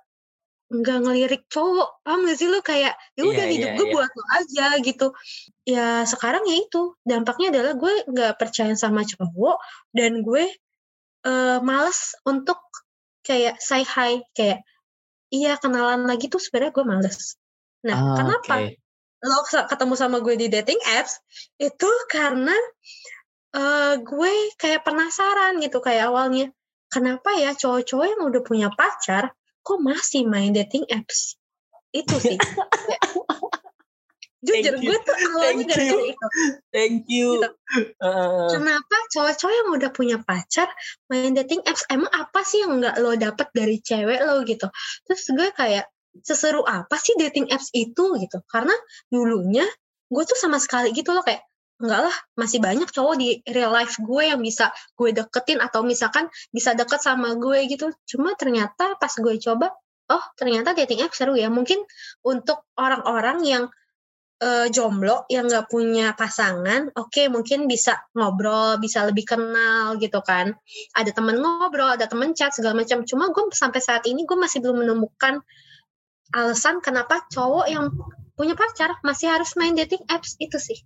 nggak 0.73 0.97
ngelirik 1.05 1.43
cowok. 1.51 2.01
Paham 2.01 2.25
gak 2.25 2.37
sih 2.39 2.49
lo? 2.49 2.59
Kayak 2.65 2.97
ya 3.13 3.21
Iya, 3.21 3.29
udah 3.29 3.45
hidup 3.45 3.69
iya, 3.69 3.77
gue 3.77 3.87
iya. 3.87 3.93
buat 3.93 4.11
lo 4.15 4.23
aja 4.33 4.67
gitu. 4.81 5.07
Ya 5.67 5.87
sekarang 6.07 6.43
ya 6.49 6.55
itu. 6.63 6.81
Dampaknya 7.05 7.47
adalah 7.53 7.73
gue 7.77 7.93
nggak 8.09 8.33
percaya 8.39 8.73
sama 8.73 9.05
cowok 9.05 9.59
dan 9.93 10.23
gue 10.25 10.49
eh 11.23 11.57
males 11.63 12.17
untuk 12.27 12.59
kayak 13.23 13.57
say 13.63 13.87
hi 13.87 14.21
kayak 14.35 14.61
iya 15.33 15.57
kenalan 15.57 16.05
lagi 16.05 16.29
tuh 16.29 16.37
sebenarnya 16.37 16.75
gue 16.75 16.85
males. 16.85 17.39
Nah 17.87 17.95
Ah, 17.97 18.15
kenapa 18.19 18.53
oke. 18.69 18.77
lo 19.23 19.39
ketemu 19.47 19.93
sama 19.95 20.19
gue 20.19 20.35
di 20.35 20.47
dating 20.51 20.79
apps 20.99 21.23
itu 21.57 21.89
karena 22.11 22.53
eh 23.55 23.95
gue 24.03 24.31
kayak 24.59 24.83
penasaran 24.83 25.63
gitu 25.63 25.79
kayak 25.79 26.11
awalnya 26.11 26.51
kenapa 26.91 27.33
ya 27.39 27.55
cowok-cowok 27.55 28.05
yang 28.05 28.21
udah 28.27 28.41
punya 28.43 28.67
pacar 28.69 29.31
kok 29.63 29.79
masih 29.79 30.27
main 30.27 30.51
dating 30.51 30.83
apps? 30.91 31.39
Itu 31.95 32.19
sih 32.19 32.35
jujur 34.43 34.75
gue 34.75 34.97
tuh 35.07 35.15
awalnya 35.31 35.63
gara-gara 35.71 36.03
itu 36.11 36.27
Thank 36.75 37.07
you. 37.07 37.39
Gitu. 37.39 37.49
Eh, 38.03 38.47
kenapa 38.51 38.95
cowok-cowok 39.15 39.53
yang 39.55 39.69
udah 39.71 39.89
punya 39.95 40.17
pacar 40.19 40.67
main 41.07 41.31
dating 41.31 41.63
apps 41.63 41.87
emang 41.87 42.11
apa 42.11 42.43
sih 42.43 42.61
yang 42.61 42.83
nggak 42.83 42.99
lo 42.99 43.15
dapet 43.15 43.47
dari 43.55 43.79
cewek 43.79 44.19
lo 44.21 44.43
gitu? 44.43 44.67
Terus 45.07 45.23
gue 45.31 45.49
kayak 45.55 45.87
seseru 46.21 46.61
apa 46.67 46.99
sih 46.99 47.15
dating 47.15 47.49
apps 47.49 47.71
itu? 47.71 48.19
Gitu. 48.19 48.37
Karena 48.45 48.75
dulunya 49.07 49.63
gue 50.11 50.23
tuh 50.27 50.37
sama 50.37 50.59
sekali 50.59 50.91
gitu 50.93 51.15
loh 51.15 51.23
kayak 51.23 51.41
enggak 51.81 52.05
lah 52.05 52.15
masih 52.37 52.61
banyak 52.61 52.87
cowok 52.93 53.15
di 53.17 53.41
real 53.49 53.73
life 53.73 53.97
gue 53.97 54.23
yang 54.29 54.39
bisa 54.39 54.69
gue 54.93 55.09
deketin 55.11 55.59
atau 55.59 55.81
misalkan 55.81 56.29
bisa 56.53 56.75
deket 56.77 56.99
sama 56.99 57.33
gue 57.39 57.65
gitu. 57.71 57.89
Cuma 58.05 58.35
ternyata 58.35 58.99
pas 58.99 59.13
gue 59.15 59.35
coba 59.39 59.73
oh 60.11 60.23
ternyata 60.35 60.75
dating 60.75 61.01
apps 61.01 61.17
seru 61.17 61.33
ya. 61.33 61.47
Mungkin 61.47 61.81
untuk 62.27 62.67
orang-orang 62.77 63.39
yang 63.47 63.63
eh, 64.43 64.67
jomblo 64.67 65.23
yang 65.31 65.47
nggak 65.47 65.71
punya 65.71 66.11
pasangan, 66.19 66.91
oke 66.91 67.31
mungkin 67.31 67.71
bisa 67.71 68.03
ngobrol, 68.11 68.75
bisa 68.83 69.07
lebih 69.07 69.23
kenal 69.23 69.95
gitu 69.95 70.19
kan. 70.19 70.51
Ada 70.91 71.15
temen 71.15 71.39
ngobrol, 71.39 71.95
ada 71.95 72.11
temen 72.11 72.35
chat 72.35 72.51
segala 72.51 72.83
macam. 72.83 73.07
Cuma 73.07 73.31
gue 73.31 73.47
sampai 73.55 73.79
saat 73.79 74.03
ini 74.03 74.27
gue 74.27 74.35
masih 74.35 74.59
belum 74.59 74.83
menemukan 74.83 75.39
alasan 76.35 76.83
kenapa 76.83 77.23
cowok 77.31 77.65
yang 77.71 77.87
punya 78.33 78.57
pacar 78.57 78.97
masih 79.05 79.29
harus 79.29 79.53
main 79.55 79.77
dating 79.77 80.03
apps 80.09 80.35
itu 80.41 80.57
sih. 80.59 80.83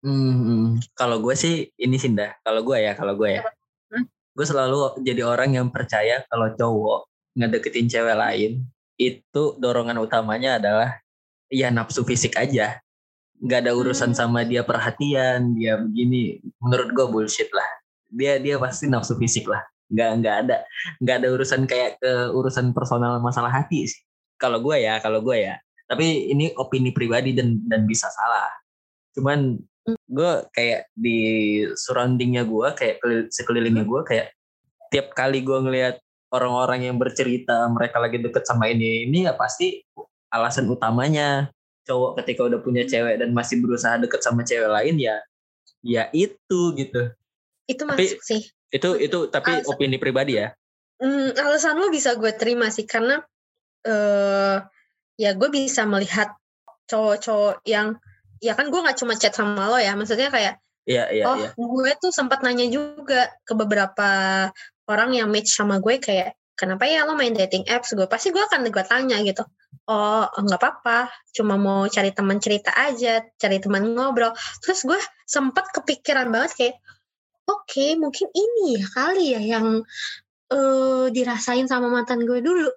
Hmm, 0.00 0.16
hmm. 0.16 0.68
kalau 0.96 1.20
gue 1.20 1.36
sih 1.36 1.68
ini 1.76 1.96
Sinda. 1.96 2.36
Kalau 2.44 2.64
gue 2.64 2.76
ya, 2.80 2.92
kalau 2.96 3.16
gue 3.16 3.40
ya. 3.40 3.44
Hmm. 3.92 4.04
Gue 4.36 4.46
selalu 4.48 5.00
jadi 5.04 5.22
orang 5.24 5.56
yang 5.56 5.68
percaya 5.68 6.24
kalau 6.28 6.52
cowok 6.56 7.00
ngedeketin 7.36 7.86
cewek 7.86 8.16
lain 8.16 8.64
itu 9.00 9.42
dorongan 9.56 9.96
utamanya 9.96 10.60
adalah 10.60 11.00
ya 11.48 11.68
nafsu 11.68 12.04
fisik 12.04 12.36
aja. 12.36 12.80
Nggak 13.40 13.58
ada 13.66 13.72
urusan 13.72 14.12
Hmm. 14.12 14.18
sama 14.18 14.44
dia 14.44 14.62
perhatian, 14.62 15.56
dia 15.56 15.80
begini. 15.80 16.38
Menurut 16.60 16.88
gue 16.92 17.06
bullshit 17.08 17.48
lah. 17.56 17.66
Dia 18.12 18.36
dia 18.36 18.60
pasti 18.60 18.86
nafsu 18.86 19.16
fisik 19.16 19.48
lah. 19.48 19.64
Nggak 19.90 20.10
nggak 20.22 20.36
ada 20.46 20.56
nggak 21.02 21.16
ada 21.24 21.28
urusan 21.34 21.60
kayak 21.66 21.98
ke 21.98 22.12
urusan 22.36 22.70
personal 22.76 23.18
masalah 23.18 23.50
hati 23.50 23.88
sih. 23.88 24.00
Kalau 24.36 24.60
gue 24.60 24.76
ya, 24.80 25.00
kalau 25.00 25.24
gue 25.24 25.40
ya. 25.40 25.56
Tapi 25.90 26.30
ini 26.30 26.52
opini 26.54 26.94
pribadi 26.94 27.34
dan 27.34 27.58
dan 27.66 27.88
bisa 27.88 28.06
salah. 28.12 28.52
Cuman 29.16 29.58
gue 30.06 30.32
kayak 30.54 30.92
di 30.94 31.18
surroundingnya 31.74 32.44
gue 32.46 32.68
kayak 32.76 32.96
kelil- 33.02 33.30
sekelilingnya 33.32 33.84
gue 33.88 34.00
kayak 34.04 34.26
tiap 34.92 35.16
kali 35.16 35.42
gue 35.42 35.58
ngelihat 35.58 35.96
orang-orang 36.30 36.86
yang 36.86 36.96
bercerita 37.00 37.66
mereka 37.72 37.98
lagi 37.98 38.22
deket 38.22 38.46
sama 38.46 38.70
ini 38.70 39.08
ini 39.08 39.26
ya 39.26 39.34
pasti 39.34 39.82
alasan 40.30 40.70
utamanya 40.70 41.50
cowok 41.86 42.20
ketika 42.22 42.46
udah 42.46 42.60
punya 42.60 42.84
cewek 42.84 43.20
dan 43.20 43.30
masih 43.32 43.60
berusaha 43.60 43.96
deket 43.96 44.20
sama 44.20 44.44
cewek 44.44 44.68
lain 44.68 44.96
ya 45.00 45.16
ya 45.80 46.08
itu 46.12 46.76
gitu. 46.76 47.08
Itu 47.64 47.82
Tapi- 47.88 48.04
masuk 48.10 48.20
sih. 48.20 48.42
itu 48.70 48.88
itu 49.02 49.18
tapi 49.32 49.50
Alasan- 49.58 49.68
opini 49.72 49.96
pribadi 49.98 50.38
ya? 50.38 50.54
Hmm, 51.00 51.32
alasan 51.34 51.80
lo 51.80 51.88
bisa 51.88 52.12
gue 52.14 52.30
terima 52.36 52.68
sih 52.68 52.84
karena 52.84 53.18
eh 53.82 54.56
ya 55.16 55.30
gue 55.32 55.48
bisa 55.48 55.88
melihat 55.88 56.28
cowok-cowok 56.86 57.64
yang 57.64 57.96
ya 58.40 58.52
kan 58.56 58.68
gue 58.68 58.80
nggak 58.80 58.98
cuma 59.00 59.16
chat 59.16 59.32
sama 59.32 59.66
lo 59.66 59.80
ya. 59.80 59.96
Maksudnya 59.96 60.28
kayak 60.28 60.60
iya 60.84 61.08
iya 61.12 61.24
oh 61.24 61.36
iya. 61.40 61.50
gue 61.56 61.90
tuh 62.00 62.12
sempat 62.12 62.44
nanya 62.44 62.68
juga 62.68 63.32
ke 63.44 63.52
beberapa 63.56 64.10
orang 64.86 65.16
yang 65.16 65.28
match 65.32 65.54
sama 65.56 65.80
gue 65.80 65.96
kayak 65.98 66.36
kenapa 66.60 66.84
ya 66.84 67.08
lo 67.08 67.16
main 67.16 67.32
dating 67.32 67.64
apps? 67.72 67.96
Gue 67.96 68.04
pasti 68.04 68.28
gue 68.28 68.44
akan 68.44 68.68
gue 68.68 68.84
tanya 68.84 69.16
gitu. 69.24 69.48
Oh 69.88 70.28
nggak 70.28 70.60
apa-apa. 70.60 71.08
Cuma 71.32 71.56
mau 71.56 71.88
cari 71.88 72.12
teman 72.12 72.36
cerita 72.36 72.76
aja 72.76 73.24
cari 73.40 73.56
teman 73.56 73.96
ngobrol. 73.96 74.36
Terus 74.60 74.84
gue 74.84 75.00
sempat 75.24 75.72
kepikiran 75.72 76.28
banget 76.28 76.52
kayak 76.60 76.76
oke 77.48 77.86
mungkin 77.96 78.28
ini 78.36 78.76
ya 78.76 78.86
kali 78.92 79.24
ya 79.32 79.40
yang 79.56 79.66
eh 80.52 81.06
dirasain 81.08 81.64
sama 81.64 81.88
mantan 81.88 82.28
gue 82.28 82.44
dulu. 82.44 82.68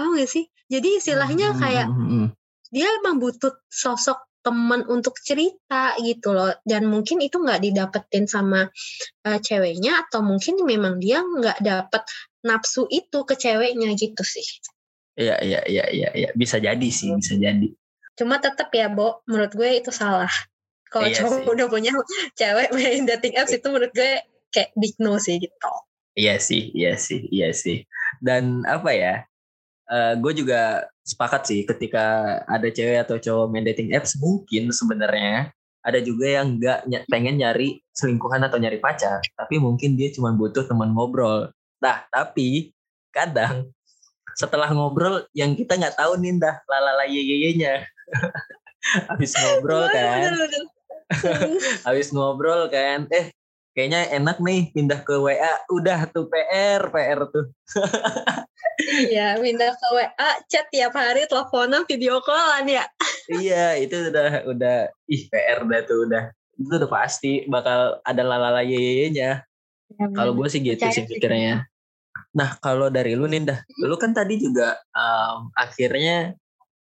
Oh 0.00 0.16
gak 0.16 0.32
sih? 0.32 0.48
Jadi 0.66 0.98
istilahnya 0.98 1.52
Hmm, 1.54 1.60
kayak 1.60 1.86
hmm, 1.86 2.08
hmm. 2.08 2.28
dia 2.72 2.88
emang 2.98 3.22
butuh 3.22 3.54
sosok 3.70 4.26
teman 4.46 4.86
untuk 4.86 5.18
cerita 5.18 5.98
gitu 5.98 6.30
loh. 6.30 6.54
Dan 6.62 6.86
mungkin 6.86 7.18
itu 7.18 7.42
nggak 7.42 7.66
didapetin 7.66 8.30
sama 8.30 8.70
uh, 9.26 9.38
ceweknya 9.42 10.06
atau 10.06 10.22
mungkin 10.22 10.62
memang 10.62 11.02
dia 11.02 11.18
nggak 11.18 11.58
dapet 11.66 12.02
nafsu 12.46 12.86
itu 12.88 13.26
ke 13.26 13.34
ceweknya 13.34 13.90
gitu 13.98 14.22
sih 14.22 14.46
iya 15.18 15.36
iya 15.42 15.60
iya 15.66 15.84
iya 15.90 16.08
iya 16.14 16.28
bisa 16.38 16.62
jadi 16.62 16.88
sih 16.88 17.10
bisa 17.18 17.34
jadi 17.34 17.68
cuma 18.16 18.38
tetap 18.38 18.70
ya 18.72 18.86
Bo 18.88 19.20
menurut 19.26 19.52
gue 19.52 19.82
itu 19.82 19.90
salah 19.90 20.30
kalau 20.88 21.10
Iya 21.10 21.26
cowok 21.26 21.38
sih. 21.42 21.50
udah 21.52 21.66
punya 21.66 21.92
cewek 22.38 22.70
main 22.72 23.04
dating 23.04 23.34
apps 23.36 23.52
itu 23.52 23.66
menurut 23.68 23.90
gue 23.92 24.22
kayak 24.54 24.70
big 24.78 24.94
no 25.02 25.18
sih 25.18 25.36
gitu 25.42 25.72
Iya 26.16 26.40
sih, 26.40 26.72
iya 26.72 26.96
sih, 26.96 27.28
iya 27.28 27.52
sih. 27.52 27.84
Dan 28.24 28.64
apa 28.64 28.88
ya? 28.96 29.14
gue 30.16 30.32
juga 30.32 30.88
sepakat 31.04 31.42
sih 31.44 31.60
ketika 31.68 32.40
ada 32.48 32.66
cewek 32.72 33.04
atau 33.04 33.20
cowok 33.20 33.46
main 33.52 33.68
dating 33.68 33.92
apps 33.92 34.16
mungkin 34.16 34.72
sebenarnya 34.72 35.52
ada 35.84 36.00
juga 36.00 36.26
yang 36.40 36.56
nggak 36.56 36.78
ny- 36.88 37.04
pengen 37.12 37.36
nyari 37.36 37.78
selingkuhan 37.94 38.42
atau 38.42 38.56
nyari 38.58 38.80
pacar, 38.80 39.20
tapi 39.36 39.60
mungkin 39.60 39.94
dia 39.94 40.08
cuma 40.10 40.32
butuh 40.34 40.64
teman 40.66 40.90
ngobrol. 40.96 41.52
Nah, 41.82 42.04
tapi 42.08 42.72
kadang 43.12 43.68
setelah 44.36 44.68
ngobrol 44.68 45.24
yang 45.32 45.56
kita 45.56 45.80
nggak 45.80 45.96
tahu 45.96 46.20
nih 46.20 46.36
dah 46.36 46.60
lalala 46.68 47.08
nya 47.08 47.88
habis 49.10 49.32
ngobrol 49.34 49.88
kan, 49.88 50.36
habis 51.88 52.08
ngobrol 52.12 52.68
kan, 52.68 53.08
eh 53.10 53.32
kayaknya 53.76 54.08
enak 54.12 54.40
nih 54.40 54.72
pindah 54.72 55.00
ke 55.04 55.16
WA, 55.20 55.52
udah 55.68 56.08
tuh 56.12 56.28
PR, 56.32 56.88
PR 56.88 57.20
tuh. 57.28 57.46
Iya, 58.76 59.40
pindah 59.40 59.72
ke 59.72 59.88
WA, 59.88 60.30
chat 60.52 60.68
tiap 60.68 60.92
hari, 60.92 61.24
teleponan, 61.24 61.88
video 61.88 62.20
callan 62.20 62.68
ya. 62.68 62.84
iya 63.32 63.72
itu 63.80 64.12
udah 64.12 64.44
udah. 64.44 64.92
Ih 65.08 65.32
PR 65.32 65.64
dah 65.64 65.80
tuh 65.88 66.04
udah. 66.04 66.28
Itu 66.60 66.76
udah 66.76 66.90
pasti 66.92 67.48
bakal 67.48 68.04
ada 68.04 68.20
lalala 68.20 68.60
nya 69.94 70.06
kalau 70.10 70.32
gue 70.34 70.48
sih 70.50 70.60
gitu 70.62 70.82
Percaya 70.82 70.94
sih 70.94 71.04
pikirnya. 71.06 71.54
Nah 72.34 72.58
kalau 72.58 72.90
dari 72.90 73.14
lu 73.14 73.30
Ninda 73.30 73.62
lu 73.84 73.94
kan 74.00 74.10
tadi 74.10 74.40
juga 74.40 74.74
um, 74.92 75.52
akhirnya 75.54 76.34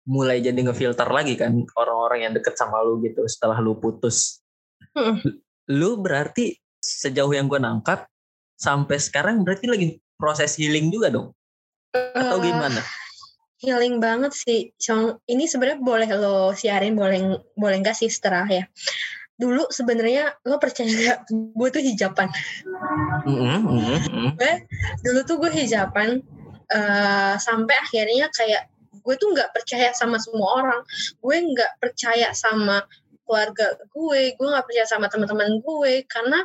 mulai 0.05 0.45
jadi 0.45 0.57
ngefilter 0.57 1.09
lagi 1.09 1.35
kan 1.35 1.65
orang-orang 1.75 2.29
yang 2.29 2.33
deket 2.37 2.55
sama 2.61 2.85
lu 2.85 3.01
gitu 3.03 3.25
setelah 3.27 3.59
lu 3.59 3.77
putus. 3.81 4.41
Mm. 4.95 5.43
lu 5.75 5.97
berarti 5.99 6.55
sejauh 6.79 7.33
yang 7.33 7.49
gue 7.49 7.57
nangkap 7.59 8.07
sampai 8.55 9.01
sekarang 9.01 9.43
berarti 9.43 9.67
lagi 9.67 9.89
proses 10.15 10.55
healing 10.61 10.93
juga 10.93 11.09
dong? 11.11 11.33
Atau 11.91 12.39
Eh, 12.39 12.53
gimana? 12.53 12.81
healing 13.65 13.97
banget 13.97 14.37
sih. 14.37 14.71
Ini 15.25 15.45
sebenarnya 15.49 15.81
boleh 15.81 16.11
lo 16.21 16.53
siarin 16.53 16.93
boleh 16.93 17.41
boleh 17.57 17.77
enggak 17.81 17.97
sih 17.97 18.13
setelah 18.13 18.45
ya 18.45 18.69
dulu 19.35 19.67
sebenarnya 19.67 20.39
lo 20.47 20.63
percaya 20.63 20.87
nggak? 20.87 21.19
Gue 21.59 21.69
tuh 21.75 21.83
hijaban 21.83 22.31
Mm-mm, 23.27 23.59
mm-mm, 23.67 23.99
mm. 24.39 24.59
dulu 25.03 25.21
tuh 25.27 25.37
gue 25.43 25.51
hijaban 25.51 26.23
eh, 26.71 27.35
sampai 27.37 27.75
akhirnya 27.83 28.31
kayak 28.31 28.71
gue 28.95 29.15
tuh 29.19 29.35
nggak 29.35 29.51
percaya 29.53 29.91
sama 29.93 30.17
semua 30.23 30.63
orang. 30.63 30.81
Gue 31.19 31.37
nggak 31.43 31.83
percaya 31.83 32.31
sama 32.33 32.87
keluarga 33.25 33.75
gue 33.91 34.37
gue 34.37 34.49
nggak 34.49 34.67
percaya 34.69 34.87
sama 34.87 35.09
teman-teman 35.09 35.59
gue 35.65 36.05
karena 36.05 36.45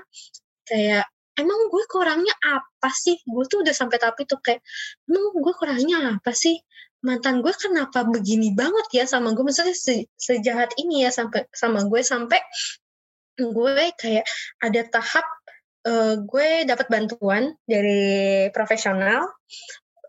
kayak 0.63 1.05
emang 1.37 1.59
gue 1.69 1.83
kurangnya 1.87 2.35
apa 2.41 2.89
sih? 2.91 3.21
Gue 3.23 3.45
tuh 3.45 3.61
udah 3.61 3.75
sampai 3.75 4.01
tapi 4.01 4.25
tuh 4.25 4.41
kayak 4.41 4.65
emang 5.05 5.35
gue 5.37 5.53
kurangnya 5.55 6.17
apa 6.17 6.31
sih 6.33 6.57
mantan 6.99 7.39
gue 7.39 7.53
kenapa 7.55 8.03
begini 8.03 8.51
banget 8.51 8.87
ya 8.91 9.05
sama 9.07 9.31
gue? 9.31 9.43
Maksudnya 9.43 9.75
se 9.75 10.07
sejahat 10.19 10.75
ini 10.75 11.07
ya 11.07 11.11
sampai 11.11 11.47
sama 11.55 11.87
gue 11.87 12.01
sampai 12.03 12.39
gue 13.39 13.83
kayak 13.95 14.27
ada 14.59 14.81
tahap 14.91 15.23
uh, 15.87 16.19
gue 16.19 16.67
dapat 16.67 16.87
bantuan 16.91 17.55
dari 17.63 18.51
profesional 18.51 19.31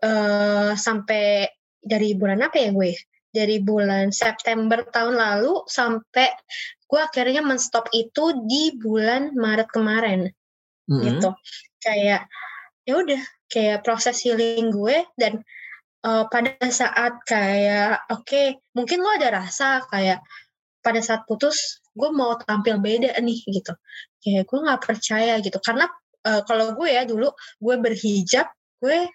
uh, 0.03 0.75
sampai 0.75 1.47
dari 1.79 2.11
bulan 2.19 2.43
apa 2.43 2.59
ya 2.59 2.69
gue? 2.75 2.91
Dari 3.31 3.63
bulan 3.63 4.11
September 4.11 4.83
tahun 4.91 5.15
lalu 5.15 5.63
sampai 5.63 6.27
gue 6.91 6.99
akhirnya 6.99 7.39
menstop 7.39 7.87
itu 7.95 8.43
di 8.43 8.75
bulan 8.75 9.31
Maret 9.31 9.71
kemarin. 9.71 10.27
Mm 10.27 10.91
-hmm. 10.91 11.03
gitu. 11.07 11.29
Kayak 11.79 12.27
ya 12.83 12.93
udah 12.99 13.21
kayak 13.47 13.79
proses 13.87 14.19
healing 14.27 14.75
gue 14.75 15.07
dan 15.15 15.39
uh, 16.05 16.25
pada 16.27 16.57
saat 16.69 17.21
kayak 17.25 18.05
oke 18.09 18.25
okay, 18.25 18.57
mungkin 18.73 19.01
lo 19.01 19.09
ada 19.15 19.43
rasa 19.43 19.85
kayak 19.89 20.21
pada 20.81 20.99
saat 21.01 21.25
putus 21.29 21.81
gue 21.93 22.09
mau 22.09 22.33
tampil 22.41 22.81
beda 22.81 23.13
nih 23.21 23.39
gitu. 23.45 23.73
Kayak 24.21 24.49
gue 24.49 24.59
nggak 24.65 24.81
percaya 24.81 25.33
gitu. 25.43 25.57
Karena 25.61 25.85
uh, 26.25 26.41
kalau 26.45 26.73
gue 26.73 26.89
ya 26.89 27.05
dulu 27.05 27.29
gue 27.61 27.75
berhijab 27.77 28.49
gue 28.81 29.09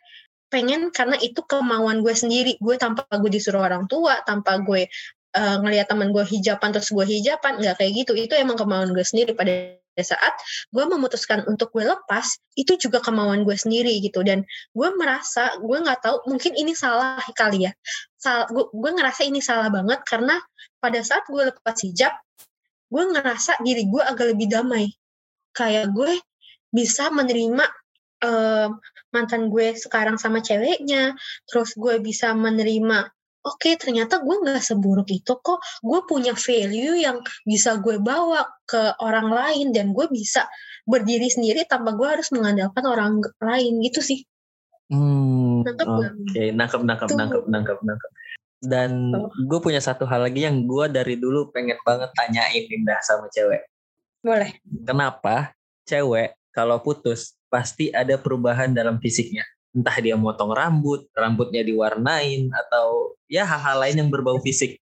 pengen 0.46 0.94
karena 0.94 1.18
itu 1.18 1.42
kemauan 1.42 2.06
gue 2.06 2.14
sendiri. 2.14 2.54
Gue 2.62 2.78
tanpa 2.78 3.06
gue 3.10 3.30
disuruh 3.30 3.66
orang 3.66 3.90
tua 3.90 4.22
tanpa 4.22 4.62
gue 4.62 4.86
uh, 5.34 5.56
ngelihat 5.62 5.90
teman 5.90 6.14
gue 6.14 6.22
hijaban 6.22 6.70
terus 6.70 6.94
gue 6.94 7.02
hijaban 7.02 7.58
nggak 7.58 7.82
kayak 7.82 7.92
gitu. 8.06 8.12
Itu 8.14 8.38
emang 8.38 8.54
kemauan 8.54 8.94
gue 8.94 9.02
sendiri 9.02 9.34
pada 9.34 9.74
saat 10.02 10.34
gue 10.72 10.84
memutuskan 10.84 11.46
untuk 11.48 11.72
gue 11.72 11.84
lepas 11.86 12.36
itu 12.58 12.76
juga 12.76 13.00
kemauan 13.00 13.46
gue 13.46 13.56
sendiri 13.56 13.96
gitu. 14.02 14.20
Dan 14.26 14.42
gue 14.72 14.88
merasa 14.98 15.54
gue 15.60 15.78
nggak 15.80 16.00
tahu 16.02 16.16
mungkin 16.28 16.52
ini 16.56 16.76
salah 16.76 17.20
kali 17.32 17.70
ya. 17.70 17.72
Sal, 18.16 18.48
gue, 18.50 18.68
gue 18.72 18.90
ngerasa 18.96 19.22
ini 19.28 19.40
salah 19.40 19.68
banget 19.72 20.02
karena 20.04 20.36
pada 20.82 21.00
saat 21.00 21.24
gue 21.28 21.42
lepas 21.52 21.76
hijab 21.84 22.12
gue 22.86 23.02
ngerasa 23.02 23.60
diri 23.64 23.88
gue 23.88 24.02
agak 24.02 24.36
lebih 24.36 24.48
damai. 24.50 24.92
Kayak 25.56 25.94
gue 25.96 26.20
bisa 26.68 27.08
menerima 27.08 27.64
um, 28.24 28.78
mantan 29.14 29.48
gue 29.48 29.72
sekarang 29.76 30.20
sama 30.20 30.44
ceweknya 30.44 31.16
terus 31.48 31.72
gue 31.76 32.00
bisa 32.04 32.36
menerima 32.36 33.15
oke 33.46 33.62
okay, 33.62 33.78
ternyata 33.78 34.18
gue 34.18 34.36
nggak 34.42 34.58
seburuk 34.58 35.06
itu 35.14 35.38
kok. 35.38 35.62
Gue 35.80 36.02
punya 36.04 36.34
value 36.34 36.98
yang 36.98 37.22
bisa 37.46 37.78
gue 37.78 38.02
bawa 38.02 38.42
ke 38.66 38.98
orang 38.98 39.30
lain 39.30 39.70
dan 39.70 39.94
gue 39.94 40.10
bisa 40.10 40.50
berdiri 40.82 41.30
sendiri 41.30 41.62
tanpa 41.70 41.94
gue 41.94 42.08
harus 42.18 42.28
mengandalkan 42.34 42.84
orang 42.84 43.22
lain 43.38 43.78
gitu 43.86 44.02
sih. 44.02 44.26
Hmm, 44.90 45.62
oke. 45.62 45.74
Okay. 46.30 46.50
nangkep 46.50 46.82
nangkep 46.82 47.08
nangkep 47.14 47.42
nangkep 47.46 47.78
nangkep. 47.86 48.10
Dan 48.56 49.14
oh. 49.14 49.30
gue 49.30 49.58
punya 49.62 49.78
satu 49.78 50.02
hal 50.10 50.26
lagi 50.26 50.42
yang 50.42 50.66
gue 50.66 50.90
dari 50.90 51.14
dulu 51.14 51.54
pengen 51.54 51.78
banget 51.86 52.10
tanyain 52.18 52.66
Indah 52.66 52.98
sama 53.06 53.30
cewek. 53.30 53.62
Boleh. 54.26 54.58
Kenapa 54.82 55.54
cewek 55.86 56.34
kalau 56.50 56.82
putus 56.82 57.38
pasti 57.46 57.94
ada 57.94 58.18
perubahan 58.18 58.74
dalam 58.74 58.98
fisiknya 58.98 59.46
entah 59.76 59.96
dia 60.00 60.16
motong 60.16 60.56
rambut, 60.56 61.12
rambutnya 61.12 61.60
diwarnain 61.60 62.48
atau 62.48 63.12
ya 63.28 63.44
hal-hal 63.44 63.76
lain 63.84 63.96
yang 64.00 64.10
berbau 64.10 64.40
fisik? 64.40 64.80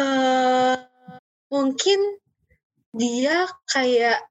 Uh, 0.00 0.80
mungkin 1.52 2.00
dia 2.96 3.44
kayak 3.68 4.24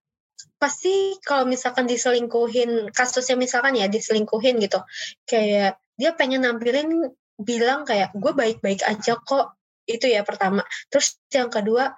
pasti 0.60 1.16
kalau 1.24 1.48
misalkan 1.48 1.88
diselingkuhin 1.88 2.92
kasusnya 2.92 3.40
misalkan 3.40 3.80
ya 3.80 3.88
diselingkuhin 3.88 4.60
gitu 4.60 4.84
kayak 5.24 5.80
dia 5.96 6.12
pengen 6.20 6.44
nampilin 6.44 7.16
bilang 7.40 7.88
kayak 7.88 8.12
gue 8.12 8.36
baik-baik 8.36 8.84
aja 8.84 9.16
kok 9.16 9.56
itu 9.88 10.06
ya 10.12 10.22
pertama. 10.28 10.62
Terus 10.92 11.18
yang 11.32 11.48
kedua 11.48 11.96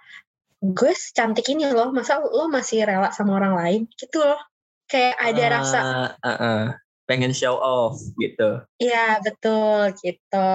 gue 0.62 0.94
cantik 0.94 1.50
ini 1.50 1.66
loh 1.74 1.90
masa 1.90 2.22
lo 2.22 2.46
masih 2.48 2.86
rela 2.86 3.10
sama 3.10 3.42
orang 3.42 3.54
lain? 3.58 3.82
Gitu 3.98 4.22
loh. 4.22 4.40
Kayak 4.86 5.16
ada 5.18 5.44
uh, 5.44 5.50
rasa 5.50 5.80
uh, 6.22 6.30
uh 6.30 6.66
pengen 7.06 7.34
show 7.36 7.58
off 7.58 7.98
gitu. 8.18 8.64
Iya 8.78 9.22
betul 9.22 9.94
gitu. 10.02 10.52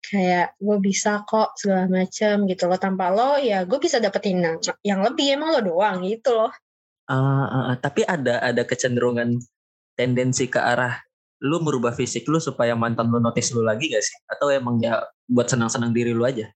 Kayak 0.00 0.56
gue 0.58 0.78
bisa 0.80 1.22
kok 1.28 1.54
segala 1.60 1.86
macem 1.86 2.48
gitu 2.48 2.66
loh 2.66 2.80
tanpa 2.80 3.12
lo 3.12 3.36
ya 3.38 3.62
gue 3.68 3.78
bisa 3.78 4.00
dapetin 4.00 4.42
yang 4.82 5.00
lebih 5.04 5.36
emang 5.36 5.54
lo 5.54 5.60
doang 5.60 6.02
gitu 6.02 6.34
loh. 6.34 6.52
Uh, 7.10 7.42
uh, 7.46 7.62
uh, 7.70 7.76
tapi 7.78 8.06
ada 8.06 8.38
ada 8.38 8.62
kecenderungan 8.62 9.42
tendensi 9.98 10.46
ke 10.46 10.62
arah 10.62 10.94
lu 11.40 11.56
merubah 11.64 11.96
fisik 11.96 12.28
lu 12.28 12.36
supaya 12.36 12.76
mantan 12.76 13.08
lu 13.08 13.18
notice 13.18 13.56
lu 13.56 13.64
lagi 13.64 13.88
gak 13.88 14.04
sih? 14.04 14.16
Atau 14.28 14.52
emang 14.52 14.78
ya 14.80 15.00
buat 15.24 15.48
senang-senang 15.48 15.96
diri 15.96 16.12
lu 16.12 16.24
aja? 16.24 16.48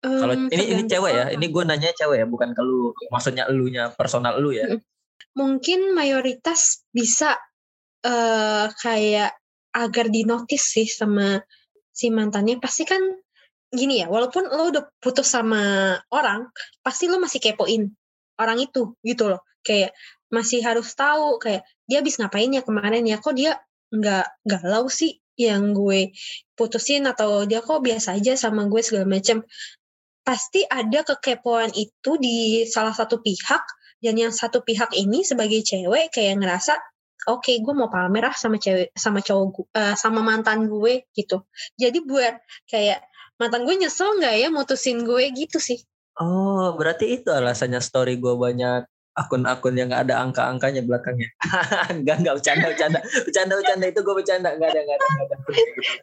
Um, 0.00 0.16
Kalau 0.16 0.34
ini 0.48 0.64
ini 0.70 0.82
cewek 0.88 1.12
ya, 1.12 1.24
ini 1.34 1.46
gue 1.50 1.62
nanya 1.66 1.92
cewek 1.92 2.24
ya, 2.24 2.26
bukan 2.30 2.56
ke 2.56 2.62
lu. 2.64 2.94
Maksudnya 3.12 3.50
elunya 3.50 3.92
personal 3.92 4.40
lu 4.40 4.54
ya. 4.54 4.80
Mungkin 5.36 5.92
mayoritas 5.92 6.86
bisa 6.94 7.36
uh, 8.04 8.66
kayak 8.80 9.36
agar 9.70 10.06
dinotis 10.10 10.64
sih 10.66 10.88
sama 10.88 11.40
si 11.90 12.10
mantannya 12.10 12.58
pasti 12.58 12.82
kan 12.86 13.00
gini 13.70 14.02
ya 14.02 14.10
walaupun 14.10 14.50
lo 14.50 14.74
udah 14.74 14.84
putus 14.98 15.30
sama 15.30 15.94
orang 16.10 16.50
pasti 16.82 17.06
lo 17.06 17.22
masih 17.22 17.38
kepoin 17.38 17.86
orang 18.40 18.58
itu 18.60 18.96
gitu 19.04 19.30
loh. 19.30 19.42
Kayak 19.60 19.92
masih 20.32 20.64
harus 20.64 20.94
tahu 20.96 21.36
kayak 21.42 21.66
dia 21.84 22.00
habis 22.00 22.16
ngapain 22.16 22.48
ya 22.48 22.62
kemarin 22.64 23.04
ya 23.04 23.18
kok 23.20 23.36
dia 23.36 23.60
nggak 23.90 24.26
galau 24.46 24.86
sih 24.86 25.18
yang 25.34 25.74
gue 25.74 26.14
putusin 26.54 27.04
atau 27.08 27.44
dia 27.44 27.60
kok 27.60 27.82
biasa 27.82 28.16
aja 28.16 28.38
sama 28.38 28.70
gue 28.70 28.80
segala 28.84 29.08
macam 29.08 29.42
pasti 30.22 30.62
ada 30.68 31.02
kekepoan 31.02 31.74
itu 31.74 32.20
di 32.20 32.62
salah 32.68 32.94
satu 32.94 33.18
pihak 33.18 33.64
dan 34.00 34.14
yang 34.16 34.32
satu 34.32 34.62
pihak 34.62 34.94
ini 34.94 35.26
sebagai 35.26 35.60
cewek 35.66 36.14
kayak 36.14 36.38
ngerasa 36.38 36.78
oke 37.28 37.44
okay, 37.44 37.60
gue 37.60 37.74
mau 37.76 37.92
pamer 37.92 38.30
ah 38.30 38.36
sama 38.36 38.56
cewek 38.56 38.94
sama 38.96 39.20
cowok 39.20 39.68
uh, 39.76 39.94
sama 39.98 40.24
mantan 40.24 40.70
gue 40.70 41.04
gitu 41.12 41.44
jadi 41.76 41.98
buat 42.00 42.40
kayak 42.70 43.04
mantan 43.36 43.68
gue 43.68 43.76
nyesel 43.76 44.16
nggak 44.16 44.34
ya 44.40 44.48
mutusin 44.48 45.04
gue 45.04 45.24
gitu 45.36 45.60
sih 45.60 45.80
oh 46.20 46.76
berarti 46.78 47.20
itu 47.20 47.28
alasannya 47.28 47.82
story 47.82 48.16
gue 48.16 48.32
banyak 48.32 48.88
akun-akun 49.18 49.74
yang 49.74 49.90
ada 49.90 50.22
angka-angkanya 50.22 50.86
belakangnya. 50.86 51.28
enggak 51.98 52.22
enggak 52.22 52.34
bercanda 52.40 52.66
bercanda. 52.70 53.00
Bercanda 53.02 53.52
bercanda 53.58 53.84
itu 53.90 54.00
gue 54.00 54.14
bercanda 54.14 54.48
enggak 54.54 54.70
ada 54.70 54.80
enggak 54.80 54.96
ada 54.96 55.06
enggak 55.10 55.26
ada. 55.26 55.36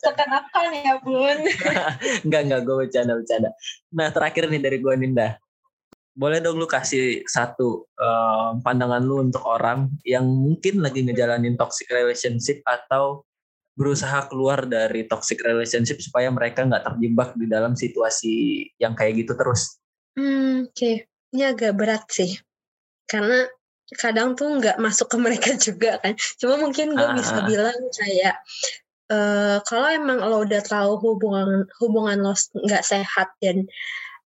Tekan 0.04 0.70
ya, 0.76 0.94
Bun. 1.02 1.38
enggak 2.28 2.42
enggak 2.46 2.62
gue 2.68 2.76
bercanda 2.86 3.14
bercanda. 3.16 3.50
Nah, 3.96 4.08
terakhir 4.12 4.44
nih 4.52 4.62
dari 4.62 4.78
gue 4.84 4.94
Ninda 5.00 5.40
boleh 6.18 6.42
dong 6.42 6.58
lu 6.58 6.66
kasih 6.66 7.22
satu 7.30 7.86
uh, 8.02 8.58
pandangan 8.66 9.06
lu 9.06 9.22
untuk 9.22 9.46
orang 9.46 9.94
yang 10.02 10.26
mungkin 10.26 10.82
lagi 10.82 11.06
ngejalanin 11.06 11.54
toxic 11.54 11.86
relationship 11.94 12.66
atau 12.66 13.22
berusaha 13.78 14.26
keluar 14.26 14.66
dari 14.66 15.06
toxic 15.06 15.38
relationship 15.46 16.02
supaya 16.02 16.34
mereka 16.34 16.66
nggak 16.66 16.90
terjebak 16.90 17.30
di 17.38 17.46
dalam 17.46 17.78
situasi 17.78 18.66
yang 18.82 18.98
kayak 18.98 19.22
gitu 19.22 19.38
terus. 19.38 19.78
Hmm, 20.18 20.66
oke. 20.66 20.74
Okay. 20.74 21.06
Ini 21.38 21.54
agak 21.54 21.78
berat 21.78 22.10
sih. 22.10 22.34
Karena 23.06 23.46
kadang 24.02 24.34
tuh 24.34 24.58
nggak 24.58 24.82
masuk 24.82 25.14
ke 25.14 25.18
mereka 25.22 25.54
juga 25.70 26.02
kan. 26.02 26.18
Cuma 26.42 26.58
mungkin 26.58 26.98
gue 26.98 27.10
bisa 27.14 27.46
bilang 27.46 27.78
kayak 27.94 28.42
uh, 29.14 29.62
kalau 29.70 29.88
emang 29.94 30.26
lo 30.26 30.42
udah 30.42 30.66
tahu 30.66 30.98
hubungan 30.98 31.70
hubungan 31.78 32.26
lo 32.26 32.34
nggak 32.34 32.82
sehat 32.82 33.30
dan 33.38 33.70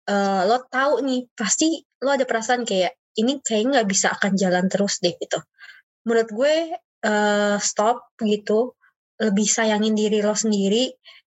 uh, 0.10 0.42
lo 0.50 0.66
tahu 0.68 1.06
nih 1.06 1.30
pasti 1.38 1.80
lo 2.02 2.10
ada 2.10 2.26
perasaan 2.26 2.66
kayak 2.66 2.98
ini 3.22 3.38
kayak 3.46 3.64
nggak 3.70 3.88
bisa 3.88 4.12
akan 4.16 4.34
jalan 4.34 4.66
terus 4.66 4.98
deh 5.04 5.14
gitu. 5.16 5.40
Menurut 6.08 6.30
gue 6.34 6.56
uh, 7.06 7.58
stop 7.62 8.14
gitu 8.24 8.74
lebih 9.20 9.48
sayangin 9.48 9.94
diri 9.94 10.24
lo 10.24 10.34
sendiri 10.34 10.90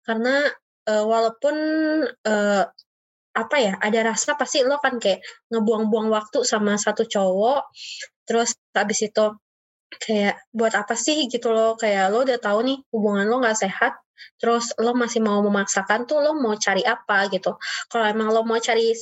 karena 0.08 0.48
uh, 0.88 1.04
walaupun 1.04 1.56
uh, 2.08 2.64
apa 3.34 3.56
ya 3.58 3.74
ada 3.82 4.14
rasa 4.14 4.38
pasti 4.38 4.62
lo 4.62 4.78
kan 4.78 5.02
kayak 5.02 5.26
ngebuang-buang 5.50 6.08
waktu 6.14 6.46
sama 6.46 6.78
satu 6.78 7.10
cowok 7.10 7.66
terus 8.30 8.54
habis 8.78 9.00
itu 9.04 9.26
kayak 9.94 10.42
buat 10.54 10.74
apa 10.74 10.94
sih? 10.98 11.28
gitu 11.30 11.50
lo 11.54 11.76
kayak 11.78 12.14
lo 12.14 12.26
udah 12.26 12.40
tahu 12.40 12.60
nih 12.66 12.78
hubungan 12.94 13.26
lo 13.30 13.42
nggak 13.42 13.58
sehat 13.58 14.03
terus 14.38 14.74
lo 14.80 14.94
masih 14.94 15.22
mau 15.24 15.40
memaksakan 15.42 16.06
tuh 16.10 16.20
lo 16.22 16.38
mau 16.38 16.56
cari 16.58 16.86
apa 16.86 17.28
gitu. 17.30 17.58
Kalau 17.92 18.06
emang 18.08 18.30
lo 18.32 18.42
mau 18.46 18.60
cari 18.60 18.94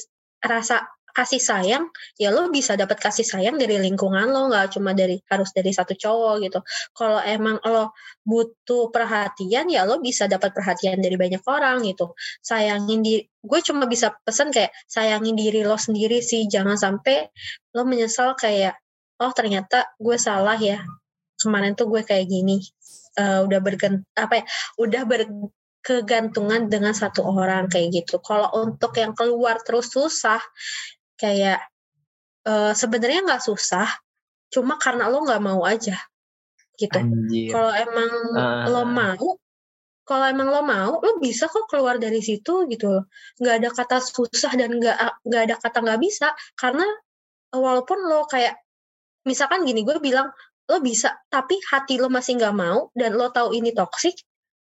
rasa 0.42 0.82
kasih 1.12 1.44
sayang 1.44 1.84
ya 2.16 2.32
lo 2.32 2.48
bisa 2.48 2.80
dapat 2.80 2.98
kasih 2.98 3.28
sayang 3.28 3.60
dari 3.60 3.76
lingkungan 3.78 4.32
lo 4.32 4.48
nggak 4.48 4.80
cuma 4.80 4.96
dari 4.96 5.20
harus 5.28 5.52
dari 5.52 5.76
satu 5.76 5.94
cowok 5.94 6.36
gitu. 6.48 6.60
Kalau 6.96 7.20
emang 7.20 7.60
lo 7.68 7.92
butuh 8.24 8.90
perhatian 8.90 9.68
ya 9.68 9.84
lo 9.84 10.00
bisa 10.00 10.32
dapat 10.32 10.56
perhatian 10.56 11.04
dari 11.04 11.20
banyak 11.20 11.44
orang 11.44 11.84
gitu. 11.84 12.16
Sayangin 12.40 13.04
di 13.04 13.20
gue 13.22 13.60
cuma 13.62 13.86
bisa 13.86 14.16
pesen 14.24 14.56
kayak 14.56 14.72
sayangin 14.88 15.36
diri 15.36 15.68
lo 15.68 15.76
sendiri 15.76 16.24
sih 16.24 16.48
jangan 16.48 16.80
sampai 16.80 17.28
lo 17.76 17.84
menyesal 17.84 18.34
kayak 18.40 18.80
oh 19.20 19.32
ternyata 19.36 19.92
gue 20.00 20.18
salah 20.18 20.58
ya 20.58 20.82
kemarin 21.38 21.74
tuh 21.76 21.90
gue 21.92 22.02
kayak 22.06 22.30
gini 22.30 22.62
uh, 23.20 23.40
udah 23.48 23.60
bergant 23.60 24.06
apa 24.16 24.42
ya 24.42 24.46
udah 24.80 25.04
berkegantungan 25.08 26.72
dengan 26.72 26.94
satu 26.96 27.26
orang 27.26 27.68
kayak 27.68 28.04
gitu. 28.04 28.22
Kalau 28.24 28.52
untuk 28.62 28.96
yang 28.96 29.12
keluar 29.18 29.60
terus 29.66 29.92
susah 29.92 30.40
kayak 31.18 31.60
uh, 32.48 32.72
sebenarnya 32.72 33.26
nggak 33.26 33.44
susah 33.44 33.88
cuma 34.52 34.76
karena 34.76 35.08
lo 35.08 35.24
nggak 35.24 35.44
mau 35.44 35.64
aja 35.64 35.96
gitu. 36.76 37.00
Kalau 37.52 37.72
emang 37.72 38.12
uh. 38.36 38.66
lo 38.68 38.84
mau 38.88 39.28
kalau 40.02 40.26
emang 40.28 40.50
lo 40.50 40.62
mau 40.66 41.00
lo 41.00 41.22
bisa 41.24 41.48
kok 41.48 41.72
keluar 41.72 42.02
dari 42.02 42.20
situ 42.20 42.68
gitu 42.68 42.92
loh. 42.92 43.06
Nggak 43.40 43.56
ada 43.64 43.70
kata 43.72 43.98
susah 44.04 44.52
dan 44.60 44.76
nggak 44.76 44.98
nggak 45.24 45.42
ada 45.48 45.56
kata 45.56 45.78
nggak 45.84 46.02
bisa 46.02 46.36
karena 46.60 46.84
walaupun 47.54 48.00
lo 48.08 48.28
kayak 48.28 48.60
misalkan 49.28 49.62
gini 49.68 49.86
gue 49.86 50.02
bilang 50.02 50.34
lo 50.72 50.80
bisa 50.80 51.12
tapi 51.28 51.60
hati 51.68 52.00
lo 52.00 52.08
masih 52.08 52.40
nggak 52.40 52.56
mau 52.56 52.88
dan 52.96 53.20
lo 53.20 53.28
tahu 53.36 53.52
ini 53.52 53.76
toksik 53.76 54.16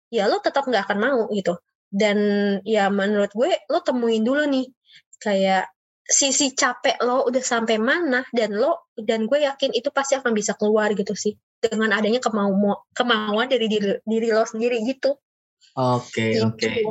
ya 0.08 0.32
lo 0.32 0.40
tetap 0.40 0.64
nggak 0.64 0.88
akan 0.88 1.00
mau 1.04 1.22
gitu 1.36 1.60
dan 1.92 2.18
ya 2.64 2.88
menurut 2.88 3.36
gue 3.36 3.52
lo 3.68 3.84
temuin 3.84 4.24
dulu 4.24 4.48
nih 4.48 4.72
kayak 5.20 5.68
sisi 6.10 6.56
capek 6.58 6.98
lo 7.06 7.28
udah 7.28 7.44
sampai 7.44 7.78
mana 7.78 8.26
dan 8.34 8.56
lo 8.56 8.90
dan 8.98 9.30
gue 9.30 9.46
yakin 9.46 9.76
itu 9.76 9.94
pasti 9.94 10.18
akan 10.18 10.34
bisa 10.34 10.58
keluar 10.58 10.90
gitu 10.96 11.14
sih 11.14 11.38
dengan 11.60 11.92
adanya 11.94 12.24
kemauan 12.24 12.80
kemauan 12.96 13.46
dari 13.52 13.68
diri, 13.68 14.00
diri 14.08 14.32
lo 14.32 14.48
sendiri 14.48 14.80
gitu. 14.88 15.14
Oke 15.76 16.08
okay, 16.10 16.30
gitu. 16.40 16.48
oke. 16.50 16.58
Okay. 16.58 16.82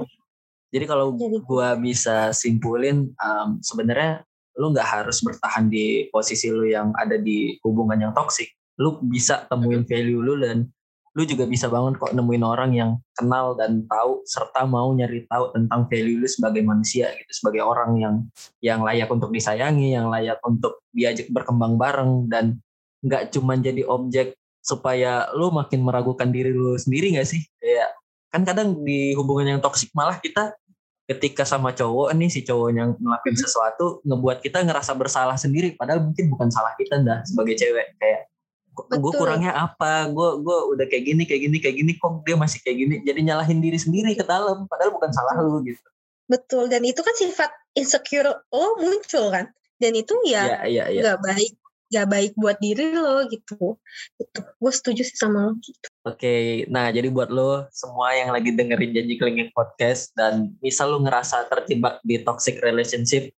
Jadi 0.69 0.85
kalau 0.85 1.17
gue 1.17 1.69
bisa 1.81 2.31
simpulin 2.37 3.11
um, 3.17 3.59
sebenarnya 3.65 4.23
lo 4.59 4.75
nggak 4.75 4.87
harus 4.87 5.25
bertahan 5.25 5.71
di 5.71 6.07
posisi 6.13 6.53
lo 6.53 6.63
yang 6.67 6.93
ada 6.95 7.17
di 7.17 7.57
hubungan 7.65 7.99
yang 7.99 8.13
toksik. 8.13 8.58
Lo 8.79 9.03
bisa 9.03 9.45
temuin 9.51 9.83
value 9.85 10.23
lo 10.23 10.39
dan 10.39 10.71
lu 11.19 11.27
juga 11.27 11.51
bisa 11.51 11.67
bangun 11.67 11.99
kok 11.99 12.15
nemuin 12.15 12.45
orang 12.47 12.71
yang 12.79 12.91
kenal 13.19 13.59
dan 13.59 13.83
tahu 13.91 14.23
serta 14.23 14.63
mau 14.71 14.95
nyari 14.95 15.27
tahu 15.27 15.51
tentang 15.51 15.91
value 15.91 16.23
lu 16.23 16.29
sebagai 16.31 16.63
manusia 16.63 17.11
gitu 17.11 17.33
sebagai 17.35 17.67
orang 17.67 17.99
yang 17.99 18.15
yang 18.63 18.87
layak 18.87 19.11
untuk 19.11 19.35
disayangi 19.35 19.99
yang 19.99 20.07
layak 20.15 20.39
untuk 20.47 20.87
diajak 20.95 21.27
berkembang 21.35 21.75
bareng 21.75 22.31
dan 22.31 22.63
nggak 23.03 23.35
cuma 23.35 23.59
jadi 23.59 23.83
objek 23.83 24.39
supaya 24.63 25.31
lu 25.35 25.49
makin 25.49 25.81
meragukan 25.83 26.29
diri 26.29 26.53
lu 26.53 26.77
sendiri 26.77 27.17
nggak 27.17 27.29
sih? 27.29 27.41
Kayak 27.57 27.91
kan 28.29 28.43
kadang 28.45 28.69
di 28.85 29.17
hubungan 29.17 29.57
yang 29.57 29.61
toksik 29.65 29.89
malah 29.97 30.21
kita 30.21 30.53
ketika 31.09 31.49
sama 31.49 31.73
cowok 31.73 32.13
nih 32.13 32.29
si 32.29 32.45
cowok 32.45 32.69
yang 32.77 32.93
ngelakuin 33.01 33.33
mm-hmm. 33.33 33.49
sesuatu 33.49 34.05
ngebuat 34.05 34.45
kita 34.45 34.61
ngerasa 34.61 34.93
bersalah 34.93 35.41
sendiri 35.41 35.73
padahal 35.73 36.05
mungkin 36.05 36.29
bukan 36.29 36.53
salah 36.53 36.77
kita 36.77 37.01
dah 37.01 37.25
sebagai 37.25 37.57
cewek. 37.57 37.97
Kayak 37.97 38.29
gue 38.87 39.13
kurangnya 39.15 39.53
apa? 39.55 40.07
Gue 40.13 40.39
gue 40.43 40.59
udah 40.77 40.87
kayak 40.87 41.05
gini 41.05 41.23
kayak 41.27 41.43
gini 41.49 41.57
kayak 41.59 41.77
gini 41.81 41.93
kok 41.99 42.23
dia 42.23 42.37
masih 42.39 42.59
kayak 42.63 42.77
gini? 42.79 42.95
Jadi 43.03 43.21
nyalahin 43.27 43.59
diri 43.59 43.79
sendiri 43.79 44.15
ke 44.15 44.23
dalam 44.23 44.71
padahal 44.71 44.95
bukan 44.95 45.11
salah 45.11 45.35
lu 45.43 45.65
gitu. 45.67 45.83
Betul 46.29 46.69
dan 46.69 46.85
itu 46.85 47.01
kan 47.01 47.15
sifat 47.17 47.51
insecure 47.75 48.29
lo 48.53 48.69
muncul 48.79 49.33
kan? 49.33 49.51
Dan 49.79 49.95
itu 49.95 50.11
ya, 50.27 50.67
ya, 50.67 50.67
ya, 50.67 50.85
ya. 50.91 51.01
gak 51.15 51.19
baik 51.23 51.53
gak 51.89 52.09
baik 52.11 52.33
buat 52.37 52.59
diri 52.61 52.93
lo 52.93 53.25
gitu. 53.31 53.79
Itu 54.21 54.39
gue 54.45 54.73
setuju 54.75 55.03
sih 55.07 55.17
sama 55.17 55.51
lo 55.51 55.53
gitu. 55.59 55.89
Oke 56.05 56.69
nah 56.69 56.93
jadi 56.93 57.09
buat 57.09 57.33
lo 57.33 57.67
semua 57.73 58.13
yang 58.15 58.31
lagi 58.31 58.53
dengerin 58.55 58.95
janji 58.95 59.15
kelingking 59.17 59.51
podcast 59.57 60.13
dan 60.15 60.55
misal 60.61 60.95
lo 60.95 60.99
ngerasa 61.01 61.49
terjebak 61.49 61.99
di 62.05 62.21
toxic 62.21 62.61
relationship 62.61 63.33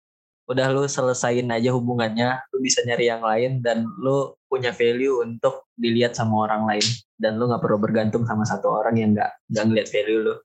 udah 0.49 0.65
lu 0.73 0.89
selesain 0.89 1.45
aja 1.45 1.69
hubungannya 1.69 2.41
lu 2.49 2.57
bisa 2.65 2.81
nyari 2.81 3.05
yang 3.05 3.21
lain 3.21 3.61
dan 3.61 3.85
lu 4.01 4.33
punya 4.49 4.73
value 4.73 5.21
untuk 5.21 5.69
dilihat 5.77 6.17
sama 6.17 6.49
orang 6.49 6.65
lain. 6.65 6.85
Dan 7.15 7.37
lu 7.37 7.45
nggak 7.47 7.61
perlu 7.61 7.77
bergantung 7.77 8.25
sama 8.25 8.43
satu 8.43 8.73
orang 8.73 8.97
yang 8.97 9.13
nggak 9.13 9.31
nggak 9.53 9.65
ngeliat 9.69 9.87
value 9.87 10.19
lu. 10.25 10.35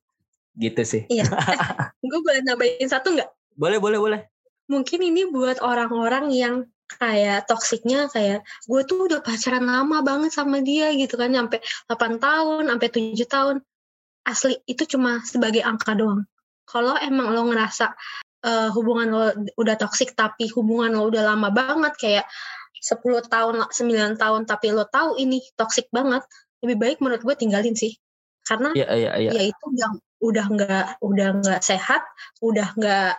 Gitu 0.54 0.82
sih. 0.84 1.02
Iya. 1.08 1.24
Gue 2.04 2.20
boleh 2.20 2.44
nambahin 2.44 2.86
satu 2.86 3.16
nggak? 3.16 3.30
Boleh 3.56 3.80
boleh 3.80 3.98
boleh. 3.98 4.20
Mungkin 4.68 5.00
ini 5.00 5.24
buat 5.28 5.64
orang-orang 5.64 6.30
yang 6.30 6.68
kayak 6.84 7.48
toksiknya 7.48 8.12
kayak 8.12 8.44
gue 8.68 8.80
tuh 8.84 9.08
udah 9.08 9.24
pacaran 9.24 9.64
lama 9.64 10.04
banget 10.04 10.36
sama 10.36 10.60
dia 10.60 10.92
gitu 10.92 11.16
kan. 11.16 11.32
Sampai 11.32 11.64
8 11.88 12.20
tahun 12.20 12.62
sampai 12.68 12.88
7 12.92 13.24
tahun. 13.24 13.56
Asli 14.24 14.56
itu 14.64 14.88
cuma 14.88 15.20
sebagai 15.24 15.60
angka 15.64 15.92
doang. 15.92 16.24
Kalau 16.64 16.96
emang 16.96 17.36
lo 17.36 17.44
ngerasa 17.52 17.92
uh, 18.44 18.68
hubungan 18.72 19.08
lo 19.10 19.24
udah 19.56 19.76
toksik 19.80 20.12
tapi 20.12 20.52
hubungan 20.52 20.96
lo 20.96 21.08
udah 21.08 21.34
lama 21.34 21.48
banget 21.50 21.92
kayak 21.96 22.26
10 22.84 23.00
tahun 23.32 23.54
9 23.64 24.20
tahun 24.20 24.40
tapi 24.44 24.76
lo 24.76 24.84
tahu 24.84 25.16
ini 25.16 25.40
toksik 25.56 25.88
banget 25.88 26.20
lebih 26.60 26.76
baik 26.76 26.98
menurut 27.00 27.24
gue 27.24 27.36
tinggalin 27.36 27.72
sih. 27.72 27.96
Karena 28.44 28.76
yeah, 28.76 28.92
yeah, 28.92 29.16
yeah. 29.16 29.32
ya 29.32 29.42
itu 29.48 29.66
yang 29.80 29.96
udah 30.20 30.46
nggak 30.52 30.86
udah 31.00 31.28
nggak 31.40 31.60
sehat 31.64 32.04
udah 32.44 32.76
nggak 32.76 33.16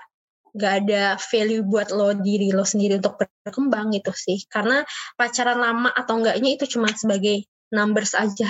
nggak 0.55 0.74
ada 0.86 1.03
value 1.18 1.66
buat 1.66 1.89
lo 1.89 2.13
diri 2.13 2.53
lo 2.53 2.61
sendiri 2.61 3.01
untuk 3.01 3.18
berkembang 3.18 3.89
gitu 3.97 4.13
sih. 4.13 4.45
Karena 4.45 4.86
pacaran 5.18 5.57
lama 5.57 5.89
atau 5.89 6.22
enggaknya 6.22 6.61
itu 6.61 6.78
cuma 6.78 6.93
sebagai 6.93 7.49
numbers 7.74 8.13
aja. 8.13 8.49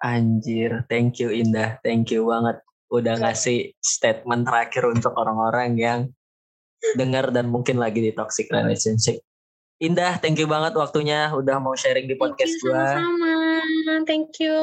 Anjir 0.00 0.88
thank 0.88 1.20
you 1.20 1.28
Indah. 1.28 1.76
Thank 1.84 2.16
you 2.16 2.28
banget 2.28 2.64
udah 2.88 3.20
ngasih 3.20 3.76
statement 3.82 4.48
terakhir 4.48 4.88
untuk 4.88 5.12
orang-orang 5.20 5.76
yang 5.76 6.00
dengar 6.94 7.28
dan 7.34 7.48
mungkin 7.50 7.76
lagi 7.76 8.00
di 8.00 8.12
toxic 8.12 8.48
relationship. 8.52 9.20
Indah, 9.76 10.16
thank 10.16 10.40
you 10.40 10.48
banget 10.48 10.72
waktunya 10.72 11.28
udah 11.36 11.60
mau 11.60 11.76
sharing 11.76 12.08
di 12.08 12.16
podcast 12.16 12.56
gue. 12.64 12.72
Sama-sama, 12.72 14.00
thank 14.08 14.32
you. 14.40 14.56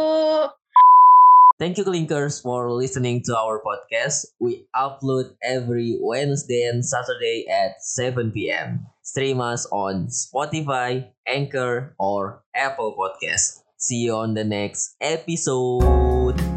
Thank 1.61 1.77
you 1.77 1.85
Clinkers 1.85 2.41
for 2.41 2.73
listening 2.73 3.21
to 3.29 3.37
our 3.37 3.61
podcast. 3.61 4.25
We 4.41 4.65
upload 4.73 5.37
every 5.45 6.01
Wednesday 6.01 6.65
and 6.65 6.81
Saturday 6.81 7.45
at 7.45 7.77
7 7.77 8.33
p.m. 8.33 8.89
Stream 9.05 9.37
us 9.37 9.69
on 9.69 10.09
Spotify, 10.09 11.13
Anchor, 11.29 11.93
or 12.01 12.41
Apple 12.57 12.97
Podcast. 12.97 13.61
See 13.77 14.09
you 14.09 14.17
on 14.17 14.33
the 14.33 14.43
next 14.43 14.97
episode. 14.97 16.52